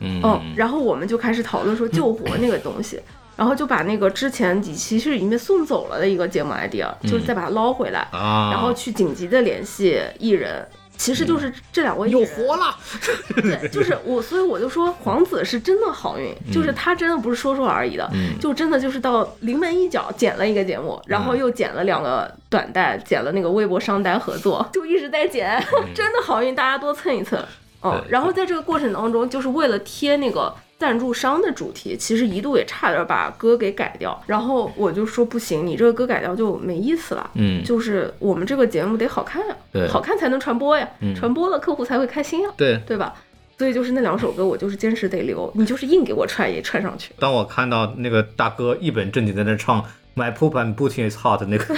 [0.00, 0.20] 嗯。
[0.22, 3.00] 嗯，然后我们就开始讨论说救活那个东西。
[3.38, 10.66] 然后就把那个之前几期是已经被送走了的一个节目 idea，、就是再把它捞回来，啊，然后去紧急的联系艺人，
[10.98, 12.24] 其实就是这两位艺又。
[12.26, 12.76] 活了，
[13.40, 18.38] 对，就是我，所以我就说皇子是真的好运，就是他真的不是说说而已的，嗯。
[18.38, 25.58] 就真的就是到临门一脚剪了一个节目，然后又剪了两个短带，剪了那个微博商单合作，就一直在剪，
[25.94, 27.42] 真的好运，大家多蹭一蹭。
[27.82, 34.18] 嗯，然后在这个过程当中，就是为了贴那个赞助商的主题，其实一度也差点把歌给改掉。
[34.26, 37.30] 然后我就说不行，你这个歌改掉就没意思了。
[37.34, 42.78] 嗯就是我们这个节目得好看呀，对好看才能传播呀，嗯传播了客户才会开心呀，对。
[42.86, 43.12] 对吧？
[43.58, 47.12] 所以就是那两首歌，我就是坚持得留，你就是硬给我串也串上去。
[47.18, 49.84] 当我看到那个大哥一本正经在那唱
[50.14, 51.74] My poop and booty is hot 那个，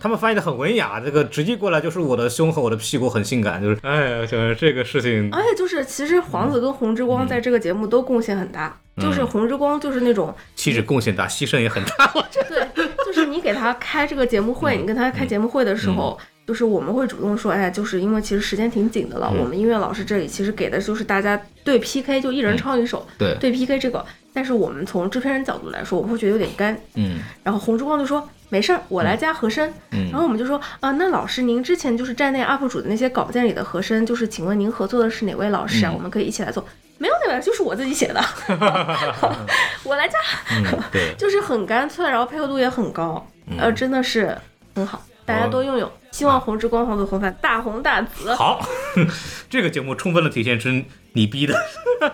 [0.00, 8.76] 他们翻译的很文雅，这个直译过来就是我的胸和我的屁股很性感，就是哎呀，就是这个事情，而且就是，其实黄子跟红之嗯光在这个节目都贡献很大。
[9.00, 12.12] 就是红之光就是那种，气质贡献大，牺牲也很大。
[12.48, 12.68] 对，
[13.06, 16.18] 就是你给他开这个节目会，你跟他开节目会的时候，
[16.50, 23.36] 就是我们会主动说，哎，就是因为其实时间挺紧的了，我们音乐老师这里其实给的就是大家对 PK，就一人唱一首，对。
[23.38, 24.04] 对 PK 这个，
[24.34, 26.76] 但是我们从制片人角度来说，我们会觉得有点干。
[26.96, 27.20] 嗯。
[27.44, 29.72] 然后红之光就说没事儿，我来加和声。
[29.92, 30.10] 嗯。
[30.10, 35.92] 然后我们就说啊，那老师您之前就是站内 UP 主的那些稿件里的和声，就是请问您合作的是哪位老师啊？
[35.92, 35.94] 嗯。
[35.94, 36.66] 我们可以一起来做。
[36.98, 38.20] 没有哪位，就是我自己写的，
[39.84, 40.18] 我来加，
[40.56, 43.24] 嗯，对， 就是很干脆，然后配合度也很高，
[43.56, 44.36] 呃，真的是
[44.74, 45.00] 很好，
[45.32, 45.90] 大家多用用。
[46.10, 48.34] 希望红之光、红子红饭大红大紫。
[48.34, 48.60] 好，
[49.48, 50.68] 这个节目充分的体现出
[51.12, 51.54] 你逼的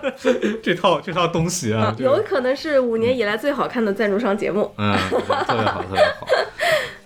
[0.62, 4.70] 这套这套东西啊啊，，有可能是五年以来最好看的赞助商节目。
[4.76, 6.26] 嗯，特别好，特别好。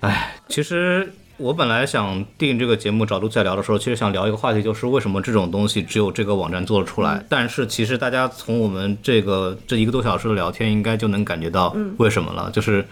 [0.01, 7.25] 哎，其实我本来想定这个节目找陆在聊的时候，其实想聊一个话题，就是为什么这种东西只有这个网站做得出来。
[7.29, 12.85] 但是其实大家从我们这个这一个多小时的聊天，应该就能感觉到为什么了，就是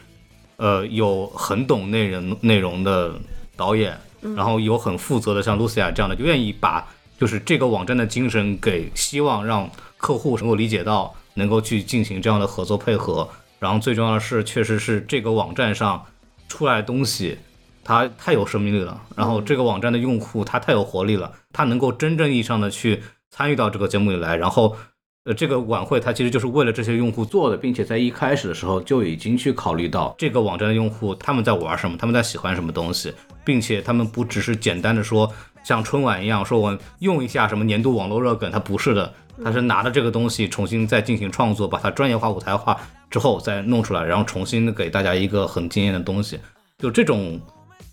[0.59, 3.15] 呃，有很懂内容内容的
[3.57, 3.97] 导演，
[4.37, 6.87] 然后有很负责的像 Lucia 这样的，就愿意把
[7.19, 13.29] 就是这个网站的精神给希望让客户能够理解到，能够去进行这样的合作配合。
[13.61, 16.05] 然后最重要的是，确实是这个网站上
[16.49, 17.39] 出来的东西，
[17.85, 19.01] 它太有生命力了。
[19.17, 24.37] 然后这个网站的用户他太有活力了，他能够真正意义上的去参与到这个节目里来。
[24.37, 24.77] 然后，
[25.29, 33.13] 呃，这个晚会它其实就是为了这些用户做的，并且在一开始的时候就已经去考虑到这个网站的用户他们在玩什么，他们在喜欢什么东西，
[33.45, 35.31] 并且他们不只是简单的说
[35.63, 39.13] 像春晚一样说我用一下什么年度网络热梗，它不是的。
[39.45, 42.75] 它是拿着这个东西重新再进行创作，把它专业化、舞台化
[43.11, 46.41] 之后再弄出来，然后重新给大家一个很惊艳的东西。
[46.79, 47.39] 就这种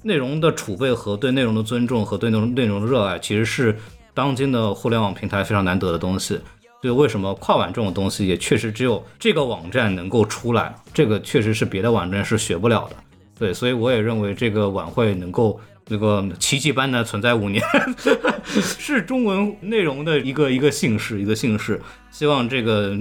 [0.01, 3.77] 内容的储备和对内容的尊重和对内容内容的热爱，其实是
[4.13, 6.39] 当今的互联网平台非常难得的东西。
[6.85, 12.95] 就为什么跨晚这种东西也确实只有这个网站能够出来，这个确实是别的网站是学不了的。
[13.37, 17.61] 对，所以我也认为这个晚会能够那个奇迹般的存在五年，
[18.45, 21.81] 是中文内容的一个一个幸事，一个幸事。
[22.11, 22.97] 希望这个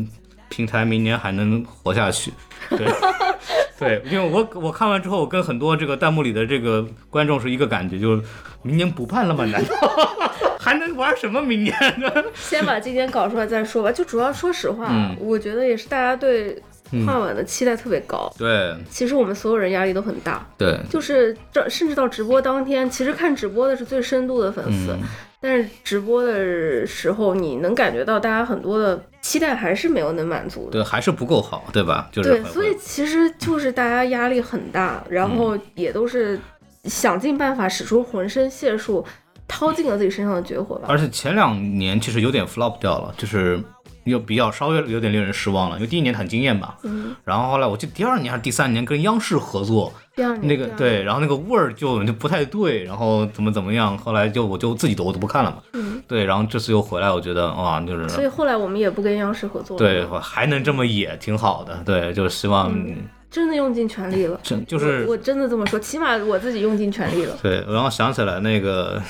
[0.48, 2.32] 平台明年还能活下去。
[2.70, 2.86] 对，
[3.78, 8.23] 对，因为我我看完之后，我跟很多这个弹幕里的这个观众是一个感觉，就是
[8.62, 9.44] 明年不办了吗？
[9.44, 9.74] 难道
[10.65, 12.11] 还能玩什么明年呢？
[12.35, 13.93] 先把今年搞出来再说吧。
[13.93, 16.61] 就主要说实话，嗯我觉得也是大家对
[17.05, 18.32] 跨晚的期待特别高。
[18.39, 25.01] 对其实我们所有人压力都很大，对，就是这甚至到直播当天，其实看直播的是最深度的粉丝，嗯
[25.41, 30.70] 但是直播的时候，你能感觉到大家很多的期待还是没有能满足的。
[30.73, 32.09] 对，还是不够好，对吧？
[32.11, 36.41] 就是对，所以其实就是大家压力很大，然嗯后也都是
[36.85, 39.05] 想尽办法使出浑身解数，
[39.47, 40.87] 掏尽了自己身上的绝活吧。
[40.89, 43.62] 而且前两年其实有点 flop 掉了，就是
[44.05, 59.79] 又比较稍微有点令人失望了，因为第一年很惊艳吧，嗯，然后后来我记得第二年还是第三年跟央视合作，第二年那个年对，然后那个味儿就就不太对，然后怎么怎么样，后来就我就自己都我都不看了嘛，嗯，对，然后这次又回来，我觉得哇，就是所以后来我们也不跟央视合作了。
[59.79, 62.97] 对，还能这么野，挺好的，对，就希望嗯
[63.35, 64.39] 真的用尽全力了。
[64.44, 67.36] 真就是我我真的这么说，起码我自己用尽全力了。
[67.43, 69.02] 对，然后想起来那个，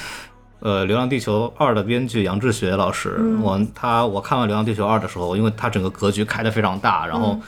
[0.60, 7.38] 呃，《流浪地球二》的编剧杨志学老师，嗯我他我看完《流浪地球二》的时候，因为他整个格局开的非常大，然后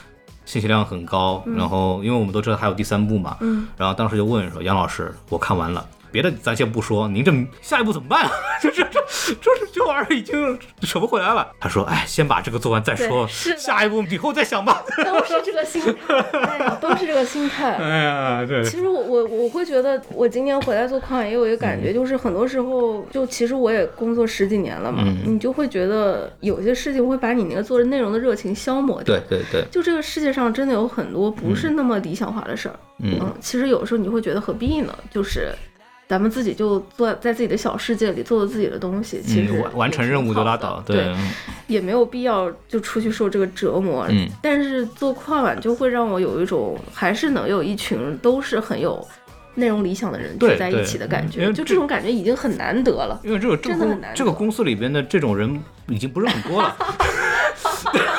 [0.44, 5.82] 信息量很高，然后因为我们都知道还有第三部嘛，嗯，然后当时就问说杨老师，我看完了。
[6.16, 7.30] 别的咱先不说，您这
[7.60, 8.30] 下一步怎么办啊？
[8.62, 9.00] 这这这
[9.34, 11.46] 这这玩意儿已经扯不回来了。
[11.60, 14.82] 他说：“哎，先把这个做完再说，是下一步以后再想吧。
[15.04, 17.74] 都是这个心态， 哎呀，都是这个心”态。
[17.74, 29.14] 哎呀，对，其实我我我会觉得，我今年回来做矿也有一个嗯感觉，就是很多时候，就其实我也工作十几年了嘛，嗯你就会觉得有些事情会把你那个做内容的热情消磨掉。
[29.14, 34.96] 对对对，就这个世界上真的有很多不是那么理想化的事儿，嗯嗯，其实有时候你会觉得何必呢？
[35.10, 35.52] 就是
[36.08, 41.16] 咱们自己就做在自己的小世界里做做自己的东西，其实嗯，完完成任务就拉倒，对，对，
[41.66, 44.06] 也没有必要就出去受这个折磨。
[44.10, 49.04] 嗯但是做跨晚就会让我有一种还是能有一群都是很有
[49.54, 53.18] 内容理想的人聚在一起的感觉，就这种感觉已经很难得了。
[53.24, 56.76] 因为这个这个公真的很难得这个公司里边的这种人已经不是很多了。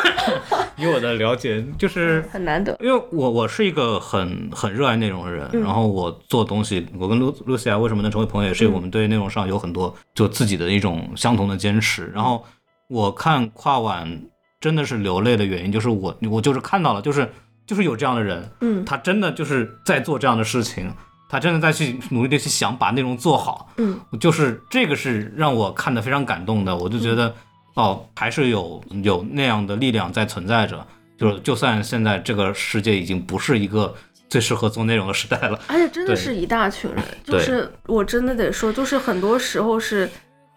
[0.78, 5.62] 以我的了解，就是 很难得，因为我我是一个很很热爱内容的人，嗯。
[5.62, 12.12] 然后我做东西，我跟露露西亚为什么能成为朋友，也是因为我们对内容上有很多就自己的一种相同的坚持。
[12.14, 12.44] 然后
[12.90, 14.22] 我看跨晚
[14.62, 17.30] 真的是流泪的原因，就是我我就是看到了，就是
[17.66, 18.86] 就是有这样的人，嗯。
[18.86, 20.92] 他真的就是在做这样的事情，
[21.30, 27.36] 他真的在去努力的去想把内容做好，嗯，就是这个是让我看的非常感动的，我就觉得、
[27.78, 30.86] 哦，还是有有那样的力量在存在着，
[31.18, 33.96] 就是就算现在这个世界已经不是一个
[34.28, 40.10] 最适合做内容的时代了，而且真的是一大群人，就是我真的得说，就是很多时候是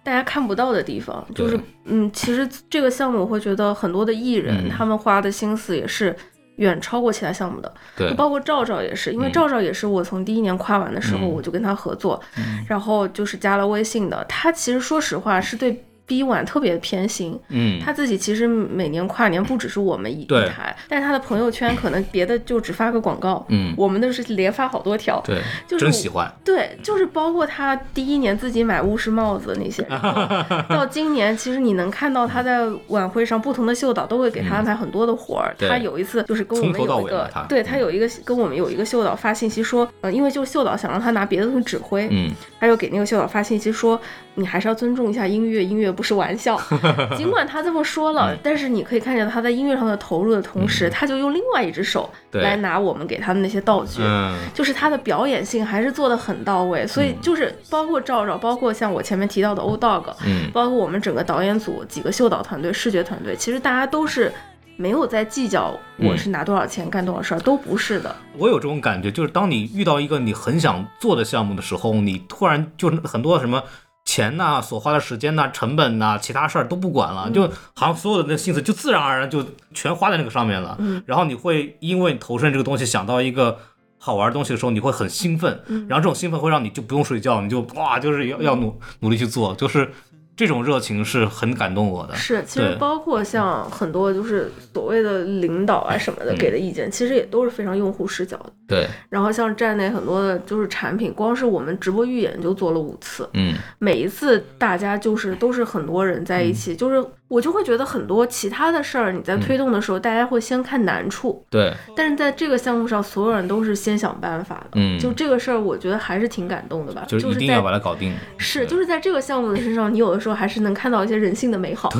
[0.02, 6.16] 大家看不到的地方，就是嗯，其实这个项目我会觉得很多的艺人、嗯他们花的心思也是。
[6.56, 12.20] 远超过其他项目的，对，包括赵赵也是，因为嗯赵赵也是我从第一年跨完的时候嗯我就跟他合作，
[12.68, 14.22] 然后就是加了微信的。
[14.28, 29.84] 他其实说实话是对 B 晚特别偏心，嗯，他自己其实每年跨年不只是我们一一台，但是他的朋友圈可能别的就只发个广告，嗯，我们的是连发好多条，对，就是真喜欢，对，就是包括他第一年自己买巫师帽子那些，
[30.68, 35.54] 到今年，其实你能看到他在晚会上不同的秀导都会给他安排很多的活儿。
[35.60, 44.00] 他有一次就是跟我们有一个对他有一个跟我们有一个秀导发信息说，嗯，因为就秀导想让他拿别的东西指挥，嗯，他就给那个秀导发信息说，
[44.34, 46.60] 你还是要尊重一下音乐，音乐不是玩笑。
[47.16, 54.00] 尽管他这么说嗯了，但是你可以看见他在音乐上的投入的同时，他就用另外一只手来拿我们给他的那些道具。
[54.02, 64.32] 嗯，就是他的表演性还是做的很到位，所以就是包括赵赵，包括像我前面提到的 O Dog，嗯，包括我们整个导演组几个秀导团队、视觉团队，其实大家都是
[64.76, 68.14] 没有在计较我是拿多少钱干多少事儿，都不是的。
[68.38, 73.62] 我有这种感觉，就是当你遇到一个你很想做的项目的时候，你突然就是很多什么。
[74.10, 80.76] 钱呐、所花的时间呐、成本呐、其他事儿都不管了，就好像所有的那心思就自然而然就全花在那个上面了。
[80.80, 83.56] 嗯然后你会因为投身这个东西，想到一个
[83.98, 85.62] 好玩的东西的时候，你会很兴奋。
[85.88, 89.92] 然后这种兴奋会让你就不用睡觉，你就哇，就是要要努努力去做，就是
[90.40, 92.14] 这种热情是很感动我的。
[92.14, 96.38] 是，其实包括像很多就是所谓的领导啊什么的嗯。
[96.38, 98.50] 给的意见，其实也都是非常用户视角的。
[98.66, 114.72] 对，然后像站内很多的就是产品，光是我们直播预演就做了五次，嗯，每一次大家就是都是很多人在一起，就是我就会觉得很多其他的事儿你在推动的时候，大家会先看难处，对，但是在这个项目上，所有人都是先想办法的。
[114.74, 117.04] 嗯就这个事儿，我觉得还是挺感动的吧。
[117.06, 118.12] 就是一定要把它搞定。
[118.36, 121.88] 是，就是在这个项目的身上，你有的时候还是能看到一些人性的美好。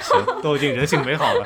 [0.00, 1.44] 行，都已经人性美好了。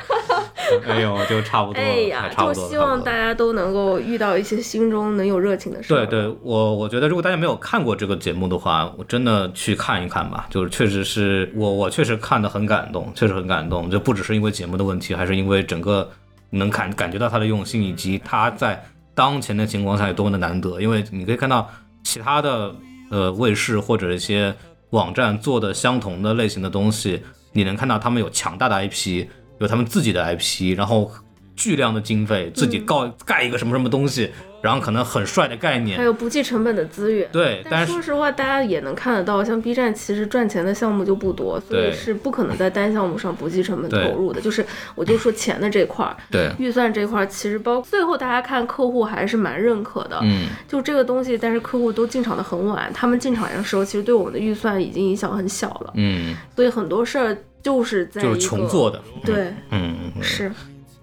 [0.87, 2.69] 哎呦，就差不多了，哎呀，就差不多了。
[2.69, 3.23] 希望大家。
[3.23, 6.05] 家都能够遇到一些心中能有热情的事儿。
[6.05, 10.45] 对对，我我觉得如果大家没有看过这个节目的话，我真的去看一看吧。
[10.49, 13.89] 就是确实是我我确确实看得很感动，确实很感动。
[13.89, 16.11] 就不只是因为节目的问题，还是因为整个
[16.49, 18.83] 能感感觉到他的用心，以及他在
[19.15, 20.81] 当前的情况下有多么的难得。
[20.81, 21.69] 因为你可以看到
[22.03, 22.75] 其他的
[23.09, 24.53] 呃卫视或者一些
[24.89, 27.23] 网站做的相同的类型的东西，
[27.53, 29.25] 你能看到他们有强大的 IP，
[29.59, 31.09] 有他们自己的 IP，然后
[31.55, 34.31] 巨量的经费，自己告盖一个什么什么东西，
[34.61, 35.97] 然后可能很帅的概念。
[35.97, 37.27] 还，有不计成本的资源。
[37.31, 44.41] 对，但说实话，大家也能看得到，像 B 站其实赚钱的项目就不多，所以是不可能在单项目上不计成本投入的。
[44.41, 44.65] 就是
[44.95, 50.19] 我就说钱的这块儿，对，预算这块儿，其实包最后大家看客户还是蛮认可的。
[50.23, 59.93] 嗯，就这个东西，但是客户都进场的很晚，他们进场的时候，其实对我们的预算已经影响很小了，嗯，所以很多事儿就是在就是穷做的，对，嗯。
[60.21, 60.51] 是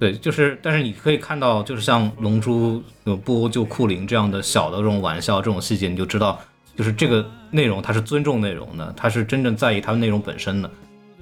[0.00, 6.40] 对，就是，但是你可以看到，就是像《龙珠》呃布欧救库林这样的小的这种玩笑，这种细节，你就知道，
[6.74, 10.70] 就是这个内容它是尊重内容的，它是真正在意它的内容本身的，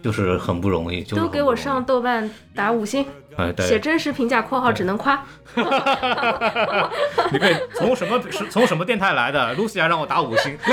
[0.03, 3.05] 就是很不容易，就是都给我上，豆瓣打五星，
[3.37, 5.23] 哎，对，写真实评价（括号只能夸
[7.33, 9.55] 你可以从什么是从什么电台来的？
[9.55, 10.57] 露西亚让我打五星，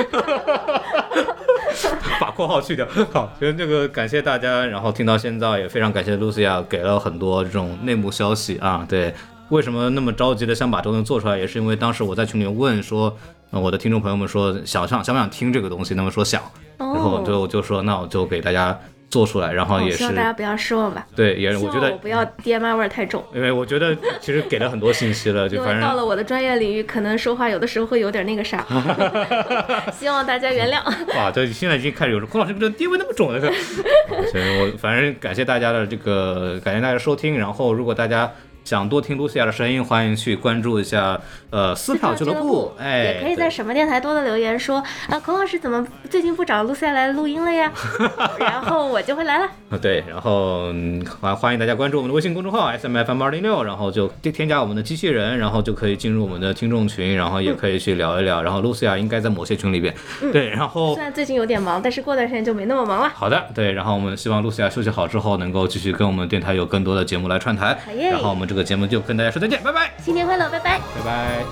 [2.19, 2.85] 把括号去掉。
[3.11, 8.85] 好，其实这个感谢大家，然后听到现在也非常感谢露西亚给了很多这种内幕消息啊。
[8.87, 9.13] 对，
[9.49, 13.15] 为什么那么着急的想把这个东西做出来，也是因为当时我在群里问说，
[13.51, 16.41] 呃我的听众朋友们说想想想不想听这个东西，他们说想，）。
[16.77, 18.77] 然后我就我就说那我就给大家
[19.15, 21.07] 做出来，然后哦也是希望大家不要失望吧。
[21.15, 21.89] 对，也是我觉得。
[21.89, 28.65] 我不要 DMI 味儿太重，因为我觉得其实给了很多信息了， 就因反正到了我的专业领域，可能说话有的时候会有点那个啥，
[29.97, 30.83] 希望大家原谅。
[31.17, 33.53] 哇，对现在已经开始有说孔老师这个地位那么重了， 这个。
[34.31, 37.37] 所以我反正感谢大家的这个，感谢大家收听。
[37.39, 38.29] 然后如果大家
[38.65, 41.21] 想多听露西亚的声音，欢迎去关注一下
[41.51, 47.71] 呃撕票俱乐部，哎，也可以在什么电台多的留言说，啊，孔老师怎么最近不找露西亚来录音了呀？
[48.39, 49.45] 然后我就会来了。
[49.69, 58.41] 啊对，然后嗯欢欢迎大家关注我们的微信公众号 S M F M 二零六，然后就添加我们的机器人，然后就可以进入我们的听众群，然后也可以去聊一聊。
[58.41, 59.93] 然后露西亚应该在某些群里边，
[60.33, 63.09] 对，然后虽然最近有点忙，但是过段时间就没那么忙了。
[63.09, 67.91] 好的，对，然后我们希望露西亚休息好之后，能够继续跟我们电台有更多的节目来串台好。
[67.91, 70.79] 耶然后我们这个节目就跟大家说再见，拜拜，新年快乐，拜拜。
[70.79, 71.43] 拜拜。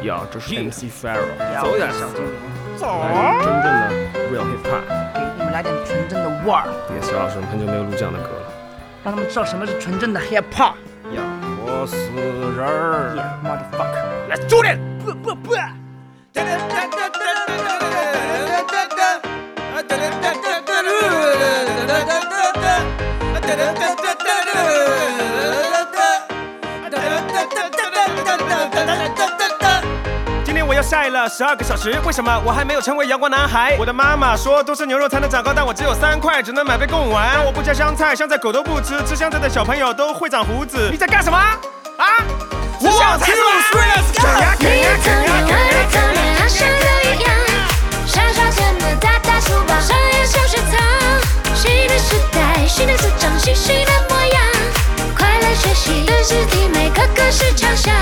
[0.06, 1.28] 呀，这是 MC Pharaoh，
[1.60, 2.32] 走点小精灵，
[2.78, 3.36] 走啊！
[3.38, 3.90] 真正的
[4.30, 4.80] real hip hop，
[5.12, 6.64] 给你们来点纯正的味儿，
[6.94, 8.50] 也小老师很久没有录这样的歌了。
[9.04, 10.72] 让他们知道什么是纯正的 hip hop。
[11.64, 11.96] 我死
[12.56, 13.16] 人儿。
[13.72, 13.94] fuck，
[14.28, 15.54] 来，走来，不不不，
[30.82, 33.76] 又晒了十二个小时，为什么我还没有成为阳光男孩？
[33.78, 37.30] 我的妈妈说多吃牛肉才能长高，但我只有三块，只能买杯贡丸。
[37.34, 40.88] 但我不加香菜，香菜狗都不吃，吃香菜的小朋友都会长胡子。
[40.90, 41.38] 你在干什么？
[41.38, 42.18] 啊？
[42.80, 46.34] 我吃啃呀啃呀啃呀啃呀啃呀。
[46.40, 47.30] 好像都一样，
[48.04, 50.82] 傻傻前的大大书包，上演小学堂，
[51.54, 54.42] 新的时代，新的主张，新新的模样，
[54.72, 54.81] 快
[55.42, 57.92] 来学习，认识体美，个个是强项。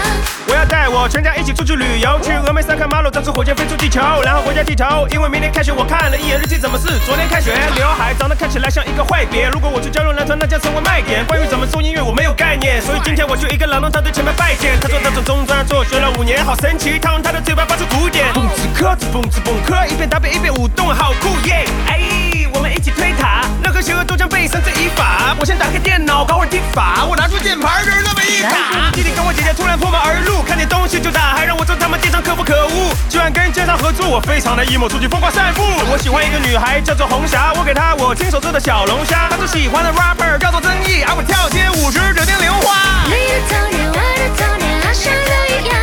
[0.46, 5.06] 我要带我全家一起出去旅游，去峨眉山看马路，造出火箭飞出地球，然后回家剃头。
[5.10, 7.52] 因为明天开学，我看了一眼日记，怎么是昨天开学？
[7.76, 11.24] 刘海长得看起来像一个坏别，如果我去加入男团，那将成为卖点。
[11.26, 14.78] 关于怎么做音乐，我没有概念，所以今天我去一个朗动团队前面拜见。
[14.80, 21.64] 他说他从中专辍学了五年，好神奇，他用他的嘴巴发出鼓点，蹦子磕子蹦子蹦磕，一边打边一边舞动，好酷耶！
[21.86, 22.19] 哎。
[22.52, 25.34] 我们一起推塔，任何邪恶都将被绳之以法。
[25.38, 28.90] 我先打开电脑搞会儿踢法，我拿出键盘人那么一打。
[28.92, 32.94] 弟弟跟我姐姐突然破门而入，看见东西就打，还让我做他们电商可不可恶？
[33.08, 35.62] 居然跟奸商合作，我非常的 emo，出去疯狂散步。
[35.90, 39.28] 我喜欢一个女孩叫做红霞，我给她我亲手做的小龙虾。
[39.30, 43.04] 她最喜欢的 rapper 叫做曾毅，而我跳街舞时指定莲花。
[43.06, 45.74] 你的童年，我的童年，好像都一样。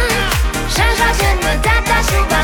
[0.70, 2.36] 小小钱的大大书包，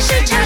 [0.00, 0.43] 是强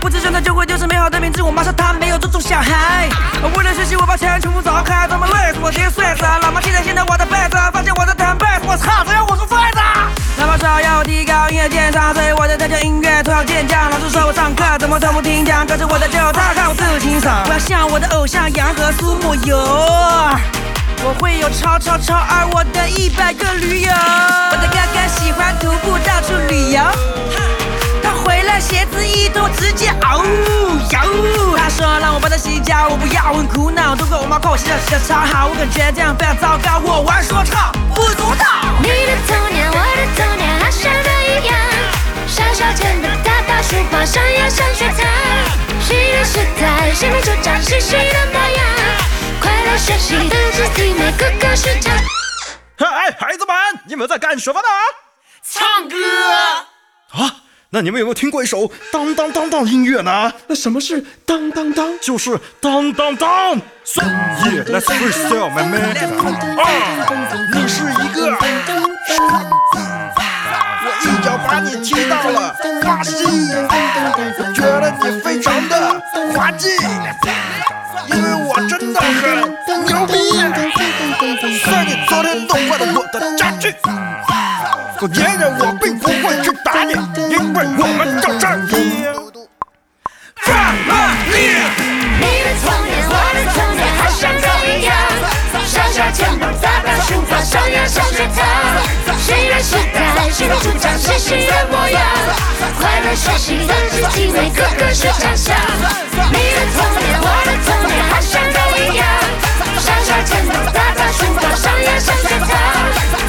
[0.00, 3.08] 不知香菜就会丢失美好的名字，我妈说她没有这种小孩。
[3.56, 6.38] 为了学习，我把钱全部找开，这么累，我直接睡着。
[6.40, 9.80] 老妈记得现在我的被子，发现我的弹贝斯，我操，这要我说废子。
[10.38, 13.90] 老妈说要我提高音乐鉴赏，所以我的特教音乐从小健将。
[13.90, 17.42] 老师说我上课怎么都不听讲，可是我的就他看我自己欣赏。
[17.46, 19.58] 我要像我的偶像杨和苏木有。
[21.04, 23.90] 我会有超超超爱我的一百个驴友。
[23.90, 26.82] 我的哥哥喜欢徒步到处旅游，
[28.60, 30.24] 鞋子一脱直接嗷呜。
[31.56, 33.94] 他说让我帮他洗脚，我不要，我很苦恼。
[33.94, 36.78] 都怪我妈夸我洗脚洗得超好，我感觉这样非常糟糕。
[36.82, 38.44] 我玩说唱不足道。
[38.82, 41.54] 你的童年，我的童年，好像都一样。
[42.26, 45.06] 小小钱的大大书包，上呀上学堂。
[45.80, 48.60] 新的时代，新的主张，新新的模样。
[49.40, 51.94] 快乐学习，德智体美，个个是强。
[52.78, 53.56] 嗨，孩子们，
[53.86, 54.68] 你们在干什么呢？
[55.42, 55.96] 唱歌。
[57.68, 60.32] 啊，那你们有没有听过一首当当当当音乐呢？
[60.46, 61.98] 那什么是当当当？
[62.00, 63.60] 就是当当当。
[63.84, 65.94] So yeah, let's freestyle, my man。
[66.58, 66.64] 啊，
[67.54, 68.36] 你是一个，
[70.84, 73.24] 我一脚把你踢到了巴西，
[73.68, 76.00] 我觉得你非常的
[76.34, 76.68] 滑稽，
[78.14, 80.14] 因为我真的很牛逼。
[81.70, 83.74] 在你昨天弄坏了我的家具，
[84.98, 86.90] 可爷爷我并不会去打你，
[87.30, 89.06] 因为我们叫正义。
[90.42, 91.54] 范曼丽。
[92.18, 94.90] 你的童年，我的童年，好像都一样。
[95.66, 98.42] 小小肩膀，大大书包，上呀上学堂。
[99.22, 102.02] 新的时代，新的主张，新新的模样。
[102.80, 105.54] 快乐学习，德智体美，个个是强项。
[106.32, 109.27] 你的童年，我的童年，好像都一样。
[110.08, 112.48] 小小钱包，大大书包，上呀上学堂。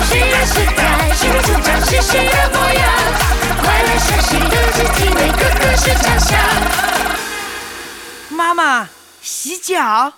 [0.07, 2.89] 新的时代，新的主张，新新的模样。
[3.61, 6.39] 快乐学习，德智体美，个个是强项。
[8.30, 8.88] 妈妈，
[9.22, 10.14] 洗脚。